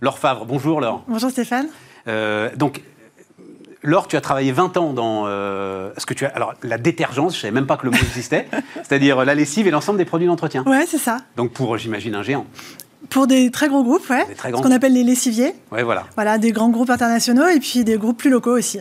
Laure 0.00 0.20
Favre, 0.20 0.46
bonjour 0.46 0.80
Laure. 0.80 1.02
Bonjour 1.08 1.32
Stéphane. 1.32 1.66
Euh, 2.06 2.48
donc, 2.54 2.80
Laure, 3.82 4.06
tu 4.06 4.14
as 4.14 4.20
travaillé 4.20 4.52
20 4.52 4.76
ans 4.76 4.92
dans 4.92 5.24
euh, 5.26 5.90
ce 5.96 6.06
que 6.06 6.14
tu 6.14 6.26
as. 6.26 6.28
Alors, 6.28 6.54
la 6.62 6.78
détergence, 6.78 7.32
je 7.32 7.38
ne 7.38 7.40
savais 7.40 7.54
même 7.54 7.66
pas 7.66 7.76
que 7.76 7.86
le 7.86 7.90
mot 7.90 7.96
existait, 7.96 8.46
c'est-à-dire 8.76 9.24
la 9.24 9.34
lessive 9.34 9.66
et 9.66 9.72
l'ensemble 9.72 9.98
des 9.98 10.04
produits 10.04 10.28
d'entretien. 10.28 10.62
Ouais, 10.64 10.86
c'est 10.86 10.98
ça. 10.98 11.16
Donc, 11.36 11.50
pour, 11.50 11.76
j'imagine, 11.76 12.14
un 12.14 12.22
géant. 12.22 12.46
Pour 13.10 13.26
des 13.26 13.50
très 13.50 13.66
gros 13.66 13.82
groupes, 13.82 14.08
ouais. 14.08 14.24
Des 14.26 14.36
très 14.36 14.50
ce 14.50 14.52
grands 14.52 14.62
qu'on 14.62 14.70
appelle 14.70 14.92
les 14.92 15.02
lessiviers. 15.02 15.54
Ouais, 15.72 15.82
voilà. 15.82 16.04
Voilà, 16.14 16.38
des 16.38 16.52
grands 16.52 16.70
groupes 16.70 16.90
internationaux 16.90 17.48
et 17.48 17.58
puis 17.58 17.82
des 17.82 17.98
groupes 17.98 18.18
plus 18.18 18.30
locaux 18.30 18.56
aussi. 18.56 18.78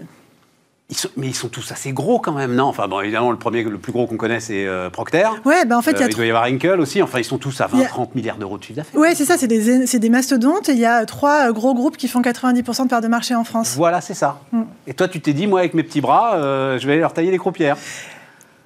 Ils 0.89 0.95
sont- 0.95 1.09
mais 1.17 1.27
ils 1.27 1.35
sont 1.35 1.49
tous 1.49 1.69
assez 1.73 1.91
gros 1.91 2.17
quand 2.19 2.31
même, 2.31 2.55
non? 2.55 2.63
Enfin, 2.63 2.87
bon, 2.87 3.01
évidemment, 3.01 3.31
le 3.31 3.37
premier, 3.37 3.61
le 3.63 3.77
plus 3.77 3.91
gros 3.91 4.07
qu'on 4.07 4.15
connaît, 4.15 4.39
c'est 4.39 4.65
euh, 4.65 4.89
Procter. 4.89 5.27
Ouais, 5.43 5.65
ben 5.65 5.75
en 5.77 5.81
fait, 5.81 5.91
il 5.91 5.97
y 5.99 6.01
Euh, 6.03 6.05
a 6.05 6.09
il 6.09 6.15
doit 6.15 6.25
y 6.25 6.29
avoir 6.29 6.45
Henkel 6.49 6.79
aussi. 6.79 7.01
Enfin, 7.01 7.19
ils 7.19 7.25
sont 7.25 7.37
tous 7.37 7.59
à 7.59 7.67
Il 7.73 7.79
y 7.79 7.81
20, 7.81 7.85
a- 7.85 7.89
30 7.89 8.15
milliards 8.15 8.37
d'euros 8.37 8.57
de 8.57 8.63
chiffre 8.63 8.77
d'affaires. 8.77 8.97
Ouais, 8.97 9.13
c'est 9.13 9.25
ça, 9.25 9.37
c'est 9.37 9.47
des, 9.47 9.85
c'est 9.85 9.99
des 9.99 10.09
mastodontes. 10.09 10.69
Il 10.69 10.77
y 10.79 10.85
a 10.85 11.05
trois 11.05 11.49
euh, 11.49 11.51
gros 11.51 11.73
groupes 11.73 11.97
qui 11.97 12.07
font 12.07 12.21
90% 12.21 12.85
de 12.85 12.89
part 12.89 13.01
de 13.01 13.09
marché 13.09 13.35
en 13.35 13.43
France. 13.43 13.73
Voilà, 13.75 13.99
c'est 13.99 14.13
ça. 14.13 14.39
Mm. 14.53 14.61
Et 14.87 14.93
toi, 14.93 15.09
tu 15.09 15.19
t'es 15.19 15.33
dit, 15.33 15.45
moi, 15.45 15.59
avec 15.59 15.73
mes 15.73 15.83
petits 15.83 15.99
bras, 15.99 16.35
euh, 16.35 16.79
je 16.79 16.87
vais 16.87 16.93
aller 16.93 17.01
leur 17.01 17.11
tailler 17.13 17.31
les 17.31 17.37
croupières. 17.37 17.75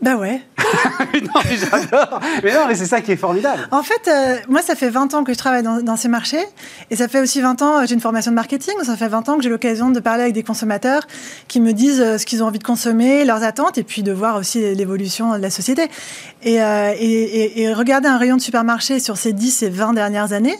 Bah 0.01 0.15
ouais. 0.15 0.41
non, 1.13 1.41
mais 1.45 1.57
j'adore. 1.57 2.19
Mais 2.43 2.53
non, 2.53 2.61
mais 2.67 2.73
c'est 2.75 2.85
ça 2.85 3.01
qui 3.01 3.11
est 3.11 3.15
formidable. 3.17 3.67
En 3.71 3.83
fait, 3.83 4.07
euh, 4.07 4.35
moi, 4.49 4.61
ça 4.63 4.73
fait 4.75 4.89
20 4.89 5.13
ans 5.13 5.23
que 5.23 5.31
je 5.33 5.37
travaille 5.37 5.61
dans, 5.63 5.81
dans 5.81 5.95
ces 5.95 6.07
marchés. 6.07 6.43
Et 6.89 6.95
ça 6.95 7.07
fait 7.07 7.19
aussi 7.19 7.39
20 7.41 7.61
ans, 7.61 7.79
euh, 7.79 7.85
j'ai 7.85 7.93
une 7.93 7.99
formation 8.01 8.31
de 8.31 8.35
marketing. 8.35 8.73
Ça 8.83 8.95
fait 8.95 9.07
20 9.09 9.29
ans 9.29 9.37
que 9.37 9.43
j'ai 9.43 9.49
l'occasion 9.49 9.91
de 9.91 9.99
parler 9.99 10.23
avec 10.23 10.33
des 10.33 10.41
consommateurs 10.43 11.03
qui 11.47 11.59
me 11.61 11.71
disent 11.73 12.01
euh, 12.01 12.17
ce 12.17 12.25
qu'ils 12.25 12.41
ont 12.43 12.47
envie 12.47 12.57
de 12.57 12.63
consommer, 12.63 13.25
leurs 13.25 13.43
attentes, 13.43 13.77
et 13.77 13.83
puis 13.83 14.01
de 14.01 14.11
voir 14.11 14.37
aussi 14.37 14.73
l'évolution 14.73 15.37
de 15.37 15.41
la 15.41 15.49
société. 15.51 15.87
Et, 16.41 16.61
euh, 16.63 16.93
et, 16.97 17.03
et- 17.05 17.61
et 17.61 17.73
regarder 17.73 18.07
un 18.07 18.17
rayon 18.17 18.37
de 18.37 18.41
supermarché 18.41 18.99
sur 18.99 19.17
ces 19.17 19.33
10 19.33 19.61
et 19.63 19.69
20 19.69 19.93
dernières 19.93 20.33
années, 20.33 20.55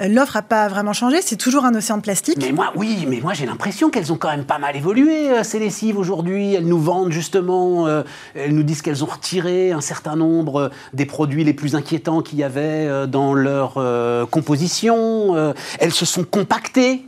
l'offre 0.00 0.36
n'a 0.36 0.42
pas 0.42 0.68
vraiment 0.68 0.94
changé. 0.94 1.20
C'est 1.20 1.36
toujours 1.36 1.64
un 1.66 1.74
océan 1.74 1.98
de 1.98 2.02
plastique. 2.02 2.38
Mais 2.40 2.52
moi, 2.52 2.72
oui, 2.76 3.04
mais 3.08 3.20
moi, 3.20 3.34
j'ai 3.34 3.44
l'impression 3.44 3.90
qu'elles 3.90 4.10
ont 4.12 4.16
quand 4.16 4.30
même 4.30 4.44
pas 4.44 4.58
mal 4.58 4.74
évolué, 4.76 5.28
ces 5.42 5.58
lessives, 5.58 5.98
aujourd'hui. 5.98 6.54
Elles 6.54 6.66
nous 6.66 6.80
vendent, 6.80 7.12
justement, 7.12 7.86
elles 8.34 8.54
nous 8.54 8.62
disent 8.62 8.82
qu'elles 8.86 9.02
ont 9.02 9.08
retiré 9.08 9.72
un 9.72 9.80
certain 9.80 10.14
nombre 10.14 10.60
euh, 10.60 10.68
des 10.92 11.06
produits 11.06 11.42
les 11.42 11.54
plus 11.54 11.74
inquiétants 11.74 12.22
qu'il 12.22 12.38
y 12.38 12.44
avait 12.44 12.86
euh, 12.86 13.08
dans 13.08 13.34
leur 13.34 13.78
euh, 13.78 14.26
composition. 14.26 15.54
elles 15.80 15.92
se 15.92 16.04
sont 16.04 16.22
compactées. 16.22 17.04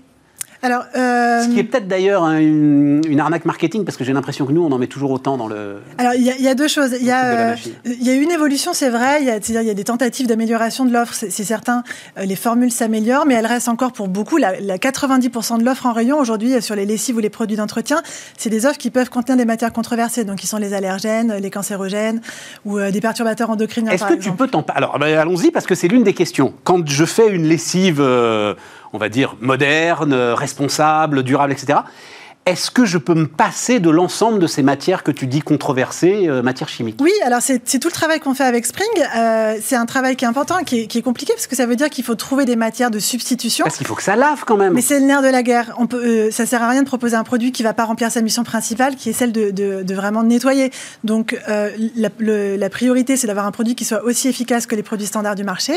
Alors, 0.62 0.82
euh, 0.96 1.42
Ce 1.44 1.48
qui 1.48 1.60
est 1.60 1.64
peut-être 1.64 1.86
d'ailleurs 1.86 2.24
une, 2.30 3.00
une 3.08 3.20
arnaque 3.20 3.44
marketing, 3.44 3.84
parce 3.84 3.96
que 3.96 4.02
j'ai 4.02 4.12
l'impression 4.12 4.44
que 4.44 4.50
nous, 4.52 4.62
on 4.64 4.72
en 4.72 4.78
met 4.78 4.88
toujours 4.88 5.12
autant 5.12 5.36
dans 5.36 5.46
le. 5.46 5.76
Alors, 5.98 6.14
il 6.14 6.22
y, 6.22 6.30
a- 6.30 6.36
il 6.36 6.42
y 6.42 6.48
a 6.48 6.54
deux 6.54 6.66
choses. 6.66 6.96
Il 7.00 7.06
y, 7.06 7.12
a, 7.12 7.50
euh, 7.52 7.56
il 7.84 8.02
y 8.02 8.10
a 8.10 8.14
une 8.14 8.30
évolution, 8.32 8.72
c'est 8.72 8.90
vrai. 8.90 9.18
Il 9.20 9.26
y 9.26 9.30
a, 9.30 9.34
c'est-à-dire, 9.34 9.62
il 9.62 9.68
y 9.68 9.70
a 9.70 9.74
des 9.74 9.84
tentatives 9.84 10.26
d'amélioration 10.26 10.84
de 10.84 10.92
l'offre, 10.92 11.14
c'est, 11.14 11.30
certain. 11.30 11.84
Euh, 12.18 12.24
les 12.24 12.34
formules 12.34 12.72
s'améliorent, 12.72 13.24
mais 13.24 13.34
elles 13.34 13.46
restent 13.46 13.68
encore 13.68 13.92
pour 13.92 14.08
beaucoup. 14.08 14.36
La, 14.36 14.58
la 14.60 14.78
90% 14.78 15.58
de 15.58 15.64
l'offre 15.64 15.86
en 15.86 15.92
rayon 15.92 16.18
aujourd'hui 16.18 16.54
euh, 16.54 16.60
sur 16.60 16.74
les 16.74 16.86
lessives 16.86 17.16
ou 17.16 17.20
les 17.20 17.30
produits 17.30 17.56
d'entretien, 17.56 18.02
c'est 18.36 18.50
des 18.50 18.66
offres 18.66 18.78
qui 18.78 18.90
peuvent 18.90 19.10
contenir 19.10 19.36
des 19.36 19.44
matières 19.44 19.72
controversées. 19.72 20.24
Donc, 20.24 20.38
qui 20.38 20.48
sont 20.48 20.58
les 20.58 20.74
allergènes, 20.74 21.34
les 21.40 21.50
cancérogènes 21.50 22.20
ou 22.64 22.78
euh, 22.78 22.90
des 22.90 23.00
perturbateurs 23.00 23.50
endocriniens, 23.50 23.92
Est-ce 23.92 24.04
que 24.06 24.14
tu 24.14 24.32
peux 24.32 24.48
t'en 24.48 24.64
parler 24.64 24.78
Alors, 24.84 24.98
ben, 24.98 25.16
allons-y, 25.18 25.52
parce 25.52 25.66
que 25.66 25.76
c'est 25.76 25.86
l'une 25.88 26.02
des 26.02 26.14
questions. 26.14 26.52
Quand 26.64 26.84
je 26.88 27.04
fais 27.04 27.28
une 27.28 27.44
lessive, 27.46 27.98
euh, 28.00 28.54
on 28.92 28.98
va 28.98 29.08
dire, 29.08 29.36
moderne, 29.40 30.14
responsable, 30.14 31.22
durable, 31.22 31.52
etc., 31.52 31.80
est-ce 32.48 32.70
que 32.70 32.84
je 32.86 32.96
peux 32.96 33.14
me 33.14 33.26
passer 33.26 33.78
de 33.78 33.90
l'ensemble 33.90 34.38
de 34.38 34.46
ces 34.46 34.62
matières 34.62 35.02
que 35.02 35.10
tu 35.10 35.26
dis 35.26 35.40
controversées, 35.42 36.28
euh, 36.28 36.42
matières 36.42 36.68
chimiques? 36.70 36.96
Oui, 37.00 37.12
alors 37.24 37.40
c'est 37.42 37.58
tout 37.78 37.88
le 37.88 37.92
travail 37.92 38.20
qu'on 38.20 38.34
fait 38.34 38.44
avec 38.44 38.64
Spring. 38.64 38.88
Euh, 39.16 39.56
c'est 39.62 39.76
un 39.76 39.84
travail 39.84 40.16
qui 40.16 40.24
est 40.24 40.28
important, 40.28 40.64
qui 40.64 40.80
est, 40.80 40.86
qui 40.86 40.96
est 40.98 41.02
compliqué, 41.02 41.34
parce 41.34 41.46
que 41.46 41.54
ça 41.54 41.66
veut 41.66 41.76
dire 41.76 41.90
qu'il 41.90 42.04
faut 42.04 42.14
trouver 42.14 42.46
des 42.46 42.56
matières 42.56 42.90
de 42.90 42.98
substitution. 42.98 43.64
Parce 43.64 43.76
qu'il 43.76 43.86
faut 43.86 43.94
que 43.94 44.02
ça 44.02 44.16
lave 44.16 44.44
quand 44.46 44.56
même. 44.56 44.72
Mais 44.72 44.80
c'est 44.80 44.98
le 44.98 45.04
nerf 45.04 45.20
de 45.20 45.28
la 45.28 45.42
guerre. 45.42 45.74
On 45.78 45.86
peut, 45.86 46.02
euh, 46.02 46.30
ça 46.30 46.46
sert 46.46 46.62
à 46.62 46.70
rien 46.70 46.80
de 46.82 46.86
proposer 46.86 47.16
un 47.16 47.24
produit 47.24 47.52
qui 47.52 47.62
va 47.62 47.74
pas 47.74 47.84
remplir 47.84 48.10
sa 48.10 48.22
mission 48.22 48.44
principale, 48.44 48.96
qui 48.96 49.10
est 49.10 49.12
celle 49.12 49.32
de, 49.32 49.50
de, 49.50 49.82
de 49.82 49.94
vraiment 49.94 50.22
nettoyer. 50.22 50.70
Donc 51.04 51.36
la, 51.46 52.08
le- 52.18 52.56
la 52.56 52.70
priorité, 52.70 53.16
c'est 53.18 53.26
d'avoir 53.26 53.44
un 53.46 53.52
produit 53.52 53.74
qui 53.74 53.84
soit 53.84 54.02
aussi 54.04 54.28
efficace 54.28 54.66
que 54.66 54.74
les 54.74 54.82
produits 54.82 55.06
standards 55.06 55.34
du 55.34 55.44
marché 55.44 55.74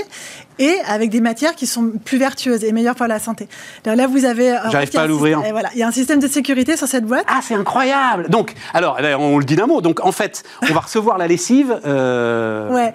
et 0.58 0.74
avec 0.88 1.10
des 1.10 1.20
matières 1.22 1.56
qui 1.56 1.68
sont 1.68 1.92
plus 2.06 2.18
vertueuses 2.18 2.64
et 2.64 2.72
meilleures 2.72 2.96
pour 2.96 3.08
la 3.08 3.20
santé. 3.20 3.50
Alors 3.86 3.98
là, 3.98 4.08
vous 4.08 4.24
avez. 4.26 4.56
J'arrive 4.72 4.92
pas 4.92 5.02
à 5.02 5.08
l'ouvrir. 5.08 5.44
et 5.46 5.52
Voilà, 5.52 5.70
il 5.74 5.80
y 5.80 5.84
a 5.84 5.88
un 5.88 5.92
système 5.92 6.20
de 6.20 6.28
sécurité 6.28 6.61
sur 6.76 6.88
cette 6.88 7.06
boîte? 7.06 7.26
Ah, 7.28 7.40
c'est 7.42 7.56
incroyable 7.56 8.28
Donc, 8.30 8.54
alors, 8.74 8.96
eh 9.00 9.02
ben, 9.02 9.18
on 9.18 9.38
le 9.38 9.44
dit 9.46 9.56
d'un 9.56 9.68
mot. 9.68 9.82
Donc, 9.82 10.00
en 10.06 10.12
fait, 10.12 10.44
on 10.70 10.74
va 10.74 10.80
recevoir 10.82 11.18
la 11.18 11.28
lessive. 11.28 11.80
euh, 11.86 12.70
Ouais. 12.74 12.94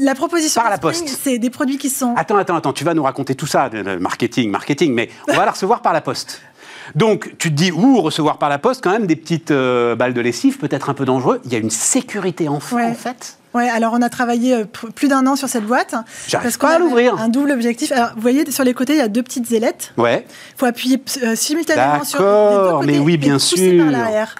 La 0.00 0.14
proposition 0.16 0.60
Par 0.60 0.70
la 0.70 0.76
Spring, 0.76 0.92
poste. 1.04 1.18
c'est 1.22 1.38
des 1.38 1.50
produits 1.50 1.78
qui 1.78 1.88
sont 1.88 2.14
Attends, 2.16 2.36
attends, 2.36 2.56
attends, 2.56 2.72
tu 2.72 2.82
vas 2.82 2.94
nous 2.94 3.04
raconter 3.04 3.36
tout 3.36 3.46
ça, 3.46 3.68
le- 3.72 3.82
le 3.82 3.98
marketing, 4.00 4.50
marketing, 4.50 4.92
mais 4.92 5.08
on 5.28 5.34
va 5.34 5.44
la 5.44 5.52
recevoir 5.52 5.82
par 5.82 5.92
la 5.92 6.00
poste. 6.00 6.42
Donc, 6.96 7.32
tu 7.38 7.50
te 7.50 7.54
dis, 7.54 7.70
ouh, 7.70 8.00
recevoir 8.00 8.38
par 8.38 8.48
la 8.48 8.58
poste, 8.58 8.82
quand 8.82 8.90
même, 8.90 9.06
des 9.06 9.14
petites 9.16 9.52
euh, 9.52 9.94
balles 9.94 10.12
de 10.12 10.20
lessive, 10.20 10.58
peut-être 10.58 10.90
un 10.90 10.94
peu 10.94 11.04
dangereux. 11.04 11.40
Il 11.44 11.52
y 11.52 11.54
a 11.54 11.58
une 11.58 11.70
sécurité 11.70 12.48
en, 12.48 12.58
Ouais. 12.72 12.86
en 12.86 12.94
fait. 12.94 13.38
Ouais, 13.54 13.68
alors 13.68 13.92
on 13.96 14.02
a 14.02 14.08
travaillé 14.08 14.54
euh, 14.54 14.64
plus 14.64 15.08
d'un 15.08 15.26
an 15.26 15.36
sur 15.36 15.48
cette 15.48 15.64
boîte. 15.64 15.94
J'arrive 16.26 16.58
pas 16.58 16.68
qu'on 16.68 16.74
à 16.74 16.78
l'ouvrir. 16.78 17.18
Un 17.20 17.28
double 17.28 17.52
objectif. 17.52 17.92
Alors, 17.92 18.10
vous 18.16 18.20
voyez, 18.20 18.50
sur 18.50 18.64
les 18.64 18.74
côtés, 18.74 18.94
il 18.94 18.98
y 18.98 19.02
a 19.02 19.08
deux 19.08 19.22
petites 19.22 19.50
ailettes. 19.52 19.92
Ouais. 19.96 20.26
Il 20.28 20.58
faut 20.58 20.66
appuyer 20.66 21.00
euh, 21.22 21.36
simultanément 21.36 22.02
sur 22.04 22.18
les 22.18 22.24
deux 22.24 22.30
D'accord, 22.30 22.80
côtés 22.80 22.92
mais 22.92 22.98
oui, 22.98 23.14
et 23.14 23.16
bien 23.16 23.34
par 23.34 23.40
sûr. 23.40 23.90
l'arrière. 23.90 24.34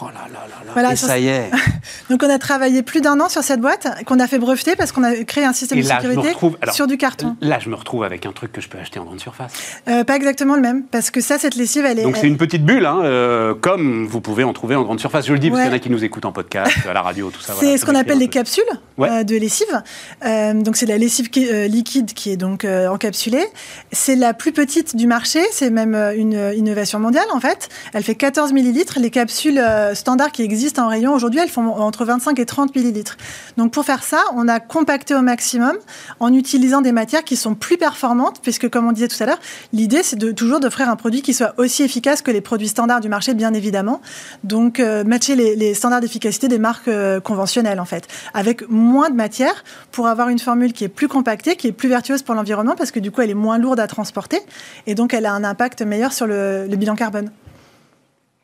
Oh 0.00 0.04
là 0.06 0.20
là 0.32 0.40
là 0.40 0.64
là. 0.66 0.72
Voilà, 0.74 0.92
et 0.92 0.96
ça 0.96 1.18
y 1.18 1.28
est. 1.28 1.50
Donc 2.10 2.22
on 2.22 2.28
a 2.30 2.38
travaillé 2.38 2.82
plus 2.82 3.00
d'un 3.00 3.18
an 3.20 3.28
sur 3.28 3.42
cette 3.42 3.60
boîte 3.60 3.86
qu'on 4.04 4.20
a 4.20 4.26
fait 4.26 4.38
breveter 4.38 4.76
parce 4.76 4.92
qu'on 4.92 5.02
a 5.02 5.14
créé 5.24 5.44
un 5.44 5.52
système 5.52 5.78
Et 5.78 5.82
de 5.82 5.86
sécurité 5.86 6.28
retrouve. 6.28 6.56
alors, 6.60 6.74
sur 6.74 6.86
du 6.86 6.98
carton. 6.98 7.36
Là, 7.40 7.58
je 7.58 7.70
me 7.70 7.74
retrouve 7.74 8.04
avec 8.04 8.26
un 8.26 8.32
truc 8.32 8.52
que 8.52 8.60
je 8.60 8.68
peux 8.68 8.78
acheter 8.78 8.98
en 9.00 9.04
grande 9.04 9.20
surface. 9.20 9.52
Euh, 9.88 10.04
pas 10.04 10.16
exactement 10.16 10.54
le 10.56 10.60
même 10.60 10.84
parce 10.84 11.10
que 11.10 11.20
ça, 11.20 11.38
cette 11.38 11.54
lessive, 11.56 11.84
elle 11.86 11.98
est. 11.98 12.02
Donc, 12.02 12.16
c'est 12.18 12.26
une 12.26 12.36
petite 12.36 12.64
bulle, 12.64 12.84
hein, 12.86 13.00
euh, 13.02 13.54
comme 13.54 14.06
vous 14.06 14.20
pouvez 14.20 14.44
en 14.44 14.52
trouver 14.52 14.74
en 14.76 14.82
grande 14.82 15.00
surface. 15.00 15.26
Je 15.26 15.32
le 15.32 15.38
dis 15.38 15.48
parce 15.50 15.62
qu'il 15.62 15.70
y 15.70 15.72
en 15.72 15.76
a 15.76 15.80
qui 15.80 15.90
nous 15.90 16.04
écoutent 16.04 16.26
en 16.26 16.32
podcast, 16.32 16.76
à 16.88 16.92
la 16.92 17.00
radio, 17.02 17.30
tout 17.30 17.40
ça. 17.40 17.54
C'est 17.58 17.64
voilà, 17.64 17.78
ce 17.78 17.86
qu'on 17.86 17.94
appelle 17.94 18.18
des 18.18 18.26
peu. 18.26 18.32
capsules 18.32 18.64
Ouais. 18.98 19.08
euh, 19.10 19.24
de 19.24 19.36
lessive. 19.36 19.82
Euh, 20.26 20.54
donc 20.54 20.76
c'est 20.76 20.86
de 20.86 20.90
la 20.90 20.98
lessive 20.98 21.30
qui- 21.30 21.48
euh, 21.48 21.66
liquide 21.68 22.12
qui 22.12 22.30
est 22.32 22.36
donc 22.36 22.64
euh, 22.64 22.88
encapsulée. 22.88 23.44
C'est 23.92 24.16
la 24.16 24.34
plus 24.34 24.52
petite 24.52 24.96
du 24.96 25.06
marché. 25.06 25.40
C'est 25.52 25.70
même 25.70 25.94
une 26.16 26.52
innovation 26.56 26.98
mondiale 26.98 27.26
en 27.32 27.40
fait. 27.40 27.68
Elle 27.94 28.02
fait 28.02 28.14
14 28.16 28.52
millilitres. 28.52 28.98
Les 28.98 29.10
capsules 29.10 29.58
euh, 29.78 29.94
standards 29.94 30.32
qui 30.32 30.42
existent 30.42 30.84
en 30.84 30.88
rayon 30.88 31.14
aujourd'hui, 31.14 31.40
elles 31.40 31.48
font 31.48 31.68
entre 31.68 32.04
25 32.04 32.38
et 32.38 32.46
30 32.46 32.74
millilitres. 32.74 33.16
Donc 33.56 33.72
pour 33.72 33.84
faire 33.84 34.02
ça, 34.02 34.22
on 34.34 34.48
a 34.48 34.60
compacté 34.60 35.14
au 35.14 35.22
maximum 35.22 35.76
en 36.20 36.32
utilisant 36.32 36.80
des 36.80 36.92
matières 36.92 37.24
qui 37.24 37.36
sont 37.36 37.54
plus 37.54 37.76
performantes, 37.76 38.40
puisque 38.42 38.68
comme 38.68 38.88
on 38.88 38.92
disait 38.92 39.08
tout 39.08 39.22
à 39.22 39.26
l'heure, 39.26 39.38
l'idée 39.72 40.02
c'est 40.02 40.16
de 40.16 40.32
toujours 40.32 40.60
d'offrir 40.60 40.88
un 40.88 40.96
produit 40.96 41.22
qui 41.22 41.32
soit 41.32 41.54
aussi 41.58 41.82
efficace 41.82 42.22
que 42.22 42.30
les 42.30 42.40
produits 42.40 42.68
standards 42.68 43.00
du 43.00 43.08
marché, 43.08 43.34
bien 43.34 43.54
évidemment. 43.54 44.00
Donc 44.44 44.80
euh, 44.80 45.04
matcher 45.04 45.36
les, 45.36 45.74
standards 45.74 46.00
d'efficacité 46.00 46.48
des 46.48 46.58
marques 46.58 46.88
euh, 46.88 47.20
conventionnelles 47.20 47.80
en 47.80 47.84
fait, 47.84 48.08
avec 48.34 48.68
moins 48.68 49.10
de 49.10 49.14
matière 49.14 49.64
pour 49.92 50.08
avoir 50.08 50.28
une 50.28 50.38
formule 50.38 50.72
qui 50.72 50.84
est 50.84 50.88
plus 50.88 51.08
compactée, 51.08 51.56
qui 51.56 51.68
est 51.68 51.72
plus 51.72 51.88
vertueuse 51.88 52.22
pour 52.22 52.34
l'environnement, 52.34 52.74
parce 52.76 52.90
que 52.90 53.00
du 53.00 53.10
coup 53.10 53.20
elle 53.20 53.30
est 53.30 53.34
moins 53.34 53.58
lourde 53.58 53.80
à 53.80 53.86
transporter 53.86 54.40
et 54.86 54.94
donc 54.94 55.14
elle 55.14 55.26
a 55.26 55.32
un 55.32 55.44
impact 55.44 55.82
meilleur 55.82 56.12
sur 56.12 56.26
le 56.26 56.66
bilan 56.76 56.96
carbone. 56.96 57.30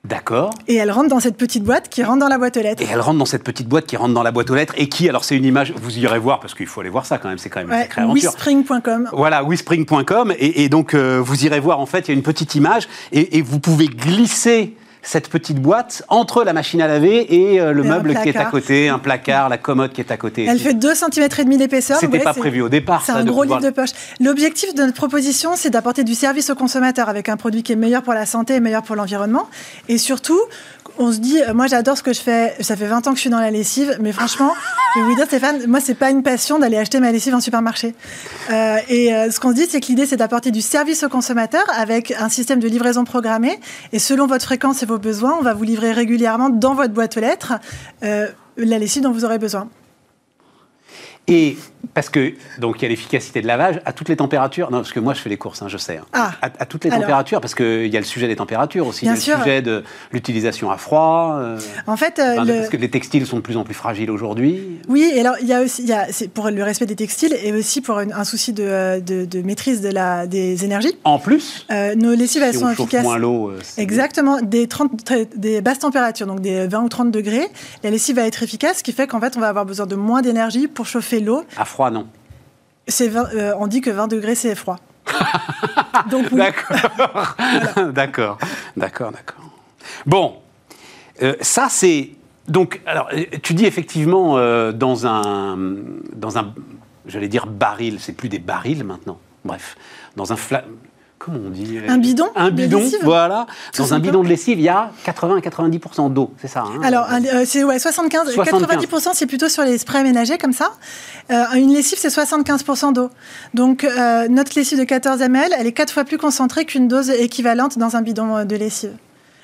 D'accord. 0.05 0.51
Et 0.69 0.75
elle 0.75 0.91
rentre 0.91 1.09
dans 1.09 1.21
cette 1.21 1.37
petite 1.39 1.65
boîte 1.65 1.89
qui 1.89 2.03
rentre 2.05 2.19
dans 2.21 2.29
la 2.29 2.37
boîte 2.37 2.57
aux 2.59 2.61
lettres. 2.61 2.83
Et 2.83 2.87
elle 2.91 3.01
rentre 3.01 3.19
dans 3.19 3.25
cette 3.25 3.43
petite 3.43 3.67
boîte 3.69 3.87
qui 3.87 3.97
rentre 3.97 4.13
dans 4.13 4.23
la 4.23 4.33
boîte 4.33 4.51
aux 4.51 4.55
lettres 4.55 4.75
et 4.77 4.89
qui, 4.91 5.09
alors 5.09 5.25
c'est 5.25 5.35
une 5.37 5.47
image, 5.47 5.73
vous 5.81 5.97
irez 5.99 6.19
voir 6.19 6.41
parce 6.41 6.55
qu'il 6.55 6.67
faut 6.67 6.81
aller 6.83 6.91
voir 6.91 7.07
ça 7.07 7.17
quand 7.19 7.29
même, 7.31 7.39
c'est 7.39 7.49
quand 7.49 7.61
même 7.61 7.69
une 7.69 7.75
Ouais, 7.75 7.83
sacrée 7.83 8.03
aventure. 8.03 8.31
WeSpring.com. 8.33 9.09
Voilà, 9.13 9.43
whispring.com 9.45 10.33
et, 10.39 10.65
et 10.65 10.69
donc 10.69 10.93
euh, 10.95 11.21
vous 11.25 11.47
irez 11.47 11.59
voir 11.61 11.81
en 11.81 11.87
fait, 11.87 12.01
il 12.01 12.09
y 12.09 12.11
a 12.11 12.15
une 12.15 12.23
petite 12.23 12.55
image 12.55 12.87
et, 13.13 13.39
et 13.39 13.43
vous 13.43 13.61
pouvez 13.61 13.87
glisser 13.87 14.77
cette 15.05 15.29
petite 15.29 15.61
boîte 15.61 16.03
entre 16.09 16.43
la 16.45 16.53
machine 16.53 16.81
à 16.83 16.89
laver 16.89 17.35
et 17.35 17.61
euh, 17.61 17.73
le 17.73 17.85
Et 17.85 17.89
meuble 17.89 18.15
qui 18.23 18.29
est 18.31 18.37
à 18.37 18.47
côté, 18.47 18.89
un 18.89 18.99
placard, 18.99 19.49
la 19.49 19.59
commode 19.59 19.93
qui 19.93 20.01
est 20.01 20.11
à 20.11 20.17
côté. 20.17 20.47
Elle 20.49 20.59
fait 20.59 20.75
2 20.75 20.95
cm 20.95 21.29
et 21.39 21.45
demi 21.45 21.57
d'épaisseur. 21.59 21.99
C'était 21.99 22.19
pas 22.19 22.35
prévu 22.35 22.63
au 22.63 22.69
départ. 22.69 23.03
C'est 23.05 23.13
un 23.13 23.23
de 23.25 23.31
gros 23.31 23.43
pouvoir- 23.43 23.61
livre 23.61 23.71
de 23.71 23.75
poche. 23.75 23.91
L'objectif 24.21 24.75
de 24.75 24.83
notre 24.83 24.95
proposition, 24.97 25.53
c'est 25.57 25.71
d'apporter 25.71 26.05
du 26.05 26.15
service 26.15 26.51
au 26.51 26.55
consommateur 26.55 27.09
avec 27.09 27.29
un 27.29 27.37
produit 27.37 27.63
qui 27.63 27.73
est 27.73 27.77
meilleur 27.77 28.03
pour 28.03 28.15
la 28.15 28.27
santé 28.27 28.55
et 28.55 28.61
meilleur 28.61 28.83
pour 28.83 28.97
l'environnement. 28.97 29.49
Et 29.89 29.99
surtout, 29.99 30.41
on 30.99 31.13
se 31.13 31.19
dit, 31.19 31.39
moi 31.55 31.67
j'adore 31.67 31.97
ce 31.99 32.03
que 32.03 32.13
je 32.13 32.21
fais, 32.21 32.55
ça 32.61 32.77
fait 32.77 32.87
20 32.87 33.07
ans 33.07 33.11
que 33.11 33.17
je 33.17 33.23
suis 33.23 33.31
dans 33.31 33.41
la 33.41 33.51
lessive, 33.51 33.97
mais 34.01 34.13
franchement, 34.13 34.53
je 34.95 35.01
vais 35.01 35.07
vous 35.07 35.15
dire 35.15 35.27
Stéphane, 35.27 35.67
moi 35.67 35.81
c'est 35.81 35.95
pas 35.95 36.11
une 36.11 36.23
passion 36.23 36.59
d'aller 36.59 36.77
acheter 36.77 37.01
ma 37.01 37.13
lessive 37.13 37.35
en 37.35 37.41
supermarché. 37.41 37.95
Euh, 38.51 38.79
et 38.89 39.15
euh, 39.15 39.31
ce 39.31 39.41
qu'on 39.41 39.51
se 39.51 39.55
dit, 39.55 39.67
c'est 39.69 39.81
que 39.81 39.87
l'idée 39.87 40.07
c'est 40.07 40.17
d'apporter 40.17 40.51
du 40.51 40.63
service 40.63 41.03
au 41.03 41.09
consommateur 41.09 41.65
avec 41.77 42.13
un 42.13 42.29
système 42.29 42.61
de 42.61 42.69
livraison 42.69 43.05
programmé, 43.05 43.59
et 43.93 43.99
selon 43.99 44.27
votre 44.27 44.45
fréquence 44.45 44.83
et 44.83 44.87
vos 44.87 44.99
besoins, 44.99 45.37
on 45.39 45.43
va 45.43 45.55
vous 45.55 45.65
livrer 45.65 45.93
régulièrement 45.93 46.49
dans 46.49 46.75
votre 46.75 46.93
boîte 46.93 47.17
aux 47.17 47.21
lettres 47.21 47.55
euh, 48.03 48.29
la 48.57 48.79
lessive 48.79 49.03
dont 49.03 49.13
vous 49.13 49.25
aurez 49.25 49.39
besoin. 49.39 49.69
Et 51.27 51.57
parce 51.93 52.09
que, 52.09 52.35
donc, 52.59 52.77
il 52.81 52.83
y 52.83 52.87
a 52.87 52.89
l'efficacité 52.89 53.43
de 53.43 53.47
lavage 53.47 53.81
à 53.85 53.93
toutes 53.93 54.09
les 54.09 54.17
températures. 54.17 54.71
Non, 54.71 54.79
parce 54.79 54.93
que 54.93 55.01
moi, 55.01 55.15
je 55.15 55.21
fais 55.21 55.29
les 55.31 55.37
courses, 55.37 55.63
hein, 55.63 55.69
je 55.69 55.77
sais. 55.77 55.99
hein. 55.99 56.05
Ah. 56.13 56.33
À, 56.43 56.47
à 56.61 56.67
toutes 56.67 56.85
les 56.85 56.91
Alors. 56.91 57.03
températures, 57.03 57.41
parce 57.41 57.55
qu'il 57.55 57.87
y 57.87 57.97
a 57.97 58.01
le 58.01 58.07
sujet 58.07 58.29
des 58.29 58.37
températures 58.37 58.87
aussi. 58.87 59.03
Bien 59.05 59.15
il 59.15 59.17
y 59.17 59.19
a 59.19 59.23
sûr. 59.23 59.37
le 59.39 59.43
sujet 59.43 59.63
de 59.63 59.85
l'utilisation 60.13 60.71
à 60.71 60.77
froid. 60.79 61.37
euh, 61.41 61.59
En 61.87 61.97
fait, 61.97 62.19
euh, 62.19 62.33
enfin, 62.35 62.45
le- 62.45 62.55
Parce 62.55 62.69
que 62.69 62.77
les 62.77 62.91
textiles 62.91 63.27
sont 63.27 63.37
de 63.37 63.43
plus 63.43 63.57
en 63.57 63.65
plus 63.65 63.75
fragiles 63.75 64.11
aujourd'hui. 64.11 64.81
Oui, 64.89 65.11
et 65.15 65.21
alors 65.21 65.35
il 65.41 65.47
y 65.49 65.53
a 65.53 65.61
aussi, 65.63 65.83
il 65.83 65.89
y 65.89 65.93
a, 65.93 66.07
c'est 66.11 66.29
pour 66.29 66.49
le 66.51 66.63
respect 66.63 66.87
des 66.87 66.97
textiles 66.97 67.37
et 67.43 67.53
aussi 67.53 67.81
pour 67.81 68.01
une- 68.01 68.13
un 68.13 68.25
souci 68.25 68.53
de, 68.53 69.01
de- 69.01 69.25
de 69.25 69.43
maîtrise 69.43 69.81
de 69.81 69.89
la, 69.89 70.27
des 70.27 70.65
énergies. 70.65 70.97
En 71.05 71.19
plus, 71.19 71.67
Euh, 71.71 71.95
nos 71.95 72.15
lessives, 72.15 72.43
elles 72.43 72.53
si 72.55 72.61
sont 72.61 72.67
on 72.67 72.71
efficaces. 72.71 73.03
moins 73.03 73.19
l'eau. 73.19 73.53
Exactement, 73.79 74.41
des, 74.41 74.67
30, 74.69 75.05
très- 75.05 75.27
des 75.37 75.61
basses 75.61 75.81
températures, 75.81 76.27
donc 76.27 76.41
des 76.41 76.67
20 76.67 76.83
ou 76.83 76.89
30 76.89 77.11
degrés. 77.11 77.47
La 77.83 77.91
lessive 77.91 78.17
va 78.17 78.27
être 78.27 78.43
efficace, 78.43 78.79
ce 78.79 78.83
qui 78.83 78.93
fait 78.93 79.07
qu'en 79.07 79.21
fait, 79.21 79.37
on 79.37 79.41
va 79.41 79.49
avoir 79.49 79.65
besoin 79.67 79.87
de 79.87 79.95
moins 79.97 80.23
d'énergie 80.23 80.69
pour 80.69 80.87
chauffer 80.87 81.21
l'eau. 81.21 81.43
À 81.57 81.65
froid, 81.75 81.91
non. 81.91 82.07
C'est 82.87 83.09
20, 83.09 83.35
euh, 83.35 83.55
on 83.59 83.67
dit 83.67 83.81
que 83.81 83.91
20 83.91 84.07
degrés, 84.09 84.37
c'est 84.37 84.55
froid. 84.55 84.79
donc 86.11 86.27
oui. 86.31 86.39
D'accord. 86.39 87.37
D'accord. 87.93 88.39
D'accord, 88.77 89.13
d'accord. 89.13 89.45
Bon, 90.07 90.37
Euh, 91.23 91.37
ça 91.41 91.69
c'est. 91.71 92.11
Donc, 92.49 92.81
alors, 92.87 93.09
euh, 93.13 93.25
tu 93.41 93.55
dis 93.55 93.67
effectivement 93.67 94.37
euh, 94.37 94.73
dans 94.73 95.07
un. 95.07 95.57
Dans 96.13 96.39
un. 96.39 96.53
J'allais 97.07 97.29
dire 97.29 97.47
baril, 97.47 98.01
c'est 98.01 98.15
plus 98.15 98.29
des 98.29 98.41
barils 98.41 98.83
maintenant. 98.83 99.19
Bref, 99.45 99.77
dans 100.17 100.33
un 100.33 100.37
fla... 100.37 100.65
Comment 101.25 101.39
on 101.47 101.51
dit 101.51 101.79
Un 101.89 101.97
bidon 101.97 102.29
Un 102.37 102.51
bidon, 102.51 102.83
voilà. 103.03 103.47
Tout 103.73 103.81
Dans 103.83 103.95
un 103.95 103.99
bidon 103.99 104.23
de 104.23 104.29
lessive, 104.29 104.59
il 104.59 104.65
y 104.65 104.69
a 104.69 104.91
80 105.05 105.39
à 105.39 105.41
90% 105.41 106.13
d'eau, 106.13 106.33
c'est 106.39 106.49
ça 106.49 106.65
hein 106.67 106.81
Alors, 106.83 107.07
un- 107.09 107.25
euh, 107.25 107.45
c'est 107.47 107.65
ouais, 107.65 107.79
75, 107.79 108.31
75. 108.35 108.63
90% 108.85 109.11
c'est 109.15 109.25
plutôt 109.27 109.49
sur 109.49 109.63
les 109.63 109.79
sprays 109.79 110.03
ménagers 110.03 110.37
comme 110.37 110.53
ça. 110.53 110.73
Euh, 111.31 111.45
une 111.55 111.73
lessive, 111.73 111.97
c'est 111.99 112.11
75% 112.11 112.93
d'eau. 112.93 113.09
Donc, 113.55 113.85
euh, 113.85 114.29
notre 114.29 114.53
lessive 114.55 114.79
de 114.79 114.85
14 114.85 115.23
ml, 115.23 115.53
elle 115.59 115.67
est 115.67 115.73
quatre 115.73 115.93
fois 115.95 116.05
plus 116.05 116.19
concentrée 116.19 116.67
qu'une 116.67 116.89
dose 116.89 117.09
équivalente 117.09 117.79
dans 117.79 117.97
un 117.97 118.03
bidon 118.03 118.37
euh, 118.37 118.45
de 118.45 118.57
lessive. 118.57 118.93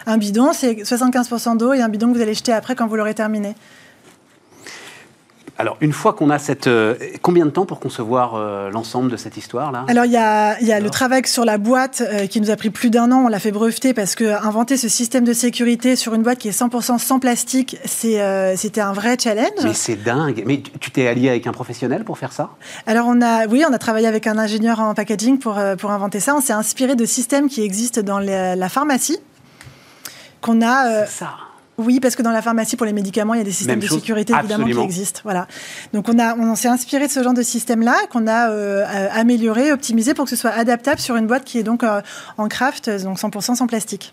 Un 0.07 0.19
bidon, 0.19 0.53
c'est 0.53 0.75
75% 0.83 1.57
d'eau 1.57 1.73
et 1.73 1.81
un 1.81 1.88
bidon 1.88 2.11
que 2.12 2.16
vous 2.16 2.23
allez 2.23 2.35
jeter 2.35 2.53
après 2.53 2.75
quand 2.75 2.87
vous 2.87 2.97
l'aurez 2.97 3.14
terminé. 3.14 3.55
Alors, 5.61 5.77
une 5.83 5.92
fois 5.92 6.14
qu'on 6.14 6.31
a 6.31 6.38
cette. 6.38 6.68
euh, 6.68 6.94
combien 7.20 7.44
de 7.44 7.51
temps 7.51 7.66
pour 7.66 7.81
concevoir 7.81 8.35
euh, 8.35 8.70
l'ensemble 8.70 9.11
de 9.11 9.18
cette 9.18 9.37
histoire-là 9.37 9.85
Alors, 9.88 10.07
il 10.07 10.12
y 10.12 10.16
a, 10.16 10.59
y 10.62 10.73
a 10.73 10.81
le 10.81 10.88
travail 10.88 11.20
sur 11.27 11.44
la 11.44 11.59
boîte 11.59 12.01
euh, 12.01 12.27
qui 12.27 12.40
nous 12.40 12.51
a 12.51 12.57
pris 12.57 12.70
plus 12.70 12.88
d'un 12.88 13.12
an. 13.12 13.25
On 13.27 13.29
l'a 13.29 13.38
fait 13.38 13.51
breveter 13.53 13.92
parce 13.92 14.14
que 14.14 14.25
inventer 14.42 14.79
ce 14.79 14.88
système 14.88 15.25
de 15.25 15.35
sécurité 15.35 15.96
sur 15.96 16.14
une 16.14 16.23
boîte 16.23 16.38
qui 16.38 16.49
est 16.49 16.59
100% 16.59 16.99
sans 16.99 17.18
plastique, 17.18 17.77
c'était 17.85 18.81
un 18.81 18.92
vrai 18.94 19.16
challenge. 19.23 19.51
Mais 19.62 19.75
c'est 19.75 19.96
dingue. 20.03 20.42
Mais 20.46 20.62
tu- 20.81 20.90
t'es 20.90 21.07
allié 21.07 21.29
avec 21.29 21.46
un 21.46 21.53
professionnel 21.53 22.05
pour 22.05 22.16
faire 22.16 22.33
ça? 22.33 22.49
Alors 22.87 23.05
on 23.07 23.20
a, 23.20 23.46
oui, 23.46 23.62
on 23.68 23.73
a 23.75 23.79
travaillé 23.79 24.07
avec 24.07 24.27
un 24.27 24.38
ingénieur 24.38 24.81
en 24.81 24.94
packaging 24.94 25.38
pour, 25.38 25.61
pour 25.79 25.90
inventer 25.90 26.20
ça. 26.20 26.35
On 26.35 26.40
s'est 26.40 26.55
inspiré 26.55 26.96
de 26.96 27.05
systèmes 27.05 27.49
qui 27.51 27.62
existent 27.62 28.01
dans 28.01 28.18
les- 28.18 28.57
la 28.57 28.68
pharmacie. 28.70 29.18
Qu'on 30.40 30.62
a, 30.62 31.05
C'est 31.05 31.18
ça. 31.18 31.31
Oui, 31.81 32.01
parce 32.01 32.16
que 32.16 32.23
dans 32.23 32.31
la 32.31 32.43
pharmacie 32.43 32.77
pour 32.77 32.87
les 32.87 32.93
médicaments, 32.93 33.35
il 33.35 33.38
y 33.38 33.40
a 33.40 33.45
des 33.45 33.51
systèmes 33.51 33.77
Même 33.79 33.81
de 33.81 33.87
chose, 33.87 33.99
sécurité 34.01 34.33
évidemment 34.33 34.64
absolument. 34.64 34.83
qui 34.83 34.87
existent. 34.87 35.21
Voilà. 35.25 35.47
Donc 35.93 36.09
on 36.09 36.19
a, 36.19 36.37
on 36.37 36.55
s'est 36.55 36.69
inspiré 36.69 37.07
de 37.07 37.12
ce 37.12 37.23
genre 37.23 37.35
de 37.35 37.43
système-là 37.43 37.97
qu'on 38.11 38.27
a 38.27 38.51
euh, 38.51 39.09
amélioré, 39.12 39.73
optimisé 39.73 40.14
pour 40.14 40.25
que 40.25 40.31
ce 40.31 40.37
soit 40.37 40.51
adaptable 40.51 41.01
sur 41.01 41.16
une 41.16 41.27
boîte 41.27 41.45
qui 41.45 41.59
est 41.59 41.62
donc 41.62 41.83
euh, 41.83 42.01
en 42.38 42.49
craft, 42.49 42.90
donc 43.03 43.19
100% 43.19 43.57
sans 43.57 43.66
plastique. 43.66 44.12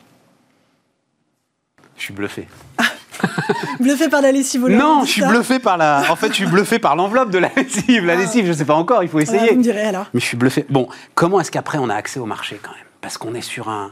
Je 1.97 2.03
suis 2.03 2.13
bluffé. 2.13 2.47
Bluffé 3.79 4.09
par 4.09 4.21
la 4.21 4.31
lessive 4.31 4.63
au 4.63 4.69
Non, 4.69 5.03
je 5.03 5.09
suis 5.11 5.25
bluffé 5.25 5.59
par 5.59 5.77
la. 5.77 6.03
En 6.09 6.15
fait, 6.15 6.27
je 6.29 6.33
suis 6.33 6.45
bluffé 6.45 6.79
par 6.79 6.95
l'enveloppe 6.95 7.31
de 7.31 7.39
la 7.39 7.49
lessive. 7.55 8.05
La 8.05 8.15
lessive, 8.15 8.45
je 8.45 8.53
sais 8.53 8.65
pas 8.65 8.75
encore, 8.75 9.03
il 9.03 9.09
faut 9.09 9.19
essayer. 9.19 9.49
vous 9.49 9.57
me 9.57 9.63
direz 9.63 9.83
alors. 9.83 10.05
Mais 10.13 10.19
je 10.19 10.25
suis 10.25 10.37
bluffé. 10.37 10.65
Bon, 10.69 10.87
comment 11.15 11.39
est-ce 11.39 11.49
qu'après 11.51 11.77
on 11.79 11.89
a 11.89 11.95
accès 11.95 12.19
au 12.19 12.25
marché 12.25 12.59
quand 12.61 12.71
même? 12.71 12.85
Parce 13.01 13.17
qu'on 13.17 13.33
est 13.33 13.41
sur 13.41 13.69
un. 13.69 13.91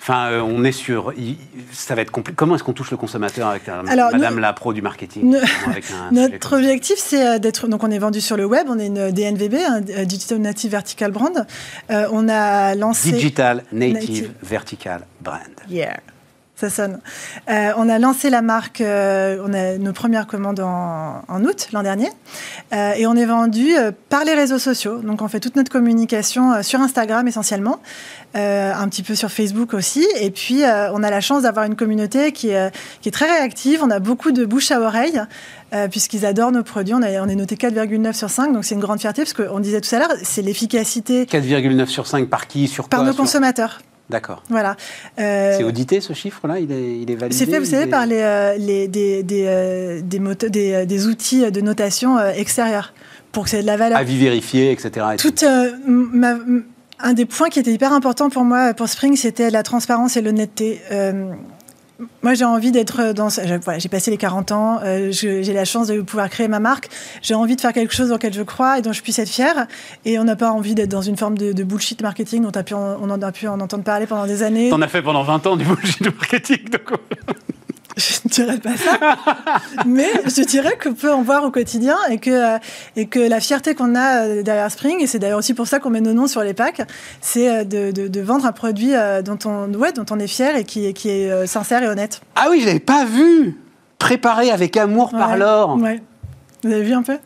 Enfin, 0.00 0.28
euh, 0.30 0.40
on 0.40 0.64
est 0.64 0.72
sur. 0.72 1.12
il- 1.16 1.36
Ça 1.72 1.94
va 1.94 2.02
être 2.02 2.10
compliqué. 2.10 2.34
Comment 2.36 2.54
est-ce 2.54 2.62
qu'on 2.64 2.72
touche 2.72 2.90
le 2.90 2.96
consommateur 2.96 3.48
avec 3.48 3.66
la- 3.66 3.80
Alors, 3.88 4.10
Madame 4.12 4.34
nous- 4.36 4.40
la 4.40 4.52
pro 4.52 4.72
du 4.72 4.80
marketing 4.80 5.30
Ne- 5.30 5.38
avec 5.66 5.84
un 5.90 6.08
sujet 6.14 6.28
Notre 6.30 6.56
objectif, 6.56 6.96
c'est 6.98 7.26
euh, 7.26 7.38
d'être. 7.38 7.68
Donc, 7.68 7.82
on 7.84 7.90
est 7.90 7.98
vendu 7.98 8.20
sur 8.20 8.36
le 8.36 8.44
web. 8.46 8.66
On 8.70 8.78
est 8.78 8.86
une 8.86 9.10
DNVB, 9.10 9.54
un 9.56 9.82
euh, 9.82 10.04
Digital 10.04 10.38
Native 10.38 10.70
Vertical 10.70 11.10
Brand. 11.10 11.46
Euh, 11.90 12.06
on 12.12 12.28
a 12.28 12.74
lancé. 12.74 13.10
Digital 13.12 13.64
Native, 13.72 13.94
Native. 13.94 14.30
Vertical 14.42 15.00
Brand. 15.20 15.40
Yeah. 15.68 15.96
Ça 16.60 16.70
sonne. 16.70 16.98
Euh, 17.48 17.70
on 17.76 17.88
a 17.88 18.00
lancé 18.00 18.30
la 18.30 18.42
marque, 18.42 18.80
euh, 18.80 19.40
on 19.46 19.52
a 19.54 19.78
nos 19.78 19.92
premières 19.92 20.26
commandes 20.26 20.58
en, 20.58 21.22
en 21.28 21.44
août 21.44 21.68
l'an 21.72 21.84
dernier, 21.84 22.08
Euh, 22.72 22.92
et 22.96 23.06
on 23.06 23.14
est 23.14 23.24
vendu 23.24 23.68
par 24.08 24.24
les 24.24 24.34
réseaux 24.34 24.58
sociaux. 24.58 24.98
Donc 24.98 25.22
on 25.22 25.28
fait 25.28 25.38
toute 25.40 25.54
notre 25.56 25.70
communication 25.70 26.60
sur 26.64 26.80
Instagram 26.80 27.26
essentiellement, 27.28 27.78
un 28.34 28.88
petit 28.88 29.02
peu 29.04 29.14
sur 29.14 29.30
Facebook 29.30 29.72
aussi, 29.72 30.04
et 30.20 30.30
puis 30.32 30.62
on 30.92 31.02
a 31.04 31.10
la 31.10 31.20
chance 31.20 31.42
d'avoir 31.44 31.64
une 31.64 31.76
communauté 31.76 32.32
qui 32.32 32.48
est, 32.50 32.70
qui 33.00 33.08
est 33.08 33.12
très 33.12 33.30
réactive. 33.30 33.80
On 33.82 33.90
a 33.90 34.00
beaucoup 34.00 34.32
de 34.32 34.44
bouche 34.44 34.70
à 34.72 34.80
oreille. 34.80 35.20
euh, 35.74 35.86
puisqu'ils 35.86 36.24
adorent 36.24 36.50
nos 36.52 36.62
produits, 36.62 36.94
on, 36.94 37.02
a- 37.02 37.20
on 37.22 37.28
est 37.28 37.34
noté 37.34 37.54
4,9 37.56 38.14
sur 38.14 38.30
5, 38.30 38.52
donc 38.54 38.64
c'est 38.64 38.74
une 38.74 38.80
grande 38.80 39.00
fierté, 39.00 39.22
parce 39.22 39.34
qu'on 39.34 39.60
disait 39.60 39.82
tout 39.82 39.94
à 39.94 39.98
l'heure, 39.98 40.12
c'est 40.22 40.40
l'efficacité 40.40 41.24
4,9 41.26 41.86
sur 41.86 42.06
5 42.06 42.26
par 42.30 42.46
qui 42.46 42.68
Sur 42.68 42.88
par 42.88 43.00
quoi 43.00 43.06
nos 43.06 43.12
Sur- 43.12 43.22
consommateurs. 43.24 43.80
D'accord. 44.10 44.42
Voilà. 44.48 44.76
Euh, 45.18 45.54
C'est 45.56 45.64
audité 45.64 46.00
ce 46.00 46.12
chiffre-là? 46.14 46.58
Il 46.60 46.72
est, 46.72 46.98
il 47.00 47.10
est 47.10 47.14
validé 47.16 47.36
C'est 47.36 47.50
fait, 47.50 47.58
vous 47.58 47.64
savez, 47.66 47.84
est- 47.84 47.86
par 47.88 48.06
les, 48.06 48.20
euh, 48.20 48.56
les- 48.56 48.88
des, 48.88 49.22
des, 49.22 49.44
euh, 49.46 50.00
des, 50.02 50.18
moto- 50.18 50.48
des, 50.48 50.86
des 50.86 51.06
outils 51.06 51.50
de 51.50 51.60
notation 51.60 52.18
extérieurs 52.18 52.94
pour 53.32 53.44
que 53.44 53.50
ça 53.50 53.58
ait 53.58 53.62
de 53.62 53.66
la 53.66 53.76
valeur. 53.76 53.98
Avis 53.98 54.16
vérifié, 54.18 54.72
etc. 54.72 55.06
et 55.12 55.16
ma- 55.86 56.38
un 57.00 57.12
des 57.12 57.26
points 57.26 57.48
qui 57.50 57.60
était 57.60 57.70
hyper 57.72 57.92
important 57.92 58.28
pour 58.30 58.44
moi, 58.44 58.72
pour 58.74 58.88
Spring, 58.88 59.14
c'était 59.14 59.50
la 59.50 59.62
transparence 59.62 60.16
et 60.16 60.22
l'honnêteté. 60.22 60.80
Moi, 62.22 62.34
j'ai 62.34 62.44
envie 62.44 62.70
d'être 62.70 63.12
dans. 63.12 63.28
Voilà, 63.64 63.78
j'ai 63.80 63.88
passé 63.88 64.10
les 64.12 64.16
40 64.16 64.52
ans, 64.52 64.80
euh, 64.84 65.10
j'ai 65.10 65.52
la 65.52 65.64
chance 65.64 65.88
de 65.88 66.00
pouvoir 66.00 66.28
créer 66.30 66.46
ma 66.46 66.60
marque. 66.60 66.88
J'ai 67.22 67.34
envie 67.34 67.56
de 67.56 67.60
faire 67.60 67.72
quelque 67.72 67.92
chose 67.94 68.08
dans 68.10 68.14
lequel 68.14 68.32
je 68.32 68.42
crois 68.42 68.78
et 68.78 68.82
dont 68.82 68.92
je 68.92 69.02
puisse 69.02 69.18
être 69.18 69.28
fière. 69.28 69.66
Et 70.04 70.18
on 70.18 70.24
n'a 70.24 70.36
pas 70.36 70.52
envie 70.52 70.74
d'être 70.76 70.90
dans 70.90 71.02
une 71.02 71.16
forme 71.16 71.36
de, 71.36 71.52
bullshit 71.64 72.00
marketing 72.00 72.42
dont 72.42 72.52
on, 72.54 72.58
a 72.58 72.62
pu 72.62 72.74
en- 72.74 72.98
on 73.02 73.10
a 73.22 73.32
pu 73.32 73.48
en 73.48 73.58
entendre 73.60 73.82
parler 73.82 74.06
pendant 74.06 74.26
des 74.26 74.42
années. 74.44 74.70
T'en 74.70 74.80
as 74.82 74.88
fait 74.88 75.02
pendant 75.02 75.24
20 75.24 75.44
ans 75.48 75.56
du 75.56 75.64
bullshit 75.64 76.00
marketing. 76.02 76.68
donc- 76.70 76.98
Je 78.06 78.14
ne 78.24 78.30
dirais 78.30 78.58
pas 78.58 78.76
ça. 78.76 78.98
Mais 79.86 80.08
je 80.26 80.42
dirais 80.44 80.78
qu'on 80.82 80.94
peut 80.94 81.12
en 81.12 81.22
voir 81.22 81.44
au 81.44 81.50
quotidien 81.50 81.96
et 82.10 82.18
que, 82.18 82.30
euh, 82.30 82.58
et 82.96 83.06
que 83.06 83.18
la 83.18 83.40
fierté 83.40 83.74
qu'on 83.74 83.94
a 83.96 84.24
euh, 84.24 84.42
derrière 84.42 84.70
Spring, 84.70 85.00
et 85.00 85.06
c'est 85.06 85.18
d'ailleurs 85.18 85.38
aussi 85.40 85.52
pour 85.54 85.66
ça 85.66 85.80
qu'on 85.80 85.90
met 85.90 86.00
nos 86.00 86.12
noms 86.12 86.28
sur 86.28 86.42
les 86.42 86.54
packs, 86.54 86.80
c'est 87.20 87.48
euh, 87.48 87.64
de, 87.64 87.90
de- 87.90 88.08
de 88.08 88.20
vendre 88.20 88.46
un 88.46 88.52
produit 88.52 88.92
dont 89.24 89.38
on, 89.44 89.72
ouais, 89.74 89.92
dont 89.92 90.06
on 90.10 90.18
est 90.18 90.26
fier 90.28 90.54
et 90.56 90.64
qui, 90.64 90.92
qui 90.94 91.10
est 91.10 91.46
sincère 91.46 91.82
et 91.82 91.88
honnête. 91.88 92.20
Ah 92.36 92.46
oui, 92.50 92.60
je 92.60 92.66
l'avais 92.66 92.78
pas 92.80 93.04
vu 93.04 93.56
Préparé 93.98 94.50
avec 94.52 94.76
amour 94.76 95.10
par 95.10 95.36
l'or. 95.36 95.76
Ouais. 95.76 96.00
Vous 96.62 96.72
avez 96.72 96.82
vu 96.84 96.92
un 96.92 97.02
peu? 97.02 97.18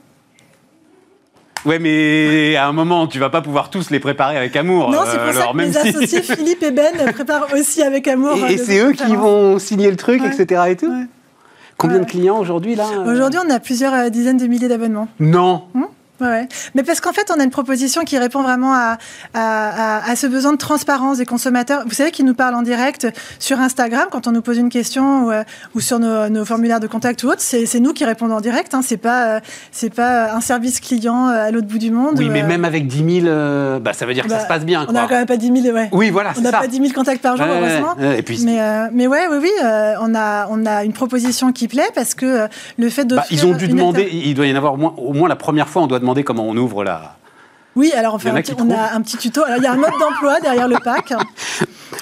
Ouais, 1.64 1.78
mais 1.78 2.56
à 2.56 2.66
un 2.66 2.72
moment, 2.72 3.06
tu 3.06 3.18
vas 3.18 3.30
pas 3.30 3.40
pouvoir 3.40 3.70
tous 3.70 3.90
les 3.90 4.00
préparer 4.00 4.36
avec 4.36 4.56
amour. 4.56 4.90
Non, 4.90 5.00
c'est 5.04 5.16
euh, 5.18 5.24
pour 5.26 5.32
ça 5.34 5.40
alors, 5.42 5.52
que 5.52 5.56
mes 5.58 5.64
même 5.66 5.72
si- 5.72 5.88
associés 5.88 6.22
Philippe 6.36 6.62
et 6.62 6.70
Ben 6.72 7.12
préparent 7.12 7.46
aussi 7.54 7.82
avec 7.82 8.08
amour. 8.08 8.32
euh, 8.42 8.48
Et, 8.48 8.54
et 8.54 8.56
de 8.56 8.62
c'est 8.62 8.78
eux 8.80 8.92
qui 8.92 9.14
vont 9.14 9.58
signer 9.58 9.90
le 9.90 9.96
truc, 9.96 10.20
Ouais. 10.22 10.34
etc. 10.34 10.62
Et 10.70 10.76
tout. 10.76 10.86
Ouais. 10.86 11.06
Combien 11.76 11.98
Ouais. 11.98 12.04
de 12.04 12.10
clients 12.10 12.38
aujourd'hui 12.38 12.74
là 12.74 12.84
euh 12.96 13.12
Aujourd'hui, 13.12 13.38
on 13.46 13.50
a 13.50 13.60
plusieurs 13.60 13.94
euh, 13.94 14.08
dizaines 14.08 14.36
de 14.38 14.46
milliers 14.46 14.68
d'abonnements. 14.68 15.08
Non. 15.20 15.62
Ouais, 15.74 15.82
ouais. 16.28 16.48
Mais 16.74 16.82
parce 16.82 17.00
qu'en 17.00 17.12
fait, 17.12 17.30
on 17.34 17.40
a 17.40 17.44
une 17.44 17.50
proposition 17.50 18.02
qui 18.04 18.18
répond 18.18 18.42
vraiment 18.42 18.74
à, 18.74 18.98
à, 19.34 20.16
ce 20.16 20.26
besoin 20.26 20.52
de 20.52 20.58
transparence 20.58 21.18
des 21.18 21.26
consommateurs. 21.26 21.82
Vous 21.86 21.94
savez, 21.94 22.10
qui 22.10 22.24
nous 22.24 22.34
parlent 22.34 22.54
en 22.54 22.62
direct 22.62 23.06
sur 23.38 23.60
Instagram 23.60 24.06
quand 24.10 24.26
on 24.26 24.32
nous 24.32 24.42
pose 24.42 24.58
une 24.58 24.68
question 24.68 25.26
ou, 25.26 25.30
euh, 25.30 25.44
ou 25.74 25.80
sur 25.80 25.98
nos, 25.98 26.28
nos 26.28 26.44
formulaires 26.44 26.80
de 26.80 26.86
contact 26.86 27.22
ou 27.24 27.28
autre. 27.28 27.40
C'est 27.40 27.80
nous 27.80 27.92
qui 27.92 28.04
répondons 28.04 28.36
en 28.36 28.40
direct. 28.40 28.74
Hein. 28.74 28.80
C'est 28.82 28.96
pas, 28.96 29.36
euh, 29.36 29.40
c'est 29.70 29.94
pas 29.94 30.32
un 30.34 30.40
service 30.40 30.80
client 30.80 31.28
euh, 31.28 31.46
à 31.46 31.50
l'autre 31.50 31.66
bout 31.66 31.78
du 31.78 31.90
monde. 31.90 32.14
Oui, 32.18 32.28
ou, 32.28 32.30
mais 32.30 32.42
euh, 32.42 32.46
même 32.46 32.64
avec 32.64 32.86
10 32.86 33.20
000, 33.22 33.26
euh, 33.26 33.78
bah, 33.78 33.92
ça 33.92 34.06
veut 34.06 34.14
dire 34.14 34.24
que 34.24 34.30
ça 34.30 34.36
bah, 34.36 34.42
se 34.42 34.48
passe 34.48 34.64
bien. 34.64 34.86
On 34.88 34.92
n'a 34.92 35.06
quand 35.06 35.14
même 35.14 35.26
pas 35.26 35.36
10 35.36 35.62
000, 35.62 35.74
ouais. 35.74 35.88
Oui, 35.92 36.10
voilà, 36.10 36.32
On 36.36 36.40
n'a 36.40 36.52
pas 36.52 36.66
10 36.66 36.76
000 36.76 36.88
contacts 36.92 37.22
par 37.22 37.36
jour, 37.36 37.46
Ouais, 37.46 37.58
heureusement. 37.60 37.96
Et 38.16 38.22
puis, 38.22 38.42
Mais, 38.44 38.60
euh, 38.60 38.88
mais 38.92 39.06
ouais, 39.06 39.26
oui, 39.30 39.38
oui, 39.42 39.50
euh, 39.64 39.94
on, 40.00 40.14
a, 40.14 40.46
on 40.50 40.66
a 40.66 40.84
une 40.84 40.92
proposition 40.92 41.52
qui 41.52 41.68
plaît 41.68 41.90
parce 41.94 42.14
que 42.14 42.26
euh, 42.26 42.46
le 42.78 42.88
fait 42.88 43.04
bah, 43.04 43.16
d'offrir. 43.16 43.38
ils 43.38 43.46
ont 43.46 43.56
dû 43.56 43.68
demander, 43.68 44.08
il 44.12 44.34
doit 44.34 44.46
y 44.46 44.52
en 44.52 44.56
avoir 44.56 44.74
au 44.74 44.76
moins, 44.76 44.94
au 44.96 45.12
moins 45.12 45.28
la 45.28 45.36
première 45.36 45.68
fois, 45.68 45.82
on 45.82 45.86
doit 45.86 45.98
demander 45.98 46.11
comment 46.22 46.46
on 46.46 46.56
ouvre 46.56 46.84
la, 46.84 47.16
Oui, 47.76 47.90
alors 47.96 48.14
on, 48.22 48.28
en 48.28 48.34
a 48.34 48.92
un 48.94 49.00
petit- 49.00 49.16
tuto. 49.16 49.42
Alors, 49.44 49.56
il 49.58 49.64
y 49.64 49.66
a 49.66 49.72
un 49.72 49.76
mode 49.76 49.98
d'emploi 49.98 50.38
derrière 50.40 50.68
le 50.68 50.76
pack. 50.84 51.14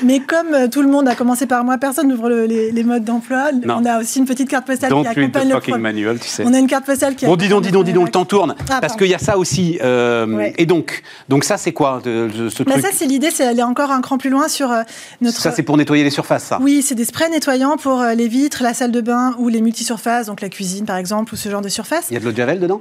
Mais 0.03 0.21
comme 0.21 0.55
euh, 0.55 0.69
tout 0.69 0.81
le 0.83 0.89
monde 0.89 1.07
a 1.09 1.15
commencé 1.15 1.47
par 1.47 1.63
moi, 1.63 1.77
personne 1.77 2.09
n'ouvre 2.09 2.29
le- 2.31 2.47
les, 2.47 2.71
les 2.73 2.85
modes 2.85 3.05
d'emploi. 3.05 3.51
On 3.67 3.85
a 3.85 3.99
aussi 4.01 4.19
une 4.21 4.25
petite 4.25 4.49
carte 4.49 4.65
postale 4.67 4.89
Don't 4.89 5.03
qui 5.03 5.09
accompagne 5.09 5.49
le 5.49 5.55
fucking 5.57 5.77
manual, 5.77 6.19
tu 6.19 6.29
sais. 6.29 6.45
On 6.47 6.55
a 6.55 6.59
une 6.59 6.69
carte 6.69 6.87
postale 6.87 7.17
qui 7.17 7.27
Bon, 7.27 7.37
dis 7.37 7.49
donc, 7.49 7.63
dis 7.65 7.71
donc, 7.71 7.85
dis 7.85 7.93
donc, 7.93 8.07
le 8.07 8.11
temps 8.11 8.25
tourne. 8.25 8.55
Ah, 8.71 8.81
parce 8.81 8.97
qu'il 8.97 9.09
y 9.09 9.15
a 9.15 9.19
ça 9.19 9.37
aussi. 9.37 9.79
euh, 9.83 10.27
Ouais. 10.27 10.55
Et 10.57 10.65
donc, 10.65 11.03
donc 11.29 11.45
ça, 11.45 11.57
c'est 11.59 11.73
quoi 11.73 12.01
de- 12.03 12.29
de 12.35 12.49
ce 12.49 12.63
Bah, 12.63 12.73
truc 12.73 12.85
ça, 12.87 12.91
c'est 12.95 13.07
l'idée, 13.07 13.31
c'est 13.31 13.47
aller 13.47 13.63
encore 13.63 13.91
un 13.91 14.01
cran 14.01 14.17
plus 14.17 14.31
loin 14.31 14.49
sur 14.49 14.71
euh, 14.71 14.83
notre. 15.21 15.39
Ça, 15.41 15.51
c'est 15.51 15.65
pour 15.65 15.77
nettoyer 15.77 16.03
les 16.05 16.11
surfaces, 16.11 16.45
ça. 16.45 16.59
Oui, 16.63 16.83
c'est 16.83 16.95
des 16.95 17.05
sprays 17.05 17.29
nettoyants 17.29 17.77
pour 17.77 18.01
euh, 18.01 18.15
les 18.15 18.29
vitres, 18.29 18.63
la 18.63 18.73
salle 18.75 18.93
de 18.93 19.01
bain 19.03 19.35
ou 19.39 19.49
les 19.49 19.61
multisurfaces, 19.61 20.27
donc 20.29 20.41
la 20.41 20.49
cuisine 20.49 20.87
par 20.87 20.97
exemple, 20.97 21.35
ou 21.35 21.37
ce 21.37 21.49
genre 21.51 21.63
de 21.63 21.69
surface. 21.69 22.07
Il 22.11 22.15
y 22.15 22.17
a 22.17 22.21
de 22.21 22.25
l'eau 22.25 22.33
de 22.33 22.37
javel 22.37 22.59
dedans? 22.61 22.81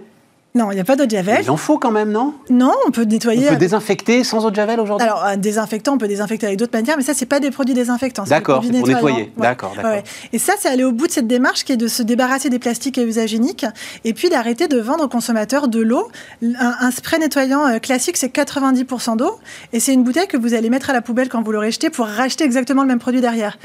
Non, 0.55 0.71
il 0.71 0.75
n'y 0.75 0.81
a 0.81 0.83
pas 0.83 0.95
d'eau 0.95 1.05
de 1.05 1.11
javel. 1.11 1.41
Il 1.43 1.51
en 1.51 1.57
faut 1.57 1.77
quand 1.77 1.91
même, 1.91 2.11
non? 2.11 2.33
Non, 2.49 2.73
on 2.87 2.89
peut 2.89 3.03
On 3.03 3.09
nettoyer. 3.09 3.41
peut 3.43 3.47
avec- 3.49 3.59
désinfecter 3.59 4.23
sans 4.23 4.43
eau 4.45 4.49
de 4.49 4.55
javel 4.55 4.79
aujourd'hui? 4.79 5.07
Alors, 5.07 5.23
un 5.23 5.37
désinfectant, 5.37 5.93
on 5.93 5.97
peut 5.99 6.07
désinfecter 6.07 6.47
avec 6.47 6.57
d'autres 6.57 6.75
manières, 6.75 6.97
mais 6.97 7.03
ça, 7.03 7.13
c'est 7.13 7.27
pas 7.27 7.39
des 7.39 7.51
produits 7.51 7.75
désinfectants. 7.75 8.23
D'accord, 8.23 8.63
c'est 8.63 8.71
pour 8.79 8.87
nettoyer. 8.87 9.31
D'accord, 9.37 9.73
d'accord. 9.75 10.01
Et 10.33 10.39
ça, 10.39 10.53
c'est 10.59 10.67
aller 10.67 10.83
au 10.83 10.91
bout 10.91 11.05
de 11.05 11.11
cette 11.11 11.27
démarche 11.27 11.63
qui 11.65 11.73
est 11.73 11.77
de 11.77 11.87
se 11.87 12.01
débarrasser 12.01 12.49
des 12.49 12.57
plastiques 12.57 12.97
à 12.97 13.03
usage 13.03 13.31
unique 13.33 13.63
et 14.03 14.13
puis 14.13 14.29
d'arrêter 14.29 14.67
de 14.67 14.79
vendre 14.79 15.03
aux 15.03 15.07
consommateurs 15.07 15.67
de 15.67 15.81
l'eau. 15.81 16.09
Un, 16.41 16.75
un 16.79 16.91
spray 16.91 17.19
nettoyant 17.19 17.67
euh, 17.67 17.77
classique, 17.77 18.17
c'est 18.17 18.33
90% 18.35 19.17
d'eau 19.17 19.37
et 19.71 19.79
c'est 19.79 19.93
une 19.93 20.03
bouteille 20.03 20.27
que 20.27 20.37
vous 20.37 20.55
allez 20.55 20.71
mettre 20.71 20.89
à 20.89 20.93
la 20.93 21.01
poubelle 21.03 21.29
quand 21.29 21.43
vous 21.43 21.51
l'aurez 21.51 21.71
jeté 21.71 21.91
pour 21.91 22.07
racheter 22.07 22.43
exactement 22.43 22.81
le 22.81 22.87
même 22.87 22.99
produit 22.99 23.21
derrière. 23.21 23.59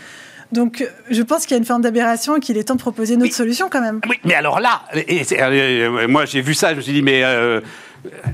Donc, 0.55 0.80
euh, 0.80 0.86
je 1.11 1.22
pense 1.22 1.42
qu'il 1.42 1.50
y 1.52 1.55
a 1.55 1.59
une 1.59 1.64
forme 1.64 1.82
d'aberration 1.82 2.36
et 2.36 2.40
qu'il 2.40 2.57
est 2.57 2.64
temps 2.64 2.74
de 2.76 2.80
proposer 2.80 3.14
une 3.14 3.22
autre 3.24 3.34
solution 3.34 3.68
quand 3.70 3.80
même. 3.80 4.00
Oui, 4.09 4.16
mais 4.24 4.34
alors 4.34 4.61
là, 4.61 4.82
et 4.94 5.24
c'est- 5.24 5.40
euh, 5.42 6.07
moi 6.09 6.24
j'ai 6.24 6.40
vu 6.40 6.55
ça, 6.55 6.70
je 6.70 6.76
me 6.76 6.80
suis 6.80 6.92
dit, 6.92 7.02
mais 7.02 7.22
euh, 7.24 7.61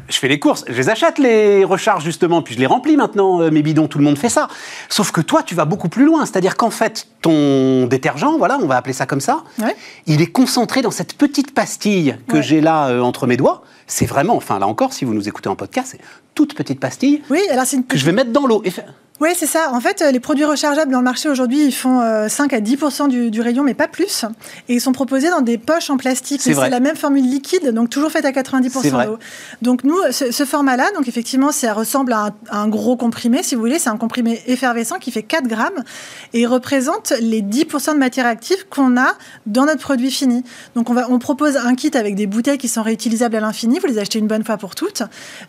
je 0.09 0.17
fais 0.19 0.29
les 0.29 0.39
courses, 0.39 0.65
je 0.69 0.75
les 0.75 0.89
achète 0.91 1.19
les 1.19 1.65
recharges 1.65 2.05
justement, 2.05 2.43
puis 2.43 2.55
je 2.55 2.61
les 2.61 2.67
remplis 2.67 2.97
maintenant, 2.97 3.41
euh, 3.41 3.51
mes 3.51 3.63
bidons, 3.63 3.89
tout 3.89 3.99
le 3.99 4.05
monde 4.05 4.19
fait 4.19 4.29
ça. 4.29 4.49
Sauf 4.89 5.13
que 5.13 5.21
toi, 5.21 5.43
tu 5.43 5.55
vas 5.55 5.65
beaucoup 5.65 5.89
plus 5.89 6.05
loin, 6.05 6.27
c'est-à-dire 6.27 6.57
qu'en 6.57 6.71
fait, 6.71 7.07
ton 7.23 7.87
détergent, 7.87 8.37
voilà, 8.37 8.59
on 8.63 8.67
va 8.67 8.77
appeler 8.77 8.93
ça 8.95 9.07
comme 9.07 9.21
ça, 9.21 9.43
Ouais. 9.63 9.75
il 10.07 10.21
est 10.21 10.27
concentré 10.33 10.83
dans 10.83 10.91
cette 10.91 11.15
petite 11.15 11.55
pastille 11.55 12.17
que 12.29 12.37
Ouais. 12.37 12.43
j'ai 12.43 12.61
là 12.61 12.89
euh, 12.89 13.01
entre 13.01 13.27
mes 13.27 13.37
doigts. 13.37 13.63
C'est 13.87 14.07
vraiment, 14.07 14.37
enfin 14.37 14.59
là 14.59 14.67
encore, 14.67 14.93
si 14.93 15.05
vous 15.05 15.15
nous 15.15 15.29
écoutez 15.29 15.49
en 15.49 15.57
podcast, 15.57 15.89
c'est 15.93 16.01
toute 16.35 16.55
petite 16.55 16.81
pastille 16.81 17.23
Oui, 17.31 17.41
alors 17.51 17.65
une 17.73 17.85
que 17.85 17.97
je 17.99 18.05
vais 18.05 18.13
mettre 18.13 18.31
dans 18.33 18.47
l'eau. 18.47 18.63
Et 18.65 18.73
Oui, 19.21 19.31
c'est 19.37 19.47
ça. 19.47 19.71
En 19.73 19.81
fait, 19.81 20.01
euh, 20.01 20.11
les 20.11 20.21
produits 20.21 20.47
rechargeables 20.47 20.91
dans 20.91 20.99
le 20.99 21.05
marché 21.05 21.29
aujourd'hui, 21.29 21.63
ils 21.67 21.73
font 21.75 22.01
euh, 22.01 22.29
5 22.29 22.55
à 22.55 22.61
10 22.61 22.79
du, 23.09 23.31
du 23.31 23.41
rayon, 23.43 23.63
mais 23.63 23.75
pas 23.75 23.87
plus. 23.87 24.25
Et 24.69 24.75
ils 24.75 24.81
sont 24.81 24.93
proposés 24.93 25.29
dans 25.29 25.43
des 25.43 25.59
poches 25.59 25.91
en 25.91 25.99
plastique. 25.99 26.41
C'est 26.41 26.51
Et 26.51 26.55
vrai. 26.55 26.67
C'est 26.67 26.71
la 26.71 26.81
même 26.81 26.97
formule 26.97 27.25
liquide, 27.25 27.69
donc 27.75 27.91
toujours 27.91 28.11
faite 28.11 28.25
à 28.25 28.33
90 28.33 28.71
C'est 28.81 28.89
vrai. 28.89 29.07
d'eau. 29.07 29.19
Donc 29.61 29.85
nous, 29.85 29.97
ce, 30.11 30.33
ce 30.33 30.45
format-là, 30.47 30.87
donc 30.97 31.07
effectivement, 31.07 31.53
ça 31.53 31.75
ressemble 31.75 32.15
à 32.15 32.27
un, 32.27 32.31
à 32.49 32.59
un 32.61 32.69
gros 32.69 32.97
comprimé, 32.97 33.43
si 33.43 33.55
vous 33.55 33.61
voulez. 33.61 33.79
C'est 33.79 33.91
un 33.91 33.99
comprimé 33.99 34.41
effervescent 34.47 34.99
qui 34.99 35.11
fait 35.11 35.23
4 35.23 35.47
grammes 35.47 35.85
et 36.33 36.47
représente 36.47 37.13
les 37.21 37.43
10 37.43 37.67
de 37.67 37.99
matière 37.99 38.27
active 38.27 38.67
qu'on 38.71 38.97
a 38.97 39.13
dans 39.47 39.67
notre 39.67 39.83
produit 39.83 40.11
fini. 40.11 40.45
Donc 40.75 40.89
on, 40.89 40.95
va, 40.95 41.11
on 41.11 41.19
propose 41.19 41.59
un 41.59 41.75
kit 41.75 41.91
avec 41.95 42.15
des 42.15 42.27
bouteilles 42.27 42.57
qui 42.59 42.69
sont 42.69 42.83
réutilisables 42.83 43.37
à 43.37 43.41
l'infini. 43.41 43.79
Vous 43.81 43.87
les 43.87 43.99
achetez 43.99 44.19
une 44.19 44.29
bonne 44.29 44.45
fois 44.45 44.57
pour 44.57 44.75
toutes. 44.75 45.03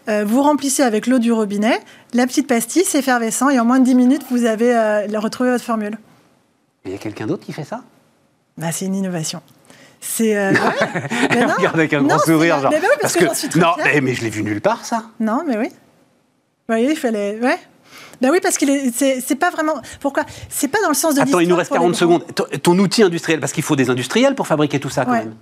Euh, 0.10 0.26
vous 0.28 0.42
remplissez 0.42 0.84
avec 0.84 1.08
l'eau 1.08 1.20
du 1.20 1.32
robinet, 1.32 1.80
la 2.14 2.28
petite 2.28 2.48
pastille, 2.48 2.84
c'est 2.86 3.00
effervescent 3.00 3.50
et 3.50 3.60
en 3.60 3.66
moins 3.66 3.80
de 3.80 3.86
10 3.86 3.96
minutes, 3.96 4.24
vous 4.30 4.46
avez 4.46 4.76
euh, 4.76 5.08
retrouvé 5.20 5.52
votre 5.52 5.64
formule. 5.64 5.98
Il 6.86 6.92
y 6.92 6.96
a 6.96 6.98
quelqu'un 6.98 7.28
d'autre 7.28 7.46
qui 7.46 7.54
fait 7.54 7.64
ça? 7.64 7.82
Bah, 8.58 8.72
c'est 8.72 8.86
une 8.86 8.96
innovation. 8.96 9.42
C'est. 10.00 10.36
euh, 10.36 10.52
ouais. 11.32 11.46
Non. 11.46 11.54
Regarde 11.58 11.76
avec 11.80 11.94
un 11.94 12.02
Non, 12.02 12.08
grand 12.08 12.20
sourire, 12.20 12.60
genre. 12.60 12.72
Mais 12.72 12.80
bah 12.80 12.88
oui, 12.90 12.98
parce, 13.02 13.14
que, 13.14 13.26
j'en 13.26 13.34
suis 13.34 13.50
très 13.50 13.60
non, 13.60 13.74
fière. 13.76 14.02
mais, 14.02 14.14
je 14.16 14.22
l'ai 14.24 14.30
vu 14.30 14.44
nulle 14.44 14.62
part, 14.62 14.84
ça. 14.84 15.04
Non, 15.20 15.44
mais 15.48 15.58
oui. 15.58 15.68
Vous 15.70 15.76
voyez, 16.76 16.92
il 16.92 16.98
fallait. 16.98 17.38
Ouais. 17.42 17.58
Bah 18.20 18.30
oui, 18.32 18.40
parce 18.42 18.58
que 18.58 18.66
c'est 18.96 19.36
pas 19.36 19.50
vraiment. 19.50 19.74
Pourquoi 20.00 20.24
C'est 20.50 20.68
pas 20.68 20.80
dans 20.82 20.90
le 20.90 20.94
sens 20.96 21.16
de 21.16 21.22
Attends, 21.22 21.40
il 21.40 21.48
nous 21.48 21.56
reste 21.56 21.72
l'histoire 21.72 21.90
pour 21.92 21.98
40 21.98 22.20
les 22.20 22.28
secondes. 22.28 22.36
Ton, 22.36 22.76
ton 22.76 22.80
outil 22.80 23.02
industriel, 23.04 23.40
parce 23.40 23.52
qu'il 23.52 23.64
faut 23.64 23.76
des 23.76 23.90
industriels 23.90 24.36
pour 24.36 24.46
fabriquer 24.48 24.80
tout 24.80 24.90
ça 24.90 25.06
quand 25.06 25.12
Ouais. 25.12 25.20
même. 25.20 25.36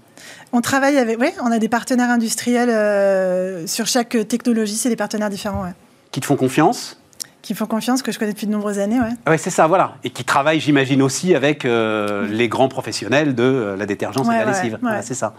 On 0.53 0.61
travaille 0.61 0.97
avec. 0.97 1.19
Oui, 1.19 1.29
on 1.41 1.51
a 1.51 1.59
des 1.59 1.67
partenaires 1.69 2.09
industriels 2.09 2.69
euh, 2.69 3.67
sur 3.67 3.85
chaque 3.87 4.17
technologie, 4.27 4.75
c'est 4.75 4.89
des 4.89 4.95
partenaires 4.95 5.29
différents, 5.29 5.63
ouais. 5.63 5.73
Qui 6.19 6.23
te 6.23 6.25
font 6.25 6.35
confiance. 6.35 6.97
Qui 7.41 7.55
font 7.55 7.65
confiance, 7.65 8.01
que 8.01 8.11
je 8.11 8.19
connais 8.19 8.33
depuis 8.33 8.45
de 8.45 8.51
nombreuses 8.51 8.77
années. 8.79 8.99
Ouais, 9.25 9.37
c'est 9.37 9.49
ça, 9.49 9.67
voilà. 9.67 9.93
Et 10.03 10.09
qui 10.09 10.25
travaillent, 10.25 10.59
j'imagine, 10.59 11.01
aussi 11.01 11.33
avec 11.33 11.63
euh, 11.63 12.27
les 12.27 12.49
grands 12.49 12.67
professionnels 12.67 13.35
de 13.35 13.43
euh, 13.43 13.75
la 13.77 13.85
détergence 13.85 14.27
et 14.27 14.31
de 14.31 14.35
la 14.35 14.43
lessive. 14.43 14.73
ouais. 14.73 14.79
Voilà, 14.81 15.01
c'est 15.01 15.13
ça. 15.13 15.33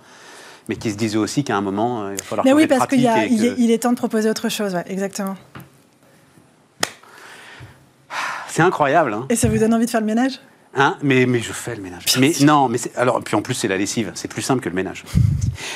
Mais 0.70 0.76
qui 0.76 0.90
se 0.90 0.96
disent 0.96 1.18
aussi 1.18 1.44
qu'à 1.44 1.54
un 1.54 1.60
moment, 1.60 2.04
euh, 2.04 2.12
il 2.12 2.16
va 2.16 2.24
falloir 2.24 2.46
Mais 2.46 2.54
oui, 2.54 2.66
parce 2.66 2.86
qu'il 2.86 3.02
que- 3.04 3.60
il 3.60 3.70
est 3.70 3.78
temps 3.82 3.90
de 3.90 3.96
proposer 3.98 4.30
autre 4.30 4.48
chose, 4.48 4.74
exactement. 4.86 5.36
C'est 8.48 8.62
incroyable, 8.62 9.12
hein. 9.12 9.26
Et 9.28 9.36
ça 9.36 9.48
vous 9.48 9.58
donne 9.58 9.74
envie 9.74 9.84
de 9.84 9.90
faire 9.90 10.00
le 10.00 10.06
ménage? 10.06 10.40
Hein 10.74 10.96
mais, 11.02 11.26
mais 11.26 11.40
je 11.40 11.52
fais 11.52 11.74
le 11.74 11.82
ménage. 11.82 12.04
Mais 12.18 12.32
non, 12.42 12.68
mais 12.68 12.78
alors 12.96 13.22
puis 13.24 13.34
en 13.34 13.42
plus 13.42 13.54
c'est 13.54 13.68
la 13.68 13.76
lessive, 13.76 14.12
c'est 14.14 14.28
plus 14.28 14.42
simple 14.42 14.62
que 14.62 14.68
le 14.68 14.74
ménage. 14.74 15.04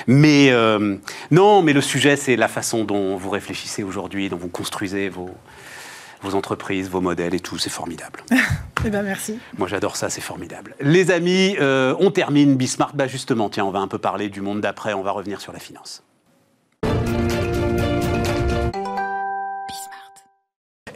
Mais 0.06 0.50
euh, 0.50 0.96
non, 1.32 1.62
mais 1.62 1.72
le 1.72 1.80
sujet 1.80 2.16
c'est 2.16 2.36
la 2.36 2.48
façon 2.48 2.84
dont 2.84 3.16
vous 3.16 3.30
réfléchissez 3.30 3.82
aujourd'hui, 3.82 4.28
dont 4.28 4.36
vous 4.36 4.48
construisez 4.48 5.08
vos 5.08 5.30
vos 6.22 6.34
entreprises, 6.36 6.88
vos 6.88 7.00
modèles 7.00 7.34
et 7.34 7.40
tout, 7.40 7.58
c'est 7.58 7.70
formidable. 7.70 8.24
Eh 8.86 8.90
ben 8.90 9.02
merci. 9.02 9.38
Moi 9.56 9.66
j'adore 9.66 9.96
ça, 9.96 10.10
c'est 10.10 10.20
formidable. 10.20 10.76
Les 10.78 11.10
amis, 11.10 11.56
euh, 11.58 11.96
on 12.00 12.10
termine 12.10 12.54
Bismarck. 12.54 12.94
Bah 12.94 13.06
justement, 13.06 13.48
tiens, 13.48 13.64
on 13.64 13.70
va 13.70 13.78
un 13.78 13.88
peu 13.88 13.96
parler 13.96 14.28
du 14.28 14.42
monde 14.42 14.60
d'après, 14.60 14.92
on 14.92 15.02
va 15.02 15.10
revenir 15.10 15.40
sur 15.40 15.54
la 15.54 15.58
finance. 15.58 16.02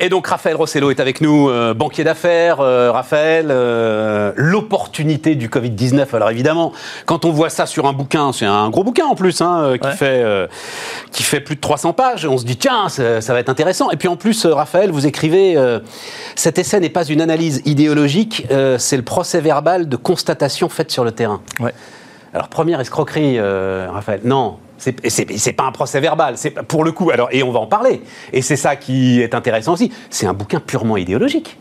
Et 0.00 0.08
donc 0.08 0.28
Raphaël 0.28 0.54
Rossello 0.54 0.90
est 0.92 1.00
avec 1.00 1.20
nous, 1.20 1.48
euh, 1.48 1.74
banquier 1.74 2.04
d'affaires. 2.04 2.60
Euh, 2.60 2.92
Raphaël, 2.92 3.48
euh, 3.50 4.32
l'opportunité 4.36 5.34
du 5.34 5.48
Covid-19. 5.48 6.14
Alors 6.14 6.30
évidemment, 6.30 6.72
quand 7.04 7.24
on 7.24 7.30
voit 7.32 7.50
ça 7.50 7.66
sur 7.66 7.86
un 7.86 7.92
bouquin, 7.92 8.32
c'est 8.32 8.46
un 8.46 8.70
gros 8.70 8.84
bouquin 8.84 9.06
en 9.06 9.16
plus, 9.16 9.40
hein, 9.40 9.74
qui, 9.80 9.88
Ouais. 9.88 9.94
fait, 9.94 10.48
qui 11.10 11.22
fait 11.24 11.40
plus 11.40 11.56
de 11.56 11.60
300 11.60 11.94
pages, 11.94 12.26
on 12.26 12.38
se 12.38 12.44
dit 12.44 12.56
tiens, 12.56 12.88
ça, 12.88 13.20
ça 13.20 13.32
va 13.32 13.40
être 13.40 13.48
intéressant. 13.48 13.90
Et 13.90 13.96
puis 13.96 14.06
en 14.08 14.16
plus, 14.16 14.46
Raphaël, 14.46 14.90
vous 14.90 15.06
écrivez, 15.06 15.56
cet 16.36 16.58
essai 16.58 16.78
n'est 16.78 16.88
pas 16.90 17.04
une 17.04 17.20
analyse 17.20 17.62
idéologique, 17.64 18.46
c'est 18.78 18.96
le 18.96 19.02
procès 19.02 19.40
verbal 19.40 19.88
de 19.88 19.96
constatation 19.96 20.68
faite 20.68 20.90
sur 20.90 21.04
le 21.04 21.12
terrain. 21.12 21.40
Ouais. 21.60 21.74
Alors, 22.34 22.48
première 22.48 22.80
escroquerie, 22.80 23.40
Raphaël. 23.40 24.20
Non, 24.24 24.58
et 25.02 25.10
c'est- 25.10 25.52
pas 25.52 25.64
un 25.64 25.72
procès 25.72 26.00
verbal. 26.00 26.34
C'est 26.36 26.50
pour 26.50 26.84
le 26.84 26.92
coup. 26.92 27.10
Alors, 27.10 27.28
et 27.32 27.42
on 27.42 27.50
va 27.50 27.60
en 27.60 27.66
parler. 27.66 28.02
Et 28.32 28.42
c'est 28.42 28.56
ça 28.56 28.76
qui 28.76 29.20
est 29.20 29.34
intéressant 29.34 29.72
aussi. 29.74 29.90
C'est 30.10 30.26
un 30.26 30.32
bouquin 30.34 30.60
purement 30.60 30.96
idéologique. 30.96 31.56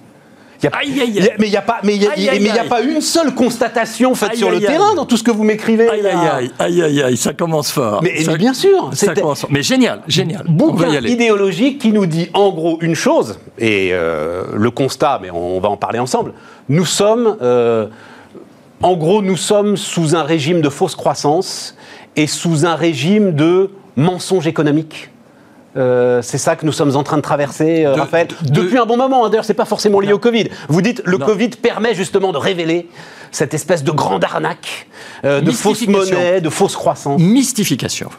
Il 0.59 0.65
y 0.65 0.68
a- 0.70 0.72
Aïe, 0.76 0.89
aïe, 0.91 1.01
aïe. 1.01 1.11
il 1.18 1.24
y 1.24 1.30
a- 1.30 1.34
mais 1.38 1.45
il 1.47 1.51
n'y 1.51 1.55
a 1.57 1.61
pas, 1.61 1.78
mais 1.84 1.95
y 1.95 2.07
a, 2.07 2.09
mais 2.15 2.24
y 2.65 2.68
pas 2.68 2.82
une 2.82 2.99
seule 2.99 3.36
constatation 3.36 4.15
faite 4.15 4.36
sur 4.38 4.49
le 4.49 4.59
terrain 4.59 4.95
dans 4.95 5.05
tout 5.05 5.15
ce 5.15 5.22
que 5.22 5.30
vous 5.30 5.43
m'écrivez. 5.43 5.88
Aïe, 5.88 6.01
aïe, 6.03 6.51
aïe, 6.57 6.82
aïe, 6.84 7.03
aïe, 7.03 7.18
ça 7.18 7.34
commence 7.34 7.72
fort. 7.72 8.01
Mais, 8.01 8.24
ça, 8.24 8.32
mais 8.32 8.38
bien 8.39 8.55
sûr, 8.55 8.89
ça 8.93 9.05
c'était- 9.07 9.22
commence 9.22 9.41
fort. 9.41 9.51
Mais 9.53 9.61
génial, 9.61 10.01
génial. 10.07 10.45
bouquin 10.47 10.89
idéologique 11.01 11.78
qui 11.80 11.91
nous 11.91 12.07
dit 12.07 12.30
en 12.34 12.49
gros 12.49 12.80
une 12.82 12.95
chose, 12.95 13.38
et 13.59 13.89
euh, 13.91 14.45
le 14.55 14.72
constat, 14.72 15.20
mais 15.22 15.30
on 15.30 15.59
va 15.59 15.70
en 15.70 15.78
parler 15.78 15.99
ensemble, 15.99 16.34
nous 16.70 16.86
sommes, 16.86 17.38
euh, 17.43 17.86
en 18.82 18.95
gros, 18.97 19.22
nous 19.22 19.38
sommes 19.38 19.78
sous 19.78 20.15
un 20.15 20.24
régime 20.24 20.61
de 20.61 20.70
fausse 20.70 20.95
croissance 20.95 21.76
et 22.18 22.28
sous 22.28 22.65
un 22.65 22.76
régime 22.76 23.32
de 23.32 23.70
mensonge 23.95 24.47
économique. 24.47 25.09
Euh, 25.76 26.22
c'est 26.24 26.39
ça 26.39 26.55
que 26.55 26.65
nous 26.65 26.72
sommes 26.72 26.95
en 26.95 27.03
train 27.03 27.18
de 27.18 27.22
traverser, 27.22 27.86
euh, 27.86 27.93
De- 27.93 27.99
Raphaël, 27.99 28.28
de- 28.41 28.49
depuis 28.49 28.78
un 28.80 28.86
bon 28.86 28.97
moment. 28.97 29.26
hein. 29.26 29.30
D'ailleurs, 29.30 29.45
c'est 29.45 29.53
pas 29.53 29.65
forcément 29.65 29.99
lié 29.99 30.09
Non. 30.09 30.15
au 30.15 30.20
Covid. 30.20 30.49
Vous 30.70 30.82
dites 30.82 31.01
le 31.05 31.18
Non. 31.18 31.26
Covid 31.26 31.49
permet 31.49 31.93
justement 31.93 32.32
de 32.32 32.38
révéler 32.38 32.89
cette 33.32 33.53
espèce 33.53 33.84
de 33.84 33.91
grande 33.91 34.24
arnaque, 34.24 34.88
euh, 35.24 35.39
de 35.41 35.51
fausse 35.51 35.86
monnaie, 35.88 36.41
de 36.41 36.49
fausse 36.49 36.76
croissance. 36.76 37.22
Mystification. 37.22 38.09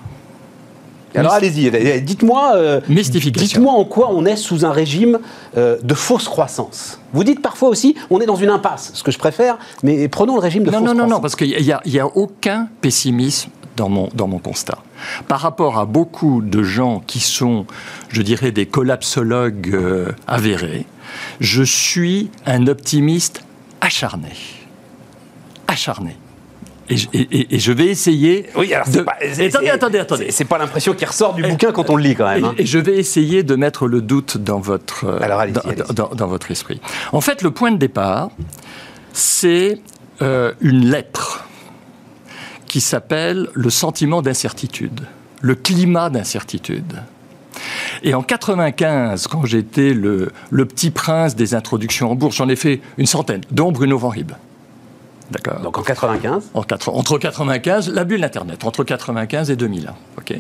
Alors 1.15 1.33
allez-y, 1.33 1.67
allez- 1.69 2.01
dites-moi, 2.01 2.53
euh, 2.55 2.81
Mystification. 2.89 3.43
dites-moi 3.43 3.73
en 3.73 3.85
quoi 3.85 4.11
on 4.13 4.25
est 4.27 4.37
sous 4.37 4.65
un 4.67 4.71
régime 4.71 5.19
euh, 5.57 5.79
de 5.83 5.95
fausse 5.95 6.29
croissance. 6.29 7.01
Vous 7.15 7.25
dites 7.25 7.41
parfois 7.43 7.71
aussi, 7.71 7.97
on 8.11 8.21
est 8.21 8.27
dans 8.27 8.37
une 8.37 8.51
impasse, 8.51 8.91
ce 8.95 9.03
que 9.03 9.11
je 9.11 9.19
préfère, 9.19 9.59
mais 9.83 10.07
prenons 10.09 10.35
le 10.35 10.41
régime 10.41 10.63
de 10.65 10.71
Non, 10.71 10.79
fausse 10.79 10.87
non, 10.87 10.93
non, 10.95 10.99
croissance. 11.07 11.17
non, 11.17 11.21
parce 11.21 11.35
qu'il 11.35 11.81
n'y 11.87 11.99
a 11.99 12.07
aucun 12.15 12.69
pessimisme 12.83 13.51
dans 13.79 13.89
mon, 13.89 14.09
dans 14.14 14.26
mon 14.26 14.39
constat. 14.39 14.79
Par 15.29 15.41
rapport 15.41 15.79
à 15.79 15.87
beaucoup 15.87 16.43
de 16.43 16.62
gens 16.62 17.01
qui 17.07 17.20
sont, 17.20 17.64
je 18.11 18.20
dirais, 18.22 18.51
des 18.51 18.66
collapsologues 18.66 19.70
euh, 19.72 20.12
avérés, 20.26 20.85
je 21.41 21.62
suis 21.62 22.31
un 22.45 22.66
optimiste 22.66 23.43
acharné. 23.81 24.33
Acharné. 25.68 26.16
Et, 26.91 26.97
je- 26.97 27.09
et- 27.12 27.20
et- 27.39 27.55
et 27.55 27.59
je 27.59 27.70
vais 27.72 27.87
essayer. 27.87 28.47
Oui, 28.57 28.72
alors 28.72 28.89
de- 28.89 29.03
pas, 29.03 29.16
Attendez, 29.20 29.68
attendez, 29.70 29.99
attendez. 29.99 30.31
c'est- 30.31 30.45
pas 30.47 30.57
l'impression 30.59 30.95
qui 30.95 31.05
ressort 31.05 31.35
du 31.35 31.43
bouquin 31.43 31.70
quand 31.70 31.91
on 31.91 31.97
le 31.97 32.03
lit 32.03 32.14
quand 32.16 32.26
même. 32.29 32.45
hein. 32.45 32.55
Et, 32.59 32.62
et 32.62 32.66
je 32.66 32.79
vais 32.79 32.97
essayer 32.97 33.43
de 33.43 33.55
mettre 33.57 33.87
le 33.87 34.01
doute 34.01 34.39
dans 34.39 34.59
votre, 34.59 35.05
euh, 35.05 35.18
Alors, 35.22 35.39
allez-y, 35.41 35.53
dans, 35.55 35.61
allez-y. 35.61 35.95
dans- 35.95 36.09
dans 36.14 36.26
votre 36.26 36.51
esprit. 36.51 36.81
En 37.12 37.20
fait, 37.20 37.43
le 37.43 37.51
point 37.51 37.70
de 37.72 37.76
départ, 37.76 38.31
c'est 39.12 39.81
euh, 40.22 40.53
une 40.61 40.91
lettre 40.91 41.45
qui 42.79 42.85
s'appelle 42.85 43.49
le 43.55 43.70
sentiment 43.70 44.22
d'incertitude, 44.22 45.01
le 45.41 45.57
climat 45.57 46.11
d'incertitude. 46.11 47.03
Et 48.05 48.14
en 48.14 48.22
95, 48.22 49.26
quand 49.26 49.45
j'étais 49.47 49.95
le, 49.95 50.31
le 50.51 50.64
petit 50.64 50.93
prince 50.93 51.35
des 51.35 51.57
introductions 51.57 52.12
en 52.12 52.14
bourse, 52.14 52.37
j'en 52.37 52.49
ai 52.49 52.55
fait 52.55 52.81
une 52.97 53.07
centaine, 53.07 53.41
dont 53.51 53.72
Bruno 53.72 53.99
Van 53.99 54.11
Rib. 54.11 54.31
D'accord. 55.33 55.59
Donc 55.59 55.76
en 55.76 55.83
95 55.83 56.51
en 56.55 56.62
Entre 56.93 57.18
95, 57.18 57.91
la 57.93 58.05
bulle 58.05 58.22
Internet, 58.22 58.62
entre 58.62 58.85
95 58.85 59.51
et 59.51 59.57
2001. 59.57 59.95
ok 60.16 60.37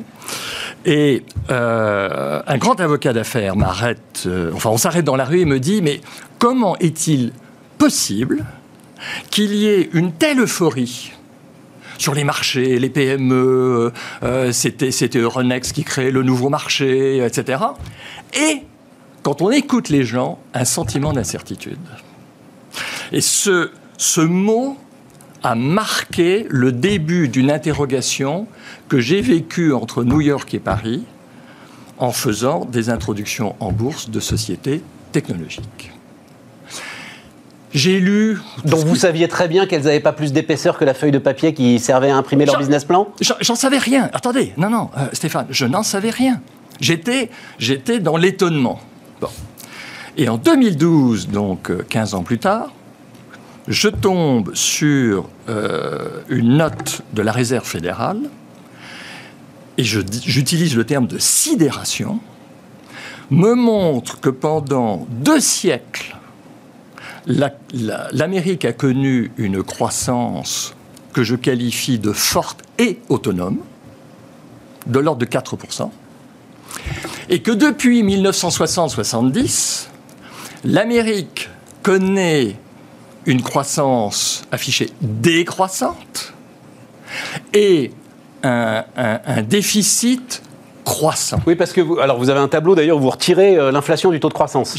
et 0.84 1.24
euh, 1.50 2.40
un 2.46 2.58
grand 2.58 2.78
avocat 2.78 3.12
d'affaires 3.12 3.56
m'arrête, 3.56 4.26
euh, 4.26 4.52
enfin 4.54 4.70
on 4.70 4.78
s'arrête 4.78 5.04
dans 5.04 5.16
la 5.16 5.24
rue 5.24 5.40
et 5.40 5.44
me 5.44 5.58
dit, 5.58 5.82
mais 5.82 6.00
comment 6.38 6.76
est-il 6.78 7.32
possible 7.78 8.44
qu'il 9.32 9.52
y 9.54 9.66
ait 9.66 9.90
une 9.92 10.12
telle 10.12 10.38
euphorie 10.38 11.10
sur 11.98 12.14
les 12.14 12.24
marchés, 12.24 12.78
les 12.78 12.88
PME, 12.88 13.92
euh, 14.22 14.52
c'était, 14.52 14.90
c'était 14.90 15.18
Euronext 15.18 15.72
qui 15.72 15.84
créait 15.84 16.10
le 16.10 16.22
nouveau 16.22 16.48
marché, 16.48 17.24
etc. 17.24 17.62
Et 18.34 18.62
quand 19.22 19.42
on 19.42 19.50
écoute 19.50 19.90
les 19.90 20.04
gens, 20.04 20.38
un 20.54 20.64
sentiment 20.64 21.12
d'incertitude. 21.12 21.78
Et 23.12 23.20
ce, 23.20 23.70
ce 23.98 24.20
mot 24.20 24.78
a 25.42 25.54
marqué 25.54 26.46
le 26.48 26.72
début 26.72 27.28
d'une 27.28 27.50
interrogation 27.50 28.46
que 28.88 29.00
j'ai 29.00 29.20
vécue 29.20 29.72
entre 29.72 30.04
New 30.04 30.20
York 30.20 30.52
et 30.54 30.58
Paris 30.58 31.04
en 31.98 32.12
faisant 32.12 32.64
des 32.64 32.90
introductions 32.90 33.56
en 33.60 33.72
bourse 33.72 34.10
de 34.10 34.20
sociétés 34.20 34.82
technologiques. 35.12 35.92
J'ai 37.74 38.00
lu. 38.00 38.38
Donc 38.64 38.80
vous 38.80 38.96
saviez 38.96 39.28
très 39.28 39.46
bien 39.46 39.66
qu'elles 39.66 39.82
n'avaient 39.82 40.00
pas 40.00 40.12
plus 40.12 40.32
d'épaisseur 40.32 40.78
que 40.78 40.84
la 40.84 40.94
feuille 40.94 41.10
de 41.10 41.18
papier 41.18 41.52
qui 41.52 41.78
servait 41.78 42.10
à 42.10 42.16
imprimer 42.16 42.46
leur 42.46 42.58
business 42.58 42.84
plan 42.84 43.08
J'en 43.20 43.54
savais 43.54 43.78
rien. 43.78 44.08
Attendez, 44.12 44.52
non, 44.56 44.70
non, 44.70 44.90
euh, 44.96 45.06
Stéphane, 45.12 45.46
je 45.50 45.66
n'en 45.66 45.82
savais 45.82 46.10
rien. 46.10 46.40
J'étais, 46.80 47.30
j'étais 47.58 47.98
dans 47.98 48.16
l'étonnement. 48.16 48.80
Bon. 49.20 49.28
Et 50.16 50.28
en 50.28 50.36
2012, 50.36 51.28
donc 51.28 51.70
15 51.88 52.14
euh, 52.14 52.16
ans 52.16 52.22
plus 52.22 52.38
tard, 52.38 52.72
je 53.68 53.88
tombe 53.88 54.54
sur 54.54 55.28
euh, 55.48 56.22
une 56.28 56.56
note 56.56 57.02
de 57.12 57.22
la 57.22 57.32
Réserve 57.32 57.66
fédérale 57.66 58.20
et 59.78 59.84
j'utilise 59.84 60.74
le 60.74 60.84
terme 60.84 61.06
de 61.06 61.18
sidération, 61.18 62.18
me 63.30 63.54
montre 63.54 64.18
que 64.18 64.30
pendant 64.30 65.06
deux 65.08 65.38
siècles, 65.38 66.17
l'Amérique 67.28 68.64
a 68.64 68.72
connu 68.72 69.30
une 69.36 69.62
croissance 69.62 70.74
que 71.12 71.22
je 71.22 71.36
qualifie 71.36 71.98
de 71.98 72.12
forte 72.12 72.62
et 72.78 72.98
autonome, 73.08 73.58
de 74.86 74.98
l'ordre 74.98 75.20
de 75.20 75.26
4%, 75.26 75.90
et 77.28 77.42
que 77.42 77.50
depuis 77.50 78.02
1960-70, 78.02 79.88
l'Amérique 80.64 81.50
connaît 81.82 82.56
une 83.26 83.42
croissance 83.42 84.42
affichée 84.50 84.88
décroissante 85.00 86.32
et 87.52 87.92
un, 88.42 88.84
déficit 89.46 90.42
croissant. 90.84 91.40
Oui, 91.46 91.54
parce 91.54 91.72
que 91.72 91.80
vous, 91.80 91.98
alors 91.98 92.18
vous 92.18 92.30
avez 92.30 92.40
un 92.40 92.48
tableau 92.48 92.74
d'ailleurs 92.74 92.96
où 92.96 93.00
vous 93.00 93.10
retirez 93.10 93.58
euh, 93.58 93.70
l'inflation 93.70 94.10
du 94.10 94.20
taux 94.20 94.28
de 94.28 94.34
croissance. 94.34 94.74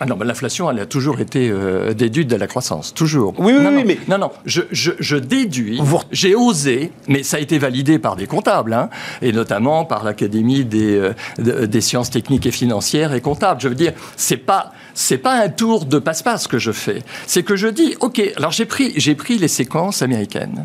Ah 0.00 0.06
non, 0.06 0.16
l'inflation, 0.16 0.70
elle 0.70 0.78
a 0.78 0.86
toujours 0.86 1.18
été 1.18 1.50
euh, 1.50 1.92
déduite 1.92 2.28
de 2.28 2.36
la 2.36 2.46
croissance, 2.46 2.94
toujours. 2.94 3.34
Oui, 3.38 3.52
oui, 3.58 3.66
oui, 3.68 3.82
mais... 3.84 3.98
Non, 4.06 4.18
non, 4.18 4.30
je, 4.44 4.62
je, 4.70 5.16
déduis, 5.16 5.80
j'ai 6.12 6.36
osé, 6.36 6.92
mais 7.08 7.24
ça 7.24 7.38
a 7.38 7.40
été 7.40 7.58
validé 7.58 7.98
par 7.98 8.14
des 8.14 8.28
comptables, 8.28 8.74
hein, 8.74 8.90
et 9.22 9.32
notamment 9.32 9.84
par 9.84 10.04
l'Académie 10.04 10.64
des, 10.64 11.12
euh, 11.38 11.66
des 11.66 11.80
sciences 11.80 12.10
techniques 12.10 12.46
et 12.46 12.52
financières 12.52 13.12
et 13.12 13.20
comptables. 13.20 13.60
Je 13.60 13.68
veux 13.68 13.74
dire, 13.74 13.92
c'est 14.16 14.36
pas 14.36 14.72
c'est 14.94 15.18
pas 15.18 15.34
un 15.34 15.48
tour 15.48 15.84
de 15.84 16.00
passe-passe 16.00 16.48
que 16.48 16.58
je 16.58 16.72
fais. 16.72 17.02
C'est 17.26 17.44
que 17.44 17.54
je 17.54 17.68
dis, 17.68 17.94
OK, 18.00 18.20
alors 18.36 18.50
j'ai 18.50 18.66
pris, 18.66 18.92
j'ai 18.96 19.14
pris 19.14 19.38
les 19.38 19.46
séquences 19.46 20.02
américaines. 20.02 20.64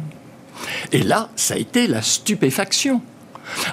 Et 0.92 1.04
là, 1.04 1.30
ça 1.36 1.54
a 1.54 1.58
été 1.58 1.86
la 1.86 2.02
stupéfaction. 2.02 3.02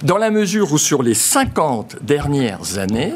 Dans 0.03 0.19
la 0.19 0.31
mesure 0.31 0.73
où 0.73 0.79
sur 0.79 1.03
les 1.03 1.15
50 1.15 1.97
dernières 2.03 2.79
années, 2.79 3.15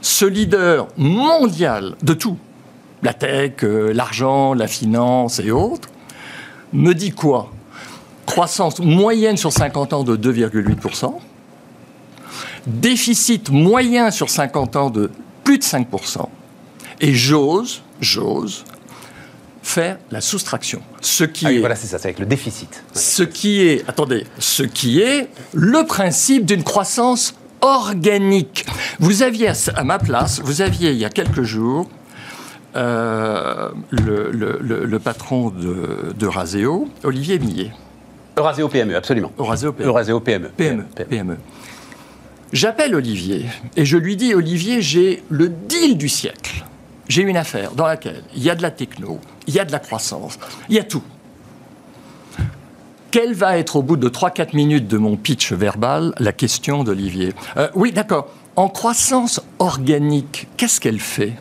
ce 0.00 0.24
leader 0.24 0.88
mondial 0.96 1.94
de 2.02 2.12
tout, 2.12 2.38
la 3.02 3.14
tech, 3.14 3.52
euh, 3.62 3.92
l'argent, 3.92 4.54
la 4.54 4.66
finance 4.66 5.40
et 5.40 5.50
autres, 5.50 5.88
me 6.72 6.92
dit 6.92 7.12
quoi? 7.12 7.52
Croissance 8.26 8.80
moyenne 8.80 9.36
sur 9.36 9.52
50 9.52 9.92
ans 9.92 10.04
de 10.04 10.16
2,8%, 10.16 11.14
déficit 12.66 13.50
moyen 13.50 14.10
sur 14.10 14.30
50 14.30 14.76
ans 14.76 14.90
de 14.90 15.10
plus 15.44 15.58
de 15.58 15.62
5%, 15.62 16.26
et 17.00 17.14
j'ose, 17.14 17.82
j'ose 18.00 18.64
faire 19.66 19.98
la 20.10 20.20
soustraction. 20.20 20.80
Ce 21.00 21.24
qui 21.24 21.46
ah 21.46 21.52
est, 21.52 21.58
voilà, 21.58 21.74
c'est 21.74 21.88
ça, 21.88 21.98
c'est 21.98 22.06
avec 22.06 22.20
le 22.20 22.26
déficit. 22.26 22.84
Ce 22.94 23.22
qui 23.24 23.62
est, 23.62 23.84
attendez, 23.88 24.24
ce 24.38 24.62
qui 24.62 25.00
est 25.00 25.28
le 25.52 25.84
principe 25.84 26.46
d'une 26.46 26.62
croissance 26.62 27.34
organique. 27.66 28.66
Vous 28.98 29.22
aviez 29.22 29.50
à 29.74 29.84
ma 29.84 29.98
place, 29.98 30.40
vous 30.42 30.62
aviez 30.62 30.92
il 30.92 30.98
y 30.98 31.04
a 31.04 31.10
quelques 31.10 31.42
jours 31.42 31.88
euh, 32.76 33.70
le, 33.90 34.30
le, 34.30 34.98
patron 34.98 35.50
de, 35.50 36.12
de 36.16 36.26
Raseo, 36.26 36.88
Olivier 37.04 37.38
Millet. 37.38 37.70
Euraseo 38.36 38.68
PME, 38.68 38.94
absolument. 38.94 39.32
Euraseo 39.38 39.72
PME. 40.20 40.48
PME. 40.48 40.84
PME. 41.08 41.36
J'appelle 42.52 42.94
Olivier 42.94 43.46
et 43.76 43.84
je 43.84 43.96
lui 43.96 44.16
dis 44.16 44.34
Olivier, 44.34 44.82
j'ai 44.82 45.22
le 45.30 45.48
deal 45.48 45.96
du 45.96 46.08
siècle 46.08 46.64
j'ai 47.08 47.22
une 47.22 47.36
affaire 47.36 47.72
dans 47.72 47.86
laquelle 47.86 48.22
il 48.34 48.42
y 48.42 48.50
a 48.50 48.54
de 48.54 48.62
la 48.62 48.70
techno, 48.70 49.20
il 49.46 49.54
y 49.54 49.60
a 49.60 49.64
de 49.64 49.72
la 49.72 49.78
croissance, 49.78 50.38
il 50.68 50.76
y 50.76 50.78
a 50.78 50.84
tout. 50.84 51.02
Quelle 53.16 53.32
va 53.32 53.56
être 53.56 53.76
au 53.76 53.82
bout 53.82 53.96
de 53.96 54.10
3-4 54.10 54.54
minutes 54.54 54.88
de 54.88 54.98
mon 54.98 55.16
pitch 55.16 55.54
verbal 55.54 56.12
la 56.18 56.34
question 56.34 56.84
d'Olivier? 56.84 57.32
Euh, 57.56 57.70
Oui, 57.74 57.90
d'accord. 57.90 58.28
En 58.56 58.68
croissance 58.68 59.40
organique, 59.58 60.48
qu'est-ce 60.58 60.82
qu'elle 60.82 61.00
fait? 61.00 61.32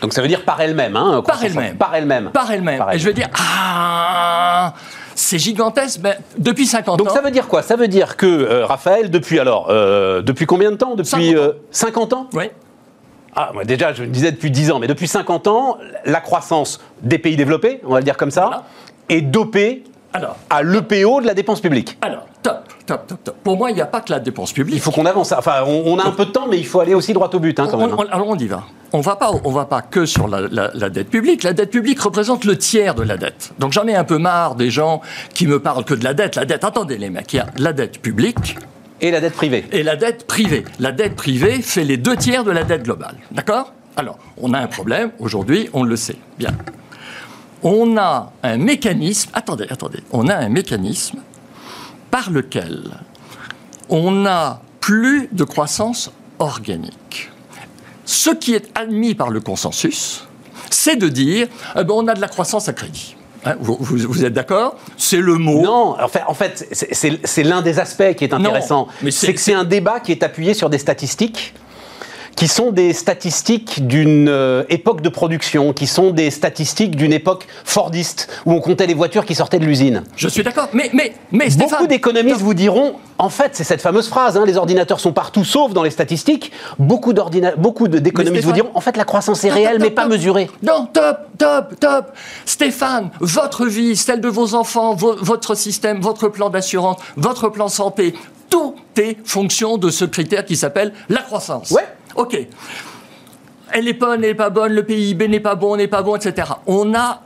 Donc 0.00 0.12
ça 0.12 0.22
veut 0.22 0.26
dire 0.26 0.44
par 0.44 0.60
elle-même, 0.60 0.96
hein 0.96 1.22
Par 1.24 1.44
elle-même. 1.44 1.76
Par 1.76 1.94
elle-même. 1.94 2.30
Par 2.32 2.50
elle-même. 2.50 2.84
Et 2.92 2.98
je 2.98 3.04
vais 3.04 3.14
dire, 3.14 3.28
ah, 3.38 4.74
c'est 5.14 5.38
gigantesque, 5.38 6.00
mais 6.02 6.18
depuis 6.36 6.66
50 6.66 7.00
ans. 7.00 7.04
Donc 7.04 7.14
ça 7.14 7.22
veut 7.22 7.30
dire 7.30 7.46
quoi? 7.46 7.62
Ça 7.62 7.76
veut 7.76 7.86
dire 7.86 8.16
que 8.16 8.26
euh, 8.26 8.66
Raphaël, 8.66 9.08
depuis 9.08 9.38
alors, 9.38 9.68
euh, 9.70 10.20
depuis 10.20 10.46
combien 10.46 10.72
de 10.72 10.76
temps? 10.76 10.96
Depuis 10.96 11.10
50 11.10 11.36
ans, 11.36 11.52
50 11.70 12.12
ans? 12.12 12.26
Oui. 12.32 12.50
Ah, 13.36 13.52
moi 13.54 13.64
déjà, 13.64 13.92
je 13.92 14.02
le 14.02 14.08
disais 14.08 14.32
depuis 14.32 14.50
10 14.50 14.72
ans, 14.72 14.80
mais 14.80 14.88
depuis 14.88 15.06
50 15.06 15.46
ans, 15.46 15.78
la 16.06 16.20
croissance 16.20 16.80
des 17.02 17.18
pays 17.18 17.36
développés, 17.36 17.80
on 17.86 17.92
va 17.92 17.98
le 17.98 18.04
dire 18.04 18.16
comme 18.16 18.32
ça, 18.32 18.64
est 19.08 19.20
dopée 19.20 19.84
alors, 20.12 20.36
à 20.50 20.62
l'EPO 20.62 21.22
de 21.22 21.26
la 21.26 21.34
dépense 21.34 21.60
publique. 21.60 21.96
Alors, 22.02 22.26
top, 22.42 22.64
top, 22.86 23.06
top, 23.06 23.24
top. 23.24 23.36
Pour 23.42 23.56
moi, 23.56 23.70
il 23.70 23.74
n'y 23.74 23.80
a 23.80 23.86
pas 23.86 24.00
que 24.00 24.12
la 24.12 24.20
dépense 24.20 24.52
publique. 24.52 24.76
Il 24.76 24.80
faut 24.80 24.90
qu'on 24.90 25.06
avance. 25.06 25.32
Enfin, 25.32 25.62
on, 25.66 25.98
a 25.98 26.06
un 26.06 26.10
peu 26.10 26.26
de 26.26 26.30
temps, 26.30 26.46
mais 26.48 26.58
il 26.58 26.66
faut 26.66 26.80
aller 26.80 26.94
aussi 26.94 27.12
droit 27.12 27.30
au 27.32 27.38
but, 27.38 27.58
hein, 27.58 27.68
quand 27.70 27.78
même. 27.78 27.92
Hein. 27.92 28.04
alors, 28.10 28.28
on 28.28 28.36
y 28.36 28.46
va. 28.46 28.64
On 28.92 28.98
ne 28.98 29.02
va 29.02 29.16
pas, 29.16 29.30
on 29.44 29.50
va 29.50 29.64
pas 29.64 29.80
que 29.80 30.04
sur 30.04 30.28
la, 30.28 30.42
la, 30.50 30.90
dette 30.90 31.08
publique. 31.08 31.44
La 31.44 31.54
dette 31.54 31.70
publique 31.70 32.00
représente 32.00 32.44
le 32.44 32.58
tiers 32.58 32.94
de 32.94 33.02
la 33.02 33.16
dette. 33.16 33.54
Donc, 33.58 33.72
j'en 33.72 33.86
ai 33.86 33.94
un 33.94 34.04
peu 34.04 34.18
marre 34.18 34.54
des 34.54 34.70
gens 34.70 35.00
qui 35.32 35.46
me 35.46 35.60
parlent 35.60 35.84
que 35.84 35.94
de 35.94 36.04
la 36.04 36.12
dette. 36.12 36.36
La 36.36 36.44
dette, 36.44 36.64
attendez 36.64 36.98
les 36.98 37.08
mecs, 37.08 37.32
il 37.32 37.36
y 37.36 37.40
a 37.40 37.46
la 37.56 37.72
dette 37.72 38.02
publique, 38.02 38.56
et 39.02 39.10
la 39.10 39.20
dette 39.20 39.34
privée. 39.34 39.64
Et 39.72 39.82
la 39.82 39.96
dette 39.96 40.28
privée. 40.28 40.64
La 40.78 40.92
dette 40.92 41.16
privée 41.16 41.60
fait 41.60 41.82
les 41.82 41.96
deux 41.96 42.16
tiers 42.16 42.44
de 42.44 42.52
la 42.52 42.62
dette 42.62 42.84
globale. 42.84 43.16
D'accord? 43.32 43.72
Alors, 43.96 44.16
on 44.36 44.54
a 44.54 44.58
un 44.60 44.68
problème, 44.68 45.10
aujourd'hui, 45.18 45.68
on 45.72 45.82
le 45.82 45.96
sait. 45.96 46.16
Bien. 46.38 46.50
On 47.62 47.96
a 47.96 48.32
un 48.42 48.56
mécanisme, 48.56 49.30
attendez, 49.34 49.66
attendez, 49.70 50.00
on 50.10 50.28
a 50.28 50.34
un 50.34 50.48
mécanisme 50.48 51.20
par 52.10 52.30
lequel 52.30 52.90
on 53.88 54.10
n'a 54.10 54.60
plus 54.80 55.28
de 55.32 55.44
croissance 55.44 56.10
organique. 56.38 57.30
Ce 58.04 58.30
qui 58.30 58.54
est 58.54 58.70
admis 58.76 59.14
par 59.14 59.30
le 59.30 59.40
consensus, 59.40 60.26
c'est 60.70 60.96
de 60.96 61.08
dire, 61.08 61.46
eh 61.76 61.84
ben, 61.84 61.94
on 61.94 62.08
a 62.08 62.14
de 62.14 62.20
la 62.20 62.28
croissance 62.28 62.68
à 62.68 62.72
crédit. 62.72 63.16
Hein, 63.44 63.56
vous, 63.58 64.24
êtes 64.24 64.32
d'accord? 64.32 64.76
C'est 64.96 65.20
le 65.20 65.34
mot. 65.34 65.62
Non, 65.62 65.96
en 66.00 66.08
fait, 66.08 66.22
en 66.26 66.34
fait 66.34 66.68
c'est 66.72 67.42
l'un 67.42 67.62
des 67.62 67.78
aspects 67.78 68.14
qui 68.14 68.24
est 68.24 68.32
intéressant. 68.32 68.88
C'est 69.10 69.34
que 69.34 69.40
c'est 69.40 69.54
un 69.54 69.64
débat 69.64 70.00
qui 70.00 70.12
est 70.12 70.22
appuyé 70.22 70.54
sur 70.54 70.70
des 70.70 70.78
statistiques 70.78 71.54
qui 72.36 72.48
sont 72.48 72.72
des 72.72 72.92
statistiques 72.92 73.86
d'une 73.86 74.28
euh, 74.28 74.64
époque 74.68 75.00
de 75.00 75.08
production, 75.08 75.72
qui 75.72 75.86
sont 75.86 76.10
des 76.10 76.30
statistiques 76.30 76.96
d'une 76.96 77.12
époque 77.12 77.46
fordiste, 77.64 78.28
où 78.46 78.52
on 78.52 78.60
comptait 78.60 78.86
les 78.86 78.94
voitures 78.94 79.24
qui 79.24 79.34
sortaient 79.34 79.58
de 79.58 79.64
l'usine. 79.64 80.02
Je 80.16 80.28
suis 80.28 80.42
d'accord, 80.42 80.68
mais, 80.72 80.90
mais, 80.92 81.14
mais 81.30 81.48
Beaucoup 81.50 81.86
d'économistes 81.86 82.40
vous 82.40 82.54
diront, 82.54 82.94
en 83.18 83.28
fait, 83.28 83.50
c'est 83.52 83.64
cette 83.64 83.80
fameuse 83.80 84.08
phrase, 84.08 84.36
hein, 84.36 84.44
les 84.46 84.56
ordinateurs 84.56 85.00
sont 85.00 85.12
partout 85.12 85.44
sauf 85.44 85.72
dans 85.72 85.82
les 85.82 85.90
statistiques. 85.90 86.52
Beaucoup 86.78 87.12
d'économistes 87.12 88.44
vous 88.44 88.52
diront, 88.52 88.70
en 88.74 88.80
fait, 88.80 88.96
la 88.96 89.04
croissance 89.04 89.44
est 89.44 89.50
réelle, 89.50 89.78
mais 89.80 89.90
pas 89.90 90.06
mesurée. 90.06 90.50
Non, 90.62 90.86
top, 90.92 91.18
top, 91.38 91.78
top. 91.78 92.06
Stéphane, 92.46 93.10
votre 93.20 93.66
vie, 93.66 93.96
celle 93.96 94.20
de 94.20 94.28
vos 94.28 94.54
enfants, 94.54 94.94
votre 94.94 95.54
système, 95.54 96.00
votre 96.00 96.28
plan 96.28 96.50
d'assurance, 96.50 96.96
votre 97.16 97.48
plan 97.48 97.68
santé, 97.68 98.14
tout 98.50 98.74
est 98.96 99.16
fonction 99.24 99.78
de 99.78 99.90
ce 99.90 100.04
critère 100.04 100.44
qui 100.44 100.56
s'appelle 100.56 100.92
la 101.08 101.22
croissance. 101.22 101.70
Ouais. 101.70 101.86
Ok. 102.16 102.38
Elle 103.74 103.84
n'est 103.86 103.92
bonne, 103.94 104.22
elle 104.22 104.30
n'est 104.30 104.34
pas 104.34 104.50
bonne, 104.50 104.72
le 104.72 104.84
PIB 104.84 105.28
n'est 105.28 105.40
pas 105.40 105.54
bon, 105.54 105.76
n'est 105.76 105.88
pas 105.88 106.02
bon, 106.02 106.16
etc. 106.16 106.48
On 106.66 106.94
a 106.94 107.22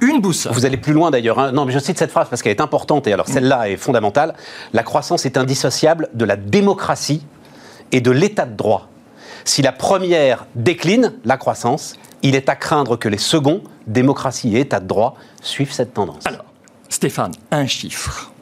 une 0.00 0.20
boussole. 0.20 0.52
Vous 0.52 0.64
allez 0.66 0.76
plus 0.78 0.92
loin 0.92 1.10
d'ailleurs. 1.10 1.38
hein. 1.38 1.52
Non, 1.52 1.64
mais 1.66 1.72
je 1.72 1.78
cite 1.78 1.98
cette 1.98 2.10
phrase 2.10 2.28
parce 2.28 2.42
qu'elle 2.42 2.52
est 2.56 2.60
importante 2.60 3.06
et 3.06 3.12
alors 3.12 3.28
celle-là 3.28 3.68
est 3.68 3.76
fondamentale. 3.76 4.34
La 4.72 4.82
croissance 4.82 5.26
est 5.26 5.36
indissociable 5.36 6.08
de 6.14 6.24
la 6.24 6.36
démocratie 6.36 7.22
et 7.92 8.00
de 8.00 8.10
l'état 8.10 8.46
de 8.46 8.56
droit. 8.56 8.88
Si 9.44 9.60
la 9.60 9.72
première 9.72 10.46
décline, 10.54 11.12
la 11.24 11.36
croissance, 11.36 11.96
il 12.22 12.34
est 12.34 12.48
à 12.48 12.56
craindre 12.56 12.96
que 12.96 13.08
les 13.10 13.18
seconds, 13.18 13.62
démocratie 13.86 14.56
et 14.56 14.60
état 14.60 14.80
de 14.80 14.86
droit, 14.86 15.16
suivent 15.42 15.72
cette 15.72 15.92
tendance. 15.92 16.22
Alors, 16.26 16.46
Stéphane, 16.88 17.32
un 17.50 17.66
chiffre. 17.66 18.32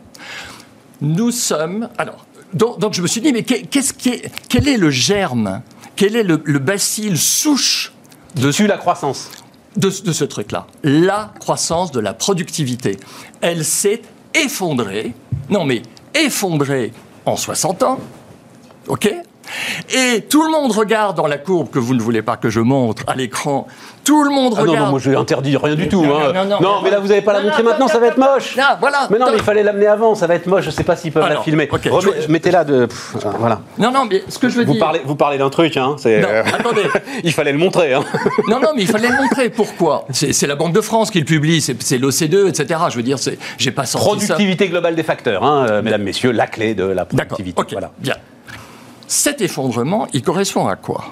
Nous 1.01 1.33
sommes. 1.33 1.89
Alors, 1.99 2.25
donc, 2.55 2.79
donc 2.79 2.93
je 2.95 3.03
me 3.03 3.09
suis 3.09 3.21
dit, 3.21 3.33
mais 3.33 3.43
qu'est- 3.43 3.63
qu'est-ce 3.63 3.93
qui 3.93 4.11
est, 4.11 4.31
quel 4.49 4.69
est 4.69 4.77
le 4.77 4.91
germe 4.91 5.63
Quel 6.03 6.17
est 6.17 6.25
le, 6.25 6.43
le 6.45 6.59
bacille 6.59 7.17
souche 7.17 7.93
Dessus 8.35 8.67
la 8.67 8.77
croissance. 8.77 9.31
de, 9.77 9.87
de 9.87 10.13
ce 10.13 10.25
truc-là 10.25 10.67
La 10.83 11.33
croissance 11.39 11.93
de 11.93 12.01
la 12.01 12.13
productivité. 12.13 12.97
Elle 13.41 13.65
s'est 13.65 14.03
effondrée. 14.35 15.15
Non, 15.49 15.65
mais 15.65 15.83
effondrée 16.13 16.93
en 17.25 17.37
60 17.37 17.85
ans. 17.85 18.01
OK? 18.89 19.15
Et 19.95 20.23
tout 20.29 20.43
le 20.43 20.51
monde 20.51 20.73
regarde 20.73 21.17
dans 21.17 21.29
la 21.29 21.39
courbe 21.39 21.71
que 21.71 21.79
vous 21.79 21.95
ne 21.95 22.03
voulez 22.03 22.23
pas 22.23 22.37
que 22.37 22.51
je 22.51 22.59
montre 22.59 23.05
à 23.07 23.15
l'écran. 23.15 23.69
Tout 24.05 24.25
le 24.25 24.31
monde 24.31 24.55
Ah 24.57 24.63
non, 24.65 24.71
regarde. 24.71 24.85
non, 24.87 24.91
moi 24.91 25.01
je 25.01 25.11
interdis 25.13 25.57
rien 25.57 25.77
du 25.77 25.89
tout. 25.89 26.05
Non, 26.05 26.17
hein. 26.19 26.33
non, 26.35 26.45
non, 26.45 26.61
non, 26.61 26.81
mais 26.83 26.91
là 26.91 26.99
vous 26.99 27.07
n'avez 27.07 27.23
pas 27.23 27.33
la 27.33 27.39
non, 27.39 27.45
montrer 27.47 27.63
non, 27.63 27.71
maintenant, 27.71 27.87
non, 27.87 27.93
ça 27.93 28.01
va 28.01 28.07
être 28.09 28.19
non, 28.19 28.33
moche. 28.35 28.57
non, 28.57 28.65
voilà. 28.81 29.07
Mais 29.11 29.19
non, 29.19 29.27
Non. 29.27 29.33
mais 29.33 29.39
il 29.39 29.45
fallait 29.45 29.63
l'amener 29.63 29.87
avant, 29.87 30.17
ça 30.17 30.27
va 30.27 30.35
être 30.35 30.47
moche. 30.47 30.65
Je 30.65 30.71
sais 30.71 30.83
pas 30.83 30.97
s'ils 30.97 31.13
peuvent 31.13 31.23
Ah 31.25 31.29
la 31.29 31.35
non, 31.37 31.43
filmer. 31.43 31.69
ok, 31.71 31.85
Remets- 31.85 32.23
je- 32.23 32.29
Mettez-la 32.33 32.65
de. 32.65 32.87
pff, 32.87 33.17
voilà. 33.39 33.61
Non, 33.79 33.93
non, 33.93 34.05
mais 34.11 34.25
ce 34.29 34.39
que 34.41 34.49
je 34.49 34.57
veux 34.57 34.65
Vous 34.65 34.73
dire. 34.73 34.81
parlez, 34.81 35.03
vous 35.05 35.15
parlez 35.15 35.39
d'un 35.39 35.51
truc, 35.51 35.77
hein. 35.77 35.95
Non, 36.05 36.29
attendez. 36.59 36.83
il 37.25 37.33
fallait 37.33 37.53
le 37.53 37.59
montrer. 37.59 37.95
Hein. 37.95 38.03
Non, 38.49 38.59
non, 38.61 38.71
mais 38.75 38.83
il 38.83 38.89
fallait 38.89 39.09
le 39.09 39.17
montrer. 39.17 39.51
Pourquoi? 39.51 40.05
C'est 40.11 40.47
la 40.49 40.57
Banque 40.57 40.73
de 40.73 40.81
France 40.81 41.11
qui 41.13 41.21
le 41.21 41.25
publie, 41.25 41.61
c'est 41.61 41.99
l'OCDE, 41.99 42.49
etc. 42.49 42.81
Je 42.91 42.97
veux 42.97 43.03
dire, 43.05 43.19
c'est- 43.21 43.39
j'ai 43.57 43.71
pas 43.71 43.87
sorti 43.87 44.07
ça. 44.27 44.35
Productivité 44.35 44.69
globale 44.69 44.97
des 44.97 45.05
facteurs, 45.05 45.45
hein, 45.45 45.67
euh, 45.71 45.83
mesdames, 45.83 46.03
messieurs, 46.03 46.33
la 46.33 46.49
clé 46.49 46.75
de 46.75 46.83
la 46.85 47.05
D'accord. 47.05 47.39
productivité. 47.39 47.61
Ok. 47.61 47.69
Voilà. 47.73 47.93
Bien. 47.99 48.15
Cet 49.07 49.41
effondrement, 49.43 50.07
il 50.13 50.23
correspond 50.23 50.67
à 50.67 50.75
quoi? 50.77 51.05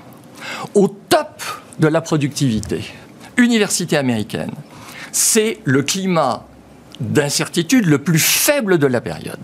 Au 0.75 0.89
top 0.89 1.29
de 1.81 1.89
la 1.89 2.01
productivité, 2.01 2.85
université 3.37 3.97
américaine, 3.97 4.53
c'est 5.13 5.61
le 5.65 5.83
climat 5.83 6.47
d'incertitude 7.01 7.87
le 7.87 7.99
plus 7.99 8.19
faible 8.19 8.79
de 8.79 8.87
la 8.87 9.01
période. 9.01 9.41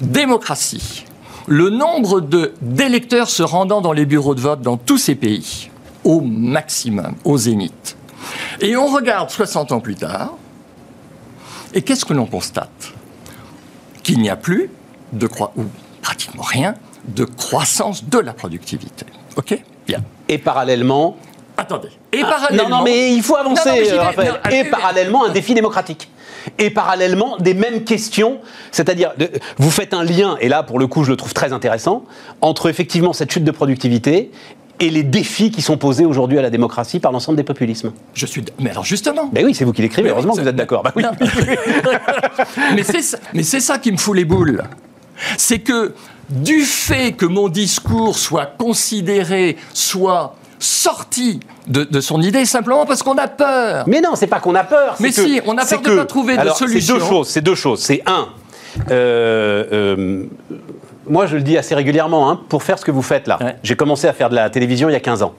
Démocratie, 0.00 1.04
le 1.46 1.68
nombre 1.68 2.22
d'électeurs 2.62 3.28
se 3.28 3.42
rendant 3.42 3.82
dans 3.82 3.92
les 3.92 4.06
bureaux 4.06 4.34
de 4.34 4.40
vote 4.40 4.62
dans 4.62 4.78
tous 4.78 4.96
ces 4.96 5.14
pays, 5.14 5.70
au 6.04 6.22
maximum, 6.22 7.14
au 7.24 7.36
zénith. 7.36 7.96
Et 8.60 8.76
on 8.76 8.86
regarde 8.86 9.30
60 9.30 9.72
ans 9.72 9.80
plus 9.80 9.96
tard, 9.96 10.32
et 11.74 11.82
qu'est-ce 11.82 12.06
que 12.06 12.14
l'on 12.14 12.26
constate? 12.26 12.92
Qu'il 14.02 14.20
n'y 14.20 14.30
a 14.30 14.36
plus 14.36 14.70
de 15.12 15.28
ou 15.56 15.64
pratiquement 16.00 16.42
rien 16.42 16.74
de 17.08 17.24
croissance 17.24 18.04
de 18.04 18.18
la 18.18 18.32
productivité. 18.32 19.04
Ok? 19.36 19.62
Bien. 19.86 20.00
Et 20.28 20.38
parallèlement. 20.38 21.16
Attendez. 21.56 21.88
Et 22.12 22.20
Ah, 22.24 22.28
parallèlement. 22.30 22.68
non, 22.68 22.76
non, 22.78 22.84
mais 22.84 23.12
il 23.12 23.22
faut 23.22 23.36
avancer, 23.36 23.68
Non, 23.68 23.76
non, 23.76 23.92
euh, 23.92 24.02
Raphaël. 24.02 24.32
Non, 24.44 24.50
et 24.50 24.64
parallèlement, 24.64 25.24
un 25.26 25.30
défi 25.30 25.54
démocratique. 25.54 26.08
Et 26.58 26.70
parallèlement, 26.70 27.36
des 27.38 27.52
mêmes 27.52 27.84
questions, 27.84 28.38
c'est-à-dire, 28.72 29.12
vous 29.58 29.70
faites 29.70 29.92
un 29.92 30.02
lien, 30.04 30.36
et 30.40 30.48
là, 30.48 30.62
pour 30.62 30.78
le 30.78 30.86
coup, 30.86 31.04
je 31.04 31.10
le 31.10 31.16
trouve 31.16 31.34
très 31.34 31.52
intéressant, 31.52 32.04
entre 32.40 32.70
effectivement 32.70 33.12
cette 33.12 33.30
chute 33.30 33.44
de 33.44 33.50
productivité 33.50 34.30
et 34.78 34.88
les 34.88 35.02
défis 35.02 35.50
qui 35.50 35.60
sont 35.60 35.76
posés 35.76 36.06
aujourd'hui 36.06 36.38
à 36.38 36.42
la 36.42 36.48
démocratie 36.48 36.98
par 37.00 37.12
l'ensemble 37.12 37.36
des 37.36 37.42
populismes. 37.44 37.92
Je 38.14 38.24
suis. 38.24 38.42
Mais 38.58 38.70
alors 38.70 38.84
justement. 38.86 39.28
Ben 39.30 39.44
oui, 39.44 39.54
c'est 39.54 39.66
vous 39.66 39.74
qui 39.74 39.82
l'écrivez, 39.82 40.08
heureusement 40.08 40.34
que 40.34 40.40
vous 40.40 40.48
êtes 40.48 40.56
d'accord. 40.56 40.82
Bah 40.82 40.92
oui. 40.96 41.02
Non. 41.02 41.10
mais 42.74 42.82
c'est 42.82 43.02
ça, 43.02 43.18
mais 43.34 43.42
c'est 43.42 43.60
ça 43.60 43.76
qui 43.76 43.92
me 43.92 43.98
fout 43.98 44.16
les 44.16 44.24
boules. 44.24 44.62
C'est 45.36 45.58
que 45.58 45.94
du 46.30 46.60
fait 46.62 47.12
que 47.12 47.26
mon 47.26 47.48
discours 47.48 48.16
soit 48.16 48.46
considéré, 48.46 49.56
soit 49.74 50.34
sorti 50.58 51.40
de, 51.66 51.84
de 51.84 52.00
son 52.00 52.20
idée, 52.22 52.44
simplement 52.44 52.86
parce 52.86 53.02
qu'on 53.02 53.16
a 53.18 53.28
peur. 53.28 53.84
Mais 53.86 54.00
non, 54.00 54.10
c'est 54.14 54.26
pas 54.26 54.40
qu'on 54.40 54.54
a 54.54 54.64
peur. 54.64 54.96
Mais 55.00 55.08
que- 55.10 55.22
si, 55.22 55.40
on 55.46 55.56
a 55.58 55.64
peur 55.64 55.80
de 55.80 55.88
que- 55.88 55.96
pas 55.96 56.04
trouver 56.04 56.36
de 56.36 56.48
solution. 56.50 56.94
C'est 56.96 57.00
deux 57.00 57.06
choses. 57.08 57.28
C'est 57.28 57.40
deux 57.40 57.54
choses. 57.54 57.80
C'est 57.80 58.02
un. 58.06 58.28
euh, 58.90 59.64
euh, 59.72 60.24
moi, 61.06 61.26
je 61.26 61.36
le 61.36 61.42
dis 61.42 61.56
assez 61.58 61.74
régulièrement, 61.74 62.30
hein, 62.30 62.40
pour 62.48 62.62
faire 62.62 62.78
ce 62.78 62.84
que 62.84 62.90
vous 62.90 63.02
faites 63.02 63.26
là. 63.26 63.38
Ouais. 63.40 63.56
J'ai 63.62 63.74
commencé 63.74 64.06
à 64.06 64.12
faire 64.12 64.30
de 64.30 64.34
la 64.36 64.48
télévision 64.50 64.88
il 64.88 64.92
y 64.92 64.96
a 64.96 65.00
15 65.00 65.22
ans. 65.22 65.34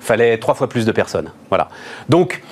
Fallait 0.00 0.38
trois 0.38 0.54
fois 0.54 0.68
plus 0.68 0.84
de 0.84 0.92
personnes. 0.92 1.30
Voilà. 1.48 1.68
Donc, 2.08 2.42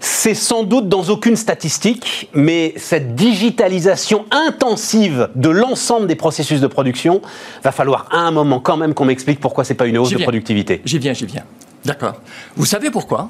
c'est 0.00 0.34
sans 0.34 0.62
doute 0.62 0.88
dans 0.88 1.04
aucune 1.04 1.36
statistique, 1.36 2.28
mais 2.34 2.74
cette 2.76 3.14
digitalisation 3.14 4.24
intensive 4.30 5.28
de 5.34 5.48
l'ensemble 5.48 6.06
des 6.06 6.16
processus 6.16 6.60
de 6.60 6.66
production, 6.66 7.20
va 7.62 7.72
falloir 7.72 8.06
à 8.10 8.18
un 8.18 8.30
moment 8.30 8.60
quand 8.60 8.76
même 8.76 8.94
qu'on 8.94 9.04
m'explique 9.04 9.40
pourquoi 9.40 9.64
c'est 9.64 9.74
pas 9.74 9.86
une 9.86 9.98
hausse 9.98 10.10
de 10.10 10.18
productivité. 10.22 10.80
J'y 10.84 10.98
viens, 10.98 11.12
j'y 11.12 11.26
viens. 11.26 11.44
D'accord. 11.84 12.14
Vous 12.56 12.66
savez 12.66 12.90
pourquoi? 12.90 13.28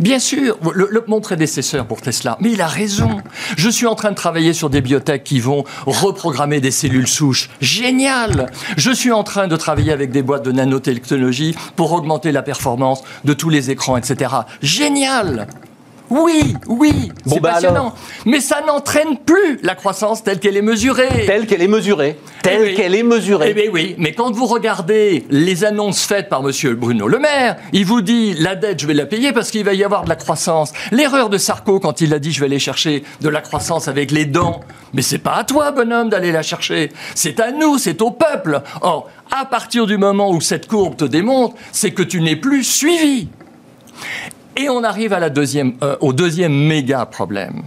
Bien 0.00 0.18
sûr, 0.18 0.58
le- 0.74 0.88
le- 0.90 1.04
mon 1.06 1.20
prédécesseur 1.20 1.86
pour 1.86 2.02
Tesla, 2.02 2.36
mais 2.40 2.50
il 2.50 2.60
a 2.60 2.66
raison. 2.66 3.22
Je 3.56 3.70
suis 3.70 3.86
en 3.86 3.94
train 3.94 4.10
de 4.10 4.16
travailler 4.16 4.52
sur 4.52 4.68
des 4.68 4.80
biotech 4.82 5.24
qui 5.24 5.40
vont 5.40 5.64
reprogrammer 5.86 6.60
des 6.60 6.70
cellules 6.72 7.06
souches. 7.08 7.48
Génial 7.60 8.50
Je 8.76 8.90
suis 8.90 9.12
en 9.12 9.22
train 9.24 9.46
de 9.48 9.56
travailler 9.56 9.92
avec 9.92 10.10
des 10.10 10.22
boîtes 10.22 10.44
de 10.44 10.52
nanotechnologie 10.52 11.54
pour 11.76 11.92
augmenter 11.92 12.30
la 12.32 12.42
performance 12.42 13.02
de 13.24 13.32
tous 13.32 13.48
les 13.48 13.70
écrans, 13.70 13.96
etc. 13.96 14.34
Génial 14.60 15.46
oui, 16.10 16.54
oui, 16.68 17.10
Bon, 17.24 17.34
c'est 17.34 17.40
bah 17.40 17.52
passionnant. 17.54 17.74
alors. 17.76 17.96
Mais 18.24 18.40
ça 18.40 18.60
n'entraîne 18.66 19.18
plus 19.18 19.58
la 19.62 19.74
croissance 19.74 20.22
telle 20.22 20.38
qu'elle 20.38 20.56
est 20.56 20.62
mesurée. 20.62 21.24
Telle 21.26 21.46
qu'elle 21.46 21.62
est 21.62 21.68
mesurée. 21.68 22.16
Telle 22.42 22.60
Eh 22.60 22.64
oui. 22.68 22.74
qu'elle 22.74 22.94
est 22.94 23.02
mesurée. 23.02 23.48
Eh 23.50 23.54
bien 23.54 23.70
oui, 23.72 23.94
mais 23.98 24.12
quand 24.12 24.30
vous 24.32 24.46
regardez 24.46 25.26
les 25.30 25.64
annonces 25.64 26.04
faites 26.04 26.28
par 26.28 26.42
Monsieur 26.42 26.74
Bruno 26.74 27.08
Le 27.08 27.18
Maire, 27.18 27.56
il 27.72 27.84
vous 27.84 28.02
dit 28.02 28.34
la 28.34 28.54
dette, 28.54 28.80
je 28.80 28.86
vais 28.86 28.94
la 28.94 29.06
payer 29.06 29.32
parce 29.32 29.50
qu'il 29.50 29.64
va 29.64 29.74
y 29.74 29.82
avoir 29.84 30.04
de 30.04 30.08
la 30.08 30.16
croissance. 30.16 30.72
L'erreur 30.92 31.28
de 31.28 31.38
Sarko 31.38 31.80
quand 31.80 32.00
il 32.00 32.14
a 32.14 32.18
dit 32.18 32.30
je 32.32 32.40
vais 32.40 32.46
aller 32.46 32.58
chercher 32.58 33.02
de 33.20 33.28
la 33.28 33.40
croissance 33.40 33.88
avec 33.88 34.10
les 34.12 34.24
dents, 34.26 34.60
mais 34.94 35.02
c'est 35.02 35.18
pas 35.18 35.34
à 35.34 35.44
toi, 35.44 35.72
bonhomme, 35.72 36.08
d'aller 36.08 36.30
la 36.32 36.42
chercher. 36.42 36.92
C'est 37.14 37.40
à 37.40 37.50
nous, 37.52 37.78
c'est 37.78 38.00
au 38.00 38.10
peuple. 38.12 38.62
Or, 38.80 39.08
à 39.36 39.44
partir 39.44 39.86
du 39.86 39.96
moment 39.98 40.30
où 40.30 40.40
cette 40.40 40.68
courbe 40.68 40.96
te 40.96 41.04
démontre, 41.04 41.56
c'est 41.72 41.90
que 41.90 42.02
tu 42.02 42.20
n'es 42.20 42.36
plus 42.36 42.62
suivi. 42.64 43.28
Et 44.58 44.68
on 44.70 44.82
arrive 44.84 45.12
à 45.12 45.20
la 45.20 45.28
deuxième, 45.28 45.74
euh, 45.82 45.96
au 46.00 46.12
deuxième 46.14 46.52
méga 46.54 47.04
problème. 47.04 47.62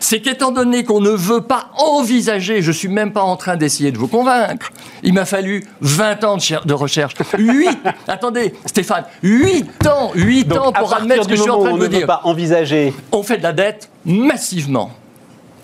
C'est 0.00 0.20
qu'étant 0.20 0.50
donné 0.50 0.84
qu'on 0.84 1.00
ne 1.00 1.10
veut 1.10 1.40
pas 1.40 1.70
envisager, 1.78 2.60
je 2.60 2.70
suis 2.70 2.88
même 2.88 3.12
pas 3.12 3.22
en 3.22 3.36
train 3.36 3.56
d'essayer 3.56 3.92
de 3.92 3.98
vous 3.98 4.08
convaincre, 4.08 4.70
il 5.02 5.14
m'a 5.14 5.24
fallu 5.24 5.64
20 5.80 6.24
ans 6.24 6.36
de, 6.36 6.42
cher- 6.42 6.64
de 6.66 6.74
recherche. 6.74 7.14
8, 7.38 7.68
attendez, 8.08 8.54
Stéphane, 8.66 9.04
8 9.22 9.86
ans, 9.86 10.10
8 10.14 10.44
Donc, 10.48 10.58
ans 10.66 10.72
pour 10.72 10.94
admettre 10.94 11.24
ce 11.24 11.28
que 11.28 11.36
je 11.36 11.40
suis 11.42 11.50
en 11.50 11.60
train 11.60 11.68
de 11.70 11.74
on 11.74 11.76
vous 11.78 11.82
ne 11.84 11.88
dire. 11.88 12.06
pas 12.06 12.20
envisager 12.24 12.92
On 13.12 13.22
fait 13.22 13.38
de 13.38 13.42
la 13.42 13.52
dette 13.54 13.88
massivement. 14.04 14.90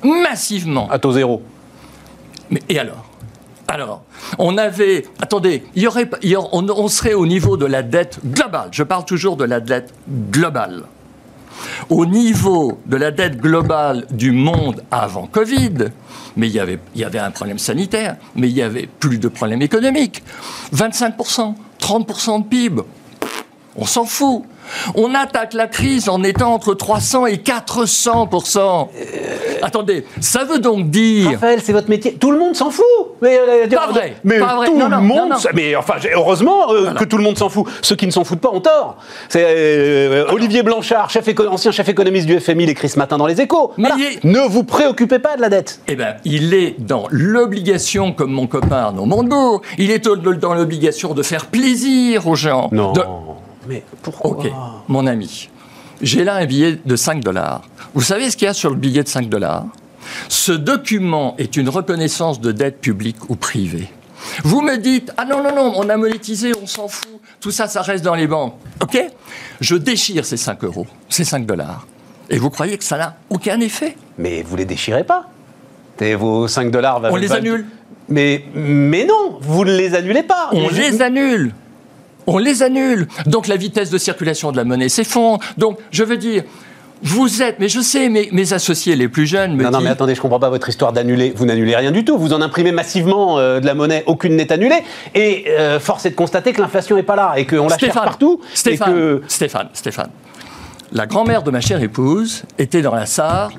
Massivement. 0.03 0.89
à 0.91 0.99
taux 0.99 1.13
zéro. 1.13 1.43
Mais, 2.51 2.61
et 2.71 2.79
alors? 2.79 3.05
Alors, 3.71 4.03
on 4.39 4.59
avait. 4.59 5.07
Attendez, 5.21 5.63
y 5.77 5.87
aurait, 5.87 6.11
on, 6.37 6.89
serait 6.89 7.15
au 7.15 7.25
niveau 7.25 7.57
de 7.57 7.67
la 7.67 7.85
dette 7.85 8.19
globale. 8.25 8.69
Je 8.73 8.83
parle 8.83 9.05
toujours 9.05 9.37
de 9.37 9.45
la 9.45 9.61
dette 9.61 9.95
globale. 10.09 10.83
Au 11.89 12.05
niveau 12.05 12.81
de 12.87 12.97
la 12.97 13.13
dette 13.13 13.37
globale 13.37 14.07
du 14.11 14.33
monde 14.33 14.83
avant 14.91 15.29
Covid, 15.29 15.91
mais 16.37 16.49
il 16.49 16.53
y 16.53 16.59
avait, 16.59 16.81
il 16.97 17.01
y 17.01 17.05
avait 17.05 17.21
un 17.21 17.31
problème 17.31 17.59
sanitaire, 17.59 18.17
mais 18.35 18.49
il 18.49 18.57
y 18.57 18.63
avait 18.63 18.89
plus 18.99 19.19
de 19.19 19.29
problèmes 19.29 19.63
économiques. 19.63 20.25
25%, 20.75 21.55
30% 21.81 22.43
de 22.43 22.49
PIB, 22.49 22.83
on 23.77 23.87
s'en 23.87 24.05
fout. 24.05 24.43
On 24.95 25.15
attaque 25.15 25.55
la 25.55 25.67
crise 25.67 26.09
en 26.09 26.23
étant 26.23 26.53
entre 26.55 26.75
300 26.75 27.27
et 27.27 27.37
400%. 27.37 28.89
Attendez, 29.63 30.05
ça 30.21 30.45
veut 30.45 30.59
donc 30.59 30.91
dire. 30.91 31.31
Raphaël, 31.33 31.61
c'est 31.63 31.73
votre 31.73 31.89
métier. 31.91 32.15
Tout 32.15 32.31
le 32.31 32.39
monde 32.39 32.55
s'en 32.57 32.71
fout. 32.71 32.85
Mais, 33.23 33.39
euh, 33.39 33.69
Pas 33.69 33.89
vrai, 33.89 34.17
Mais 34.25 34.39
pas 34.39 34.57
vrai. 34.57 34.67
tout 34.67 34.79
Non, 34.79 34.87
le 34.87 34.97
non, 34.97 35.01
monde. 35.03 35.29
non. 35.31 35.37
Mais 35.55 35.77
enfin, 35.77 35.95
heureusement 36.15 36.73
euh, 36.73 36.93
que 36.95 37.05
tout 37.05 37.17
le 37.19 37.23
monde 37.23 37.37
s'en 37.39 37.49
fout. 37.49 37.67
Ceux 37.83 37.97
qui 37.97 38.07
ne 38.07 38.11
s'en 38.11 38.25
foutent 38.25 38.41
pas 38.41 38.51
ont 38.51 38.61
tort. 38.61 38.97
C'est 39.29 39.45
euh, 39.47 40.25
Olivier 40.33 40.63
Blanchard, 40.63 41.11
chef 41.11 41.29
éco- 41.29 41.47
ancien 41.47 41.71
chef 41.73 41.89
économiste 41.89 42.27
du 42.27 42.39
FMI, 42.41 42.67
l'écrit 42.67 42.89
ce 42.89 42.99
matin 42.99 43.19
dans 43.19 43.27
les 43.27 43.41
Échos. 43.41 43.73
Mais 43.77 43.89
Voilà. 43.89 44.05
il 44.05 44.17
est- 44.17 44.25
Ne 44.25 44.41
vous 44.49 44.65
préoccupez 44.65 45.19
pas 45.19 45.37
de 45.37 45.41
la 45.43 45.49
dette. 45.49 45.81
Eh 45.89 45.97
bien, 45.97 46.15
il 46.25 46.55
est 46.55 46.77
dans 46.79 47.05
l'obligation, 47.11 48.13
comme 48.13 48.33
mon 48.33 48.47
copain 48.47 48.77
Arnaud 48.77 49.61
il 49.79 49.91
est 49.91 50.05
dans 50.09 50.55
l'obligation 50.55 51.15
de 51.15 51.23
faire 51.23 51.47
plaisir 51.47 52.27
aux 52.27 52.35
gens. 52.37 52.69
Non. 52.73 52.93
De- 52.93 53.03
Mais 53.71 53.85
pourquoi 54.03 54.33
Ok, 54.33 54.51
mon 54.89 55.07
ami, 55.07 55.49
j'ai 56.03 56.25
là 56.25 56.35
un 56.35 56.45
billet 56.45 56.81
de 56.85 56.97
5 56.97 57.23
dollars. 57.23 57.63
Vous 57.95 58.03
savez 58.03 58.29
ce 58.29 58.37
qu'il 58.37 58.47
y 58.47 58.49
a 58.49 58.53
sur 58.55 58.71
le 58.71 58.75
billet 58.75 59.05
de 59.05 59.09
5 59.09 59.29
dollars? 59.29 59.65
Ce 60.29 60.51
document 60.51 61.37
est 61.39 61.57
une 61.57 61.69
reconnaissance 61.69 62.41
de 62.41 62.51
dette 62.51 62.81
publique 62.81 63.31
ou 63.31 63.37
privée. 63.37 63.89
Vous 64.43 64.61
me 64.61 64.77
dites, 64.77 65.13
ah 65.17 65.25
non, 65.25 65.41
non, 65.41 65.55
non, 65.55 65.73
on 65.77 65.89
a 65.89 65.97
monétisé, 65.97 66.51
on 66.61 66.67
s'en 66.67 66.89
fout, 66.89 67.21
tout 67.41 67.53
ça, 67.53 67.69
ça 67.69 67.83
reste 67.83 68.05
dans 68.05 68.17
les 68.17 68.27
banques. 68.27 68.55
OK 68.83 68.99
Je 69.61 69.77
déchire 69.77 70.27
ces 70.27 70.37
5 70.37 70.65
euros, 70.65 70.89
ces 71.09 71.25
5 71.25 71.47
dollars. 71.47 71.87
Et 72.29 72.39
vous 72.39 72.51
croyez 72.51 72.77
que 72.77 72.85
ça 72.85 72.99
n'a 72.99 73.17
aucun 73.29 73.61
effet? 73.61 73.97
Mais 74.19 74.43
vous 74.43 74.57
les 74.57 74.65
déchirez 74.65 75.05
pas. 75.05 75.29
Et 76.01 76.17
vos 76.17 76.49
5 76.49 76.73
dollars... 76.73 77.03
On 77.05 77.17
les 77.17 77.31
annule. 77.31 77.67
Mais, 78.09 78.45
mais 78.53 79.07
non, 79.07 79.39
vous 79.41 79.65
ne 79.65 79.77
les 79.77 79.95
annulez 79.95 80.25
pas. 80.25 80.49
On 80.51 80.69
les 80.71 81.01
annule. 81.03 81.53
On 82.33 82.39
les 82.39 82.63
annule. 82.63 83.09
Donc 83.27 83.49
la 83.49 83.57
vitesse 83.57 83.91
de 83.91 83.99
circulation 83.99 84.53
de 84.53 84.57
la 84.57 84.65
monnaie 84.65 84.89
s'effondre. 84.89 85.41
Donc 85.59 85.79
je 85.91 86.05
veux 86.05 86.17
dire, 86.17 86.45
vous 87.03 87.43
êtes, 87.43 87.59
mais 87.59 87.69
je 87.69 87.81
sais, 87.81 88.09
mes, 88.09 88.29
mes 88.31 88.53
associés 88.53 88.95
les 88.95 89.09
plus 89.09 89.27
jeunes 89.27 89.57
me 89.57 89.63
Non, 89.65 89.71
disent... 89.71 89.79
non, 89.79 89.85
mais 89.85 89.91
attendez, 89.91 90.15
je 90.15 90.21
comprends 90.21 90.39
pas 90.39 90.51
votre 90.51 90.69
histoire 90.69 90.93
d'annuler. 90.93 91.33
Vous 91.35 91.45
n'annulez 91.47 91.75
rien 91.75 91.91
du 91.91 92.05
tout. 92.05 92.17
Vous 92.19 92.33
en 92.33 92.41
imprimez 92.41 92.73
massivement 92.73 93.39
euh, 93.39 93.59
de 93.59 93.67
la 93.67 93.75
monnaie, 93.75 94.05
aucune 94.07 94.37
n'est 94.37 94.53
annulée. 94.53 94.83
Et 95.15 95.47
euh, 95.49 95.81
force 95.81 96.07
est 96.07 96.11
de 96.11 96.15
constater 96.15 96.53
que 96.53 96.61
l'inflation 96.61 96.95
n'est 96.97 97.03
pas 97.03 97.17
là 97.17 97.35
et 97.37 97.47
qu'on 97.47 97.65
la 97.69 97.79
cherche 97.79 97.83
Stéphane, 97.93 98.05
partout. 98.05 98.41
Stéphane, 98.55 98.91
et 98.91 98.95
que... 98.95 99.23
Stéphane, 99.29 99.69
Stéphane. 99.73 100.11
La 100.93 101.07
grand-mère 101.07 101.43
de 101.43 101.51
ma 101.51 101.61
chère 101.61 101.83
épouse 101.83 102.43
était 102.59 102.83
dans 102.83 102.95
la 102.95 103.07
Sarre 103.07 103.51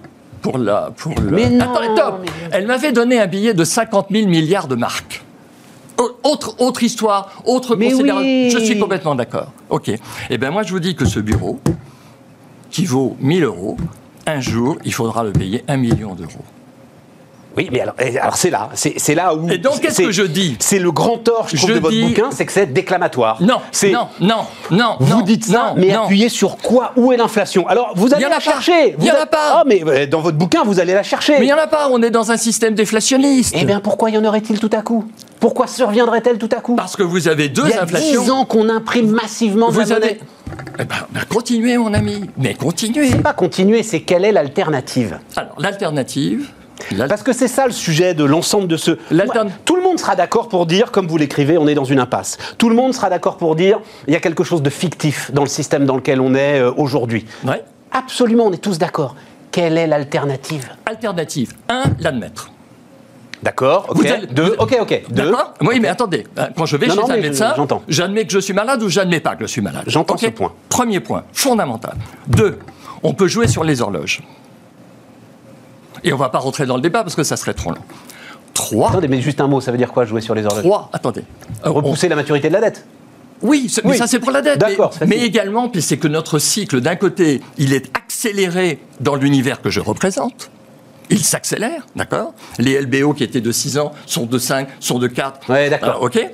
pour 0.41 0.57
la... 0.57 0.91
Pour 0.95 1.13
le... 1.19 1.32
Mais 1.32 1.49
non, 1.49 1.65
top 1.95 2.19
mais- 2.22 2.28
Elle 2.51 2.67
m'avait 2.67 2.91
donné 2.91 3.19
un 3.19 3.28
billet 3.28 3.53
de 3.53 3.63
50 3.63 4.07
000 4.11 4.28
milliards 4.28 4.67
de 4.67 4.76
marques. 4.76 5.24
Au- 6.01 6.29
Autre, 6.31 6.55
autre 6.59 6.83
histoire, 6.83 7.31
autre 7.45 7.75
Mais 7.75 7.91
considération. 7.91 8.21
oui. 8.27 8.49
Je 8.51 8.59
suis 8.59 8.77
complètement 8.79 9.15
d'accord. 9.15 9.47
OK. 9.69 9.91
Eh 10.29 10.37
bien, 10.37 10.51
moi, 10.51 10.63
je 10.63 10.71
vous 10.71 10.79
dis 10.79 10.95
que 10.95 11.05
ce 11.05 11.19
bureau, 11.19 11.59
qui 12.69 12.85
vaut 12.85 13.15
1000 13.19 13.43
euros, 13.43 13.77
un 14.25 14.39
jour, 14.39 14.77
il 14.85 14.93
faudra 14.93 15.23
le 15.23 15.31
payer 15.31 15.63
1 15.67 15.77
million 15.77 16.13
d'euros. 16.15 16.45
Oui, 17.57 17.67
mais 17.69 17.81
alors, 17.81 17.95
et 17.99 18.17
alors 18.17 18.37
c'est 18.37 18.49
là, 18.49 18.69
c'est 18.75 18.93
c'est 18.97 19.13
là 19.13 19.35
où. 19.35 19.49
Et 19.49 19.57
donc, 19.57 19.81
qu'est-ce 19.81 19.95
c'est- 19.95 20.03
que 20.05 20.11
je 20.11 20.23
dis? 20.23 20.55
C'est 20.59 20.79
le 20.79 20.89
grand 20.93 21.17
tort, 21.17 21.49
je 21.49 21.57
trouve, 21.57 21.71
Je 21.71 21.75
de 21.75 21.79
votre 21.81 21.93
dis- 21.93 22.05
bouquin, 22.05 22.29
c'est 22.31 22.45
que 22.45 22.51
c'est 22.53 22.71
déclamatoire. 22.71 23.41
Non, 23.41 23.57
c'est 23.73 23.91
non, 23.91 24.07
non, 24.21 24.45
non. 24.69 24.95
Vous 25.01 25.17
non, 25.17 25.21
dites 25.21 25.43
ça, 25.43 25.73
non, 25.75 25.81
mais 25.81 25.91
non. 25.91 26.03
appuyez 26.03 26.29
sur 26.29 26.55
quoi? 26.55 26.93
Où 26.95 27.11
est 27.11 27.17
l'inflation? 27.17 27.67
Alors, 27.67 27.91
vous 27.97 28.13
allez 28.13 28.23
y 28.25 28.29
la 28.29 28.39
chercher. 28.39 28.95
Il 28.97 29.03
y 29.03 29.11
en 29.11 29.15
a 29.21 29.25
pas. 29.25 29.37
Ah, 29.59 29.63
mais 29.67 29.83
euh, 29.85 30.05
dans 30.07 30.21
votre 30.21 30.37
bouquin, 30.37 30.63
vous 30.63 30.79
allez 30.79 30.93
la 30.93 31.03
chercher. 31.03 31.33
Mais 31.39 31.45
il 31.45 31.47
n'y 31.47 31.53
en 31.53 31.57
a 31.57 31.67
pas, 31.67 31.89
on 31.91 32.01
est 32.01 32.09
dans 32.09 32.31
un 32.31 32.37
système 32.37 32.73
déflationniste. 32.73 33.53
Eh 33.59 33.65
bien, 33.65 33.81
pourquoi 33.81 34.11
y 34.11 34.17
en 34.17 34.23
aurait-il 34.23 34.57
tout 34.57 34.69
à 34.71 34.81
coup? 34.81 35.03
Pourquoi 35.41 35.67
surviendrait-elle 35.67 36.37
tout 36.37 36.49
à 36.55 36.61
coup 36.61 36.75
Parce 36.75 36.95
que 36.95 37.03
vous 37.03 37.27
avez 37.27 37.49
deux 37.49 37.63
Il 37.65 37.71
y 37.71 37.73
a 37.73 37.83
inflations. 37.83 38.21
10 38.23 38.29
ans 38.31 38.45
qu'on 38.45 38.69
imprime 38.69 39.09
massivement 39.11 39.67
de 39.67 39.73
Vous 39.73 39.79
la 39.81 39.85
monnaie. 39.87 40.05
avez. 40.05 40.19
Eh 40.79 40.83
ben, 40.85 40.95
ben, 41.11 41.21
continuez, 41.27 41.77
mon 41.77 41.93
ami. 41.93 42.29
Mais 42.37 42.53
continuez. 42.53 43.09
C'est 43.09 43.21
pas 43.21 43.33
continuer, 43.33 43.83
c'est 43.83 44.01
quelle 44.01 44.23
est 44.23 44.31
l'alternative 44.31 45.17
Alors, 45.35 45.55
l'alternative. 45.57 46.49
l'al- 46.91 47.07
Parce 47.09 47.23
que 47.23 47.33
c'est 47.33 47.47
ça 47.47 47.65
le 47.65 47.71
sujet 47.71 48.13
de 48.13 48.23
l'ensemble 48.23 48.67
de 48.67 48.77
ce. 48.77 48.91
Tout 49.65 49.75
le 49.75 49.81
monde 49.81 49.99
sera 49.99 50.15
d'accord 50.15 50.47
pour 50.47 50.65
dire, 50.67 50.91
comme 50.91 51.07
vous 51.07 51.17
l'écrivez, 51.17 51.57
on 51.57 51.67
est 51.67 51.73
dans 51.75 51.85
une 51.85 51.99
impasse. 51.99 52.37
Tout 52.57 52.69
le 52.69 52.75
monde 52.75 52.93
sera 52.93 53.09
d'accord 53.09 53.37
pour 53.37 53.55
dire, 53.55 53.79
il 54.07 54.13
y 54.13 54.17
a 54.17 54.19
quelque 54.19 54.43
chose 54.43 54.61
de 54.61 54.69
fictif 54.69 55.31
dans 55.33 55.43
le 55.43 55.49
système 55.49 55.85
dans 55.85 55.95
lequel 55.95 56.21
on 56.21 56.35
est 56.35 56.59
euh, 56.59 56.71
aujourd'hui. 56.77 57.25
Ouais. 57.45 57.63
Absolument, 57.91 58.45
on 58.45 58.51
est 58.53 58.57
tous 58.61 58.77
d'accord. 58.77 59.15
Quelle 59.51 59.77
est 59.77 59.87
l'alternative? 59.87 60.69
Alternative. 60.85 61.53
Un, 61.67 61.83
l'admettre. 61.99 62.51
D'accord, 63.43 63.87
ok. 63.89 63.97
Vous 63.97 64.07
allez- 64.07 64.27
Deux, 64.27 64.55
ok, 64.59 64.77
ok. 64.81 65.01
Deux. 65.09 65.33
Oui, 65.61 65.79
mais 65.79 65.87
attendez. 65.87 66.25
hein, 66.37 66.49
Quand 66.55 66.65
je 66.65 66.77
vais 66.77 66.87
Non, 66.87 66.93
chez 66.93 67.01
non, 67.01 67.09
un 67.09 67.17
médecin, 67.17 67.53
j'admets 67.87 68.25
que 68.25 68.31
je 68.33 68.39
suis 68.39 68.53
malade 68.53 68.81
ou 68.83 68.89
j'admets 68.89 69.19
pas 69.19 69.35
que 69.35 69.45
je 69.45 69.51
suis 69.51 69.61
malade. 69.61 69.83
J'entends 69.87 70.13
Ok 70.13 70.19
ce 70.21 70.27
point. 70.27 70.53
Premier 70.69 70.99
point, 70.99 71.23
fondamental. 71.33 71.95
Deux, 72.27 72.59
on 73.03 73.13
peut 73.13 73.27
jouer 73.27 73.47
sur 73.47 73.63
les 73.63 73.81
horloges. 73.81 74.21
Et 76.03 76.13
on 76.13 76.17
va 76.17 76.29
pas 76.29 76.39
rentrer 76.39 76.65
dans 76.65 76.75
le 76.75 76.81
débat 76.81 77.03
parce 77.03 77.15
que 77.15 77.23
ça 77.23 77.37
serait 77.37 77.53
trop 77.53 77.71
long. 77.71 77.81
Trois, 78.53 78.89
Attendez, 78.89 79.07
mais 79.07 79.21
juste 79.21 79.39
un 79.41 79.47
mot, 79.47 79.61
ça 79.61 79.71
veut 79.71 79.77
dire 79.77 79.91
quoi 79.91 80.05
jouer 80.05 80.21
sur 80.21 80.35
les 80.35 80.45
horloges? 80.45 80.63
Trois, 80.63 80.89
attendez. 80.93 81.21
Euh, 81.65 81.69
on- 81.69 81.73
Repousser 81.73 82.09
la 82.09 82.15
maturité 82.15 82.47
de 82.49 82.53
la 82.53 82.61
dette. 82.61 82.85
Oui, 83.41 83.73
mais 83.85 83.97
ça 83.97 84.05
c'est 84.05 84.19
pour 84.19 84.29
la 84.31 84.41
dette. 84.41 84.59
D'accord, 84.59 84.91
Mais, 85.01 85.07
mais 85.07 85.19
également, 85.25 85.67
puis 85.67 85.81
c'est 85.81 85.97
que 85.97 86.07
notre 86.07 86.37
cycle, 86.37 86.79
d'un 86.79 86.95
côté, 86.95 87.41
il 87.57 87.73
est 87.73 87.89
accéléré 87.97 88.79
dans 88.99 89.15
l'univers 89.15 89.61
que 89.61 89.69
je 89.71 89.79
représente. 89.79 90.51
Il 91.12 91.24
s'accélère, 91.24 91.86
d'accord? 91.95 92.34
Les 92.57 92.80
LBO 92.82 93.14
qui 93.14 93.24
étaient 93.24 93.41
de 93.41 93.51
6 93.51 93.78
ans 93.78 93.91
sont 94.05 94.26
de 94.26 94.39
5, 94.39 94.68
sont 94.80 94.97
de 94.97 95.07
4. 95.07 95.49
Ouais, 95.49 95.70
d'accord. 95.70 95.99
Ah, 96.01 96.03
ok. 96.03 96.30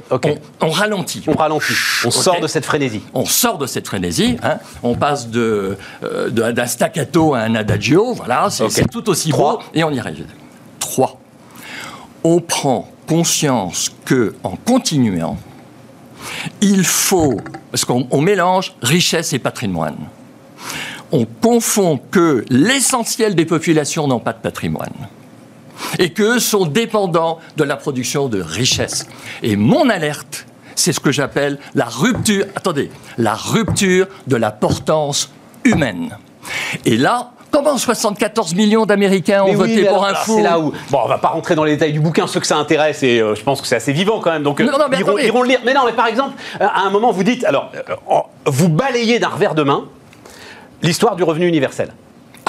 On, 0.61 0.67
on 0.67 0.69
ralentit. 0.69 1.23
On 1.27 1.33
ralentit, 1.33 1.73
on 2.05 2.11
sort 2.11 2.39
de 2.39 2.47
cette 2.47 2.65
frénésie. 2.65 3.01
On 3.13 3.25
sort 3.25 3.57
de 3.57 3.65
cette 3.65 3.87
frénésie, 3.87 4.37
hein. 4.43 4.57
on 4.83 4.95
passe 4.95 5.27
de, 5.29 5.77
euh, 6.03 6.29
de- 6.29 6.51
d'un 6.51 6.67
staccato 6.67 7.33
à 7.33 7.39
un 7.39 7.55
adagio, 7.55 8.13
voilà, 8.13 8.49
c'est 8.51 8.87
tout 8.89 9.09
aussi 9.09 9.29
Trois. 9.29 9.57
beau, 9.57 9.63
et 9.73 9.83
on 9.83 9.89
y 9.91 9.99
arrive. 9.99 10.25
Trois. 10.79 11.19
On 12.23 12.39
prend 12.39 12.89
conscience 13.07 13.91
que, 14.05 14.35
en 14.43 14.55
continuant, 14.57 15.37
il 16.61 16.83
faut, 16.85 17.39
parce 17.71 17.83
qu'on 17.85 18.07
on 18.11 18.21
mélange 18.21 18.73
richesse 18.81 19.33
et 19.33 19.39
patrimoine. 19.39 19.97
On 21.11 21.25
confond 21.25 21.99
que 22.11 22.43
l'essentiel 22.49 23.35
des 23.35 23.45
populations 23.45 24.07
n'ont 24.07 24.19
pas 24.19 24.33
de 24.33 24.39
patrimoine 24.39 25.07
et 25.99 26.11
qu'eux 26.11 26.39
sont 26.39 26.65
dépendants 26.65 27.39
de 27.55 27.63
la 27.63 27.75
production 27.77 28.27
de 28.27 28.41
richesse. 28.41 29.05
Et 29.43 29.55
mon 29.55 29.89
alerte, 29.89 30.45
c'est 30.75 30.91
ce 30.91 30.99
que 30.99 31.11
j'appelle 31.11 31.59
la 31.75 31.85
rupture, 31.85 32.45
attendez, 32.55 32.91
la 33.17 33.35
rupture 33.35 34.07
de 34.27 34.35
la 34.35 34.51
portance 34.51 35.31
humaine. 35.63 36.17
Et 36.85 36.97
là, 36.97 37.31
comment 37.51 37.77
74 37.77 38.55
millions 38.55 38.85
d'Américains 38.85 39.43
ont 39.43 39.47
Mais 39.47 39.51
oui, 39.51 39.57
voté 39.57 39.75
mais 39.83 39.87
pour 39.87 40.03
alors, 40.05 40.19
un 40.19 40.23
fou 40.23 40.35
C'est 40.37 40.43
là 40.43 40.59
où. 40.59 40.71
Bon, 40.89 40.99
on 41.03 41.07
va 41.07 41.17
pas 41.17 41.29
rentrer 41.29 41.55
dans 41.55 41.63
les 41.63 41.73
détails 41.73 41.93
du 41.93 41.99
bouquin. 41.99 42.25
Ceux 42.27 42.39
que 42.39 42.47
ça 42.47 42.57
intéresse, 42.57 43.03
et 43.03 43.19
euh, 43.19 43.35
je 43.35 43.43
pense 43.43 43.61
que 43.61 43.67
c'est 43.67 43.75
assez 43.75 43.93
vivant 43.93 44.19
quand 44.19 44.31
même. 44.31 44.43
Donc, 44.43 44.59
euh, 44.59 44.65
Non, 44.65 44.77
non, 44.77 44.85
mais 44.89 44.99
iront, 44.99 45.09
attendez. 45.11 45.27
iront 45.27 45.41
le 45.43 45.49
lire. 45.49 45.59
Mais 45.65 45.73
non, 45.73 45.81
mais 45.85 45.93
par 45.93 46.07
exemple, 46.07 46.33
euh, 46.61 46.65
à 46.65 46.81
un 46.81 46.89
moment, 46.89 47.11
vous 47.11 47.23
dites. 47.23 47.43
Alors, 47.45 47.71
euh, 47.75 48.15
vous 48.45 48.69
balayez 48.69 49.19
d'un 49.19 49.29
revers 49.29 49.55
de 49.55 49.63
main 49.63 49.85
l'histoire 50.81 51.15
du 51.15 51.23
revenu 51.23 51.47
universel. 51.47 51.93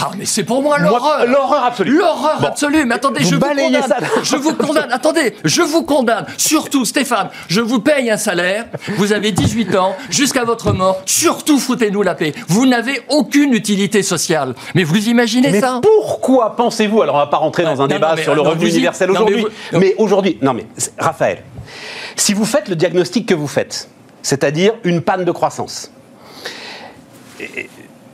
Ah, 0.01 0.13
mais 0.17 0.27
c'est 0.27 0.45
pour 0.45 0.63
moi 0.63 0.79
l'horreur 0.79 1.27
L'horreur 1.27 1.65
absolue. 1.65 1.99
L'horreur 1.99 2.39
Bon. 2.41 2.47
absolue. 2.47 2.85
Mais 2.85 2.95
attendez, 2.95 3.19
Vous 3.25 3.31
je 3.31 3.35
vous 3.35 3.41
condamne. 3.41 3.83
ça. 3.83 3.97
Je 4.23 4.37
vous 4.37 4.55
condamne. 4.55 4.93
Attendez, 4.93 5.35
je 5.45 5.63
vous 5.63 5.83
condamne. 5.83 6.25
Surtout, 6.37 6.85
Stéphane, 6.85 7.31
je 7.49 7.61
vous 7.61 7.81
paye 7.81 8.09
un 8.09 8.17
salaire. 8.17 8.67
Vous 8.97 9.13
avez 9.13 9.33
18 9.33 9.75
ans, 9.75 9.97
jusqu'à 10.09 10.45
votre 10.45 10.71
mort. 10.73 11.03
Surtout, 11.05 11.59
foutez-nous 11.59 12.03
la 12.03 12.15
paix. 12.15 12.33
Vous 12.47 12.65
n'avez 12.65 13.03
aucune 13.09 13.55
utilité 13.55 14.05
sociale. 14.05 14.55
Mais 14.77 14.85
vous 14.85 15.09
imaginez 15.09 15.51
Mais 15.51 15.61
ça 15.61 15.81
pourquoi 15.83 16.55
pensez-vous 16.55 17.03
Alors, 17.03 17.17
on 17.17 17.19
va 17.19 17.27
pas 17.27 17.39
rentrer 17.39 17.65
dans 17.65 17.73
un 17.73 17.77
Non, 17.79 17.87
débat 17.89 18.11
non, 18.11 18.15
mais- 18.19 18.23
sur 18.23 18.37
le 18.37 18.43
non, 18.43 18.51
revenu 18.51 18.69
universel 18.71 19.09
mais 19.11 19.17
aujourd'hui. 19.19 19.47
vous- 19.73 19.79
Mais 19.81 19.95
aujourd'hui, 19.99 20.39
non, 20.43 20.55
mais 20.55 20.65
Raphaël, 20.97 21.43
si 22.15 22.35
vous 22.35 22.45
faites 22.45 22.69
le 22.69 22.77
diagnostic 22.77 23.27
que 23.27 23.35
vous 23.35 23.49
faites, 23.49 23.89
c'est-à-dire 24.23 24.75
une 24.85 25.01
panne 25.03 25.25
de 25.25 25.33
croissance, 25.33 25.91
et- 27.41 27.69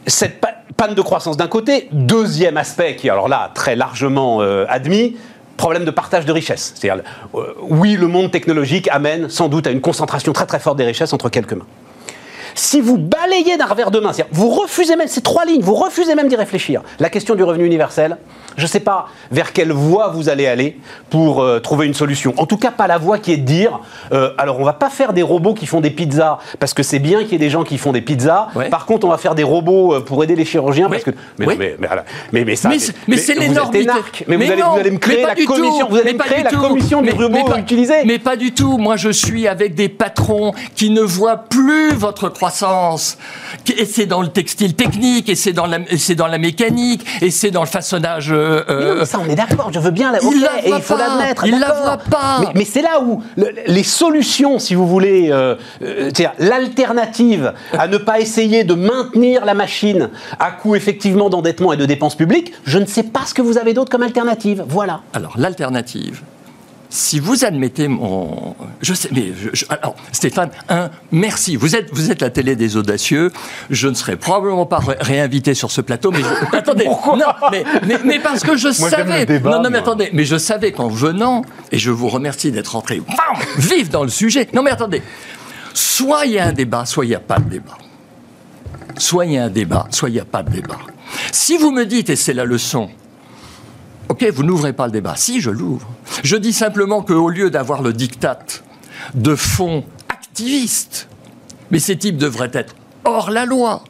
cette 0.07 0.41
pa- 0.41 0.55
panne 0.77 0.95
de 0.95 1.03
croissance 1.03 1.37
d'un 1.37 1.47
côté, 1.49 1.89
deuxième 1.93 2.57
aspect 2.57 2.97
qui, 2.97 3.09
alors 3.11 3.29
là, 3.29 3.51
très 3.55 3.77
largement 3.77 4.43
euh, 4.43 4.67
admis, 4.69 5.17
problème 5.57 5.85
de 5.85 5.91
partage 5.91 6.25
de 6.27 6.33
richesses. 6.33 6.73
C'est-à-dire, 6.75 7.05
euh, 7.35 7.55
oui, 7.63 7.97
le 7.97 8.09
monde 8.09 8.31
technologique 8.31 8.89
amène 8.91 9.29
sans 9.29 9.49
doute 9.49 9.67
à 9.67 9.71
une 9.71 9.81
concentration 9.81 10.33
très 10.33 10.47
très 10.47 10.59
forte 10.59 10.77
des 10.79 10.85
richesses 10.85 11.13
entre 11.13 11.29
quelques 11.29 11.53
mains. 11.53 11.67
Si 12.55 12.81
vous 12.81 12.97
balayez 12.99 13.57
d'un 13.57 13.67
revers 13.67 13.91
de 13.91 13.99
main, 14.01 14.13
c'est-à-dire 14.13 14.33
vous 14.35 14.49
refusez 14.51 14.97
même 14.97 15.09
ces 15.09 15.21
trois 15.23 15.45
lignes, 15.45 15.61
vous 15.63 15.75
refusez 15.75 16.15
même 16.15 16.29
d'y 16.29 16.37
réfléchir. 16.37 16.83
La 17.01 17.11
question 17.11 17.35
du 17.35 17.43
revenu 17.43 17.65
universel, 17.67 18.17
je 18.57 18.63
ne 18.63 18.69
sais 18.69 18.81
pas 18.81 19.09
vers 19.33 19.53
quelle 19.53 19.73
voie 19.73 20.09
vous 20.15 20.29
allez 20.29 20.47
aller 20.47 20.79
pour 21.11 21.43
euh, 21.43 21.59
trouver 21.59 21.87
une 21.87 21.95
solution. 21.95 22.33
En 22.37 22.47
tout 22.47 22.57
cas, 22.57 22.71
pas 22.71 22.87
la 22.87 22.99
voie 22.99 23.19
qui 23.19 23.33
est 23.33 23.37
de 23.39 23.45
dire, 23.45 23.81
euh, 24.13 24.31
alors 24.39 24.61
on 24.61 24.65
va 24.65 24.73
pas 24.75 24.91
faire 24.91 25.13
des 25.13 25.23
robots 25.23 25.55
qui 25.55 25.67
font 25.67 25.81
des 25.81 25.91
pizzas 25.91 26.39
parce 26.61 26.73
que 26.75 26.85
c'est 26.85 27.01
bien 27.01 27.23
qu'il 27.25 27.33
y 27.33 27.35
ait 27.35 27.39
des 27.39 27.51
gens 27.51 27.65
qui 27.65 27.77
font 27.79 27.91
des 27.93 28.01
pizzas. 28.03 28.49
Ouais. 28.55 28.69
Par 28.71 28.87
contre, 28.87 29.07
on 29.07 29.11
va 29.11 29.19
faire 29.19 29.35
des 29.35 29.43
robots 29.43 29.95
euh, 29.95 30.01
pour 30.01 30.23
aider 30.23 30.37
les 30.37 30.45
chirurgiens 30.45 30.89
parce 30.89 31.03
que. 31.03 31.11
Mais, 31.39 31.47
Oui. 31.49 31.55
mais, 31.59 31.77
mais, 31.81 31.89
mais, 32.33 32.45
mais 32.45 32.57
ça. 32.57 32.69
Mais 32.69 32.79
c'est- 32.79 33.35
énarque. 33.35 34.25
Mais, 34.29 34.37
vous, 34.37 34.43
allez, 34.53 34.63
non, 34.63 34.73
vous 34.75 34.79
allez 34.81 34.91
me 34.93 34.99
créer 34.99 35.23
la 35.23 35.35
commission. 35.35 35.87
tout, 35.87 35.91
Vous 35.91 35.97
allez 35.99 36.13
me 36.13 36.19
créer 36.19 36.43
la 36.45 36.51
tout. 36.51 36.61
commission 36.61 37.03
du 37.03 37.11
robot 37.11 37.57
utilisé. 37.59 37.95
Mais 38.05 38.19
pas 38.21 38.37
du 38.37 38.53
tout. 38.53 38.79
Moi, 38.79 38.97
je 38.97 39.11
suis 39.11 39.49
avec 39.49 39.75
des 39.75 39.89
patrons 39.89 40.53
qui 40.77 40.91
ne 40.91 41.03
voient 41.03 41.37
plus 41.37 41.93
votre 41.95 42.29
croissance. 42.29 42.44
Et 43.77 43.85
c'est 43.87 44.07
dans 44.07 44.23
le 44.23 44.29
textile 44.29 44.75
technique, 44.75 45.29
et 45.29 45.35
c'est 45.35 45.53
dans 45.53 45.67
la, 45.67 45.79
c'est 45.99 46.15
dans 46.15 46.27
la 46.27 46.39
mécanique, 46.39 47.05
et 47.23 47.31
c'est 47.31 47.51
dans 47.51 47.63
le 47.63 47.67
façonnage. 47.69 48.29
euh, 48.33 48.63
Mais 48.69 48.75
non, 48.87 48.95
mais 49.01 49.05
ça, 49.07 49.19
on 49.25 49.29
est 49.31 49.35
d'accord, 49.35 49.71
je 49.73 49.79
veux 49.79 49.91
bien. 49.91 50.13
la- 50.13 50.21
Il 50.23 50.27
ok, 50.29 50.35
la 50.41 50.67
et 50.67 50.73
il 50.77 50.83
faut 50.83 50.97
l'admettre. 50.97 51.47
il 51.47 51.59
la 51.59 51.73
voit 51.73 51.97
pas. 51.99 52.39
Mais, 52.41 52.47
mais 52.55 52.65
c'est 52.65 52.83
là 52.83 53.01
où 53.03 53.23
le- 53.37 53.51
les 53.67 53.83
solutions, 53.83 54.59
si 54.59 54.75
vous 54.75 54.87
voulez, 54.87 55.29
euh, 55.31 55.55
euh, 55.83 56.11
c'est-à-dire 56.15 56.33
l'alternative 56.39 57.53
à 57.79 57.89
ne 57.89 57.97
pas 57.99 58.21
essayer 58.21 58.65
de 58.65 58.75
maintenir 58.75 59.45
la 59.45 59.55
machine 59.55 60.11
à 60.39 60.51
coût 60.51 60.75
effectivement 60.77 61.31
d'endettement 61.31 61.73
et 61.73 61.77
de 61.77 61.87
dépenses 61.87 62.17
publiques, 62.17 62.53
je 62.65 62.79
ne 62.79 62.87
sais 62.87 63.03
pas 63.05 63.21
ce 63.27 63.35
que 63.35 63.43
vous 63.43 63.59
avez 63.59 63.75
d'autre 63.75 63.91
comme 63.91 64.03
alternative. 64.03 64.65
Voilà. 64.69 65.01
Alors, 65.13 65.35
l'alternative, 65.39 66.23
si 66.95 67.19
vous 67.19 67.45
admettez 67.45 67.89
mon... 67.89 68.55
Je 68.81 68.95
sais, 68.95 69.09
mais... 69.11 69.33
alors, 69.69 69.97
Stéphane, 70.13 70.51
un, 70.69 70.91
merci. 71.11 71.57
Vous 71.57 71.75
êtes, 71.75 71.93
vous 71.93 72.13
êtes 72.13 72.23
la 72.23 72.31
télé 72.31 72.55
des 72.55 72.77
audacieux. 72.77 73.33
Je 73.69 73.89
ne 73.89 73.95
serai 73.95 74.15
probablement 74.17 74.65
pas 74.65 74.79
réinvité 75.01 75.55
sur 75.55 75.73
ce 75.73 75.81
plateau, 75.81 76.13
mais... 76.13 76.21
attendez, 76.57 76.85
Pourquoi 76.85 77.17
non, 77.17 77.49
mais, 77.51 77.65
mais, 78.05 78.21
parce 78.21 78.45
que 78.45 78.57
je 78.57 78.71
savais... 78.71 79.27
non, 79.41 79.61
non, 79.61 79.71
mais 79.71 79.79
attendez, 79.79 80.11
mais 80.13 80.25
je 80.25 80.39
savais 80.39 80.71
qu'en 80.71 80.87
venant, 80.87 81.43
et 81.73 81.79
je 81.79 81.91
vous 81.91 82.09
remercie 82.09 82.53
d'être 82.53 82.69
rentré 82.69 83.03
vif 83.59 83.91
dans 83.91 84.05
le 84.05 84.11
sujet. 84.11 84.49
Non, 84.53 84.63
mais 84.63 84.71
attendez. 84.71 85.03
Soit 85.73 86.27
il 86.27 86.33
y 86.35 86.39
a 86.39 86.47
un 86.47 86.53
débat, 86.53 86.87
soit 86.87 87.05
il 87.07 87.09
n'y 87.09 87.17
a 87.17 87.21
pas 87.21 87.41
de 87.41 87.51
débat. 87.51 87.77
Soit 88.99 89.27
il 89.27 89.33
y 89.33 89.39
a 89.39 89.45
un 89.45 89.51
débat, 89.51 89.89
soit 89.91 90.11
il 90.11 90.13
n'y 90.13 90.21
a 90.21 90.25
pas 90.25 90.45
de 90.45 90.51
débat. 90.53 90.79
Si 91.33 91.57
vous 91.57 91.73
me 91.73 91.87
dites, 91.87 92.09
et 92.11 92.17
c'est 92.17 92.35
la 92.35 92.45
leçon, 92.45 92.89
ok, 94.09 94.25
vous 94.33 94.43
n'ouvrez 94.43 94.73
pas 94.73 94.87
le 94.87 94.93
débat. 94.93 95.15
Si, 95.17 95.41
je 95.41 95.51
l'ouvre. 95.51 95.89
Je 96.23 96.37
dis 96.37 96.53
simplement 96.53 97.03
qu'au 97.03 97.29
lieu 97.29 97.51
d'avoir 97.51 97.83
le 97.83 97.93
diktat 97.93 98.39
de 99.15 99.35
fonds 99.35 99.85
activistes, 100.09 101.09
mais 101.71 101.79
ces 101.79 101.97
types 101.97 102.17
devraient 102.17 102.51
être 102.53 102.75
hors 103.05 103.31
la 103.31 103.45
loi. 103.45 103.83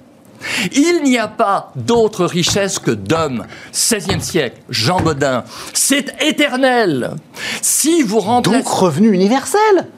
Il 0.73 1.03
n'y 1.05 1.19
a 1.19 1.29
pas 1.29 1.73
d'autre 1.75 2.27
richesse 2.27 2.79
que 2.79 2.91
d'hommes. 2.91 3.47
16e 3.73 4.21
siècle, 4.21 4.61
Jean 4.69 5.01
Bodin. 5.01 5.45
C'est 5.73 6.15
éternel. 6.23 7.13
Si 7.63 8.03
vous 8.03 8.21
remplacez... 8.21 8.59
Donc 8.59 8.69
revenu 8.69 9.13
universel 9.13 9.89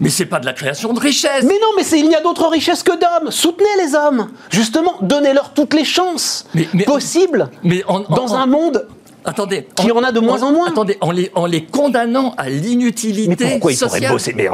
mais 0.00 0.10
c'est 0.10 0.26
pas 0.26 0.38
de 0.38 0.46
la 0.46 0.52
création 0.52 0.92
de 0.92 1.00
richesse. 1.00 1.42
Mais 1.42 1.58
non, 1.60 1.68
mais 1.76 1.82
il 1.98 2.08
n'y 2.08 2.14
a 2.14 2.20
d'autres 2.20 2.46
richesses 2.46 2.82
que 2.82 2.92
d'hommes. 2.92 3.30
Soutenez 3.30 3.66
les 3.84 3.94
hommes. 3.94 4.28
Justement, 4.50 4.94
donnez-leur 5.02 5.52
toutes 5.54 5.74
les 5.74 5.84
chances 5.84 6.46
possibles 6.86 7.50
mais 7.64 7.84
dans 8.08 8.34
un 8.34 8.46
monde 8.46 8.86
Attendez, 9.24 9.66
qui 9.74 9.90
en 9.90 10.02
a 10.02 10.12
de 10.12 10.20
moins 10.20 10.42
en 10.42 10.52
moins. 10.52 10.68
Attendez, 10.68 10.96
en 11.00 11.10
les, 11.10 11.30
en 11.34 11.46
les 11.46 11.64
condamnant 11.64 12.34
à 12.38 12.48
l'inutilité 12.48 13.44
Mais 13.44 13.50
pourquoi 13.52 13.72
ils 13.72 13.78
pourraient 13.78 14.08
bosser 14.08 14.34
mais, 14.34 14.48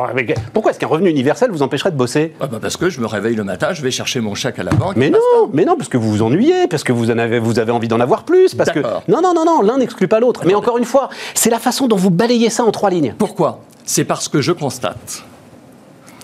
Pourquoi 0.52 0.72
est-ce 0.72 0.80
qu'un 0.80 0.86
revenu 0.86 1.10
universel 1.10 1.50
vous 1.50 1.62
empêcherait 1.62 1.92
de 1.92 1.96
bosser 1.96 2.32
ah 2.40 2.46
bah 2.46 2.58
Parce 2.60 2.76
que 2.76 2.90
je 2.90 3.00
me 3.00 3.06
réveille 3.06 3.36
le 3.36 3.44
matin, 3.44 3.72
je 3.72 3.82
vais 3.82 3.90
chercher 3.90 4.20
mon 4.20 4.34
chèque 4.34 4.58
à 4.58 4.62
la 4.62 4.72
banque. 4.72 4.96
Mais 4.96 5.10
non, 5.10 5.18
mais 5.52 5.64
non, 5.64 5.76
parce 5.76 5.88
que 5.88 5.96
vous 5.96 6.10
vous 6.10 6.22
ennuyez, 6.22 6.66
parce 6.68 6.82
que 6.82 6.92
vous 6.92 7.10
en 7.10 7.18
avez, 7.18 7.38
vous 7.38 7.58
avez 7.58 7.72
envie 7.72 7.88
d'en 7.88 8.00
avoir 8.00 8.24
plus, 8.24 8.54
parce 8.54 8.70
que 8.70 8.80
non, 8.80 9.20
non, 9.22 9.34
non, 9.34 9.44
non, 9.44 9.60
l'un 9.62 9.78
n'exclut 9.78 10.08
pas 10.08 10.20
l'autre. 10.20 10.42
Mais 10.46 10.54
encore 10.54 10.78
une 10.78 10.84
fois, 10.84 11.10
c'est 11.34 11.50
la 11.50 11.58
façon 11.58 11.86
dont 11.86 11.96
vous 11.96 12.10
balayez 12.10 12.50
ça 12.50 12.64
en 12.64 12.72
trois 12.72 12.90
lignes. 12.90 13.14
Pourquoi? 13.18 13.60
C'est 13.84 14.04
parce 14.04 14.28
que 14.28 14.40
je 14.40 14.52
constate 14.52 15.24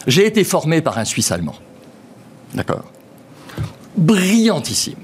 j'ai 0.07 0.27
été 0.27 0.45
formé 0.45 0.81
par 0.81 0.99
un 0.99 1.05
Suisse 1.05 1.31
allemand. 1.31 1.55
D'accord? 2.55 2.85
Brillantissime. 3.97 4.97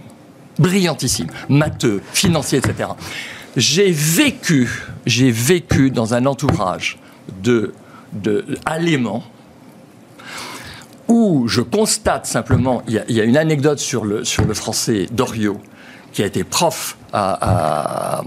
Brillantissime. 0.59 1.28
Matheux, 1.48 2.02
financier, 2.12 2.59
etc. 2.59 2.90
J'ai 3.57 3.90
vécu, 3.90 4.68
j'ai 5.07 5.30
vécu 5.30 5.90
dans 5.90 6.14
un 6.14 6.26
entourage 6.26 6.98
de, 7.42 7.72
de 8.12 8.44
où 11.09 11.46
je 11.46 11.61
constate 11.61 12.26
simplement, 12.26 12.82
il 12.88 13.02
y, 13.09 13.20
a, 13.20 13.24
une 13.24 13.36
anecdote 13.36 13.78
sur 13.78 14.04
le, 14.04 14.24
sur 14.24 14.44
le 14.44 14.54
français 14.54 15.07
d'Orio, 15.12 15.61
qui 16.12 16.22
a 16.22 16.26
été 16.26 16.44
prof 16.44 16.96
à, 17.12 18.22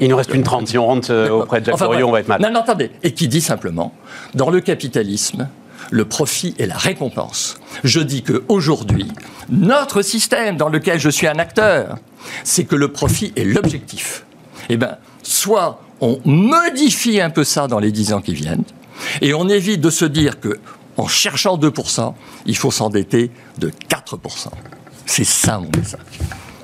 Il 0.00 0.08
nous 0.08 0.16
reste 0.16 0.32
une 0.32 0.42
trente. 0.42 0.68
Si 0.68 0.78
on 0.78 0.86
rentre 0.86 1.10
euh, 1.10 1.30
auprès 1.30 1.60
de 1.60 1.66
Jacques 1.66 1.74
enfin, 1.74 1.86
on 1.86 2.10
va 2.10 2.20
être 2.20 2.28
mal. 2.28 2.40
Non, 2.40 2.50
non, 2.50 2.60
attendez. 2.60 2.90
Et 3.02 3.12
qui 3.12 3.28
dit 3.28 3.40
simplement, 3.40 3.92
dans 4.34 4.50
le 4.50 4.60
capitalisme, 4.60 5.48
le 5.94 6.04
profit 6.04 6.56
est 6.58 6.66
la 6.66 6.76
récompense. 6.76 7.60
Je 7.84 8.00
dis 8.00 8.24
qu'aujourd'hui, 8.24 9.06
notre 9.48 10.02
système 10.02 10.56
dans 10.56 10.68
lequel 10.68 10.98
je 10.98 11.08
suis 11.08 11.28
un 11.28 11.38
acteur, 11.38 11.98
c'est 12.42 12.64
que 12.64 12.74
le 12.74 12.88
profit 12.88 13.32
est 13.36 13.44
l'objectif. 13.44 14.26
Eh 14.68 14.76
bien, 14.76 14.96
soit 15.22 15.80
on 16.00 16.18
modifie 16.24 17.20
un 17.20 17.30
peu 17.30 17.44
ça 17.44 17.68
dans 17.68 17.78
les 17.78 17.92
dix 17.92 18.12
ans 18.12 18.20
qui 18.20 18.34
viennent, 18.34 18.64
et 19.20 19.34
on 19.34 19.48
évite 19.48 19.80
de 19.80 19.90
se 19.90 20.04
dire 20.04 20.40
que 20.40 20.58
en 20.96 21.06
cherchant 21.06 21.56
2%, 21.56 22.12
il 22.46 22.56
faut 22.56 22.72
s'endetter 22.72 23.30
de 23.58 23.70
4%. 23.88 24.48
C'est 25.06 25.22
ça 25.22 25.60
mon 25.60 25.70
message. 25.78 26.00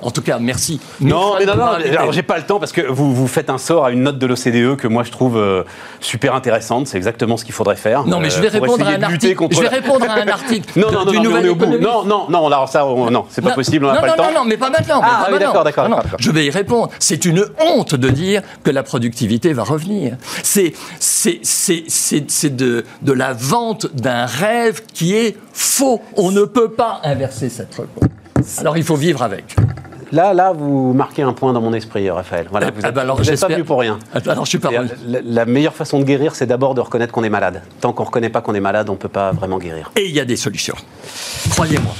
En 0.01 0.11
tout 0.11 0.21
cas, 0.21 0.39
merci. 0.39 0.79
Non, 0.99 1.35
mais 1.37 1.45
non, 1.45 1.55
non, 1.55 1.65
alors 1.65 2.11
j'ai 2.11 2.23
pas 2.23 2.37
le 2.37 2.43
temps 2.43 2.59
parce 2.59 2.71
que 2.71 2.81
vous, 2.81 3.13
vous 3.13 3.27
faites 3.27 3.49
un 3.49 3.57
sort 3.57 3.85
à 3.85 3.91
une 3.91 4.03
note 4.03 4.17
de 4.17 4.25
l'OCDE 4.25 4.75
que 4.75 4.87
moi 4.87 5.03
je 5.03 5.11
trouve 5.11 5.37
euh, 5.37 5.63
super 5.99 6.35
intéressante. 6.35 6.87
C'est 6.87 6.97
exactement 6.97 7.37
ce 7.37 7.45
qu'il 7.45 7.53
faudrait 7.53 7.75
faire. 7.75 8.05
Non, 8.05 8.19
mais 8.19 8.29
je 8.29 8.39
vais 8.39 8.47
euh, 8.47 8.59
répondre 8.59 8.85
à 8.85 8.91
un 8.91 9.03
article. 9.03 9.35
Contre... 9.35 9.55
Je 9.55 9.61
vais 9.61 9.67
répondre 9.67 10.05
à 10.09 10.13
un 10.13 10.27
article. 10.27 10.79
non, 10.79 10.91
non, 10.91 11.05
non, 11.05 11.23
non, 11.23 11.31
on 11.33 11.37
est 11.37 11.49
au 11.49 11.55
bout. 11.55 11.65
Non, 11.65 12.03
non, 12.03 12.25
non, 12.29 12.47
alors 12.47 12.67
ça, 12.67 12.81
non, 12.83 13.25
c'est 13.29 13.41
pas 13.41 13.51
possible, 13.51 13.85
on 13.85 13.93
n'a 13.93 14.01
pas 14.01 14.07
le 14.07 14.13
temps. 14.13 14.31
Non, 14.31 14.39
non, 14.39 14.45
mais 14.45 14.57
pas 14.57 14.69
maintenant. 14.69 15.01
Ah, 15.03 15.27
oui, 15.31 15.39
d'accord, 15.39 15.63
d'accord. 15.63 15.87
Je 16.19 16.31
vais 16.31 16.45
y 16.45 16.49
répondre. 16.49 16.89
C'est 16.99 17.25
une 17.25 17.45
honte 17.59 17.95
de 17.95 18.09
dire 18.09 18.41
que 18.63 18.71
la 18.71 18.83
productivité 18.83 19.53
va 19.53 19.63
revenir. 19.63 20.17
C'est 20.41 20.73
de, 22.49 22.83
de 23.01 23.13
la 23.13 23.33
vente 23.33 23.87
d'un 23.95 24.25
rêve 24.25 24.81
qui 24.93 25.15
est 25.15 25.37
faux. 25.53 26.01
On 26.17 26.31
ne 26.31 26.43
peut 26.43 26.71
pas 26.71 27.01
inverser 27.03 27.49
cette 27.49 27.75
réponse. 27.75 28.59
Alors 28.59 28.77
il 28.77 28.83
faut 28.83 28.95
vivre 28.95 29.21
avec. 29.21 29.55
Là, 30.11 30.33
là, 30.33 30.51
vous 30.51 30.93
marquez 30.93 31.21
un 31.21 31.31
point 31.31 31.53
dans 31.53 31.61
mon 31.61 31.73
esprit, 31.73 32.09
Raphaël. 32.09 32.47
Voilà, 32.51 32.67
ah, 32.67 32.71
vous 32.71 32.81
n'êtes 32.81 32.93
bah 32.93 33.05
pas 33.05 33.47
venu 33.47 33.63
pour 33.63 33.79
rien. 33.79 33.97
Ah, 34.13 34.19
alors, 34.27 34.45
je 34.45 34.49
suis 34.49 34.59
pas 34.59 34.69
la, 34.71 35.21
la, 35.23 35.45
meilleure 35.45 35.73
façon 35.73 35.99
de 35.99 36.03
guérir, 36.03 36.35
c'est 36.35 36.45
d'abord 36.45 36.75
de 36.75 36.81
reconnaître 36.81 37.13
qu'on 37.13 37.23
est 37.23 37.29
malade. 37.29 37.61
Tant 37.79 37.93
qu'on 37.93 38.03
ne 38.03 38.07
reconnaît 38.07 38.29
pas 38.29 38.41
qu'on 38.41 38.53
est 38.53 38.59
malade, 38.59 38.89
on 38.89 38.93
ne 38.93 38.97
peut 38.97 39.07
pas 39.07 39.31
vraiment 39.31 39.57
guérir. 39.57 39.91
Et 39.95 40.05
il 40.05 40.11
y 40.11 40.19
a 40.19 40.25
des 40.25 40.35
solutions. 40.35 40.75
Croyez-moi. 41.51 41.93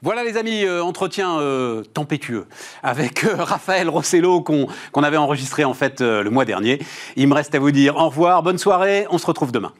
Voilà 0.00 0.22
les 0.22 0.36
amis, 0.36 0.64
euh, 0.64 0.80
entretien 0.80 1.40
euh, 1.40 1.82
tempétueux 1.82 2.46
avec 2.84 3.24
euh, 3.24 3.34
Raphaël 3.42 3.88
Rossello 3.88 4.40
qu'on 4.42 5.02
avait 5.02 5.16
enregistré 5.16 5.64
en 5.64 5.74
fait 5.74 6.00
le 6.00 6.30
mois 6.30 6.44
dernier. 6.44 6.78
Il 7.16 7.26
me 7.26 7.34
reste 7.34 7.56
à 7.56 7.58
vous 7.58 7.72
dire 7.72 7.96
au 7.96 8.08
revoir, 8.08 8.44
bonne 8.44 8.58
soirée, 8.58 9.06
on 9.10 9.18
se 9.18 9.26
retrouve 9.26 9.50
demain. 9.50 9.72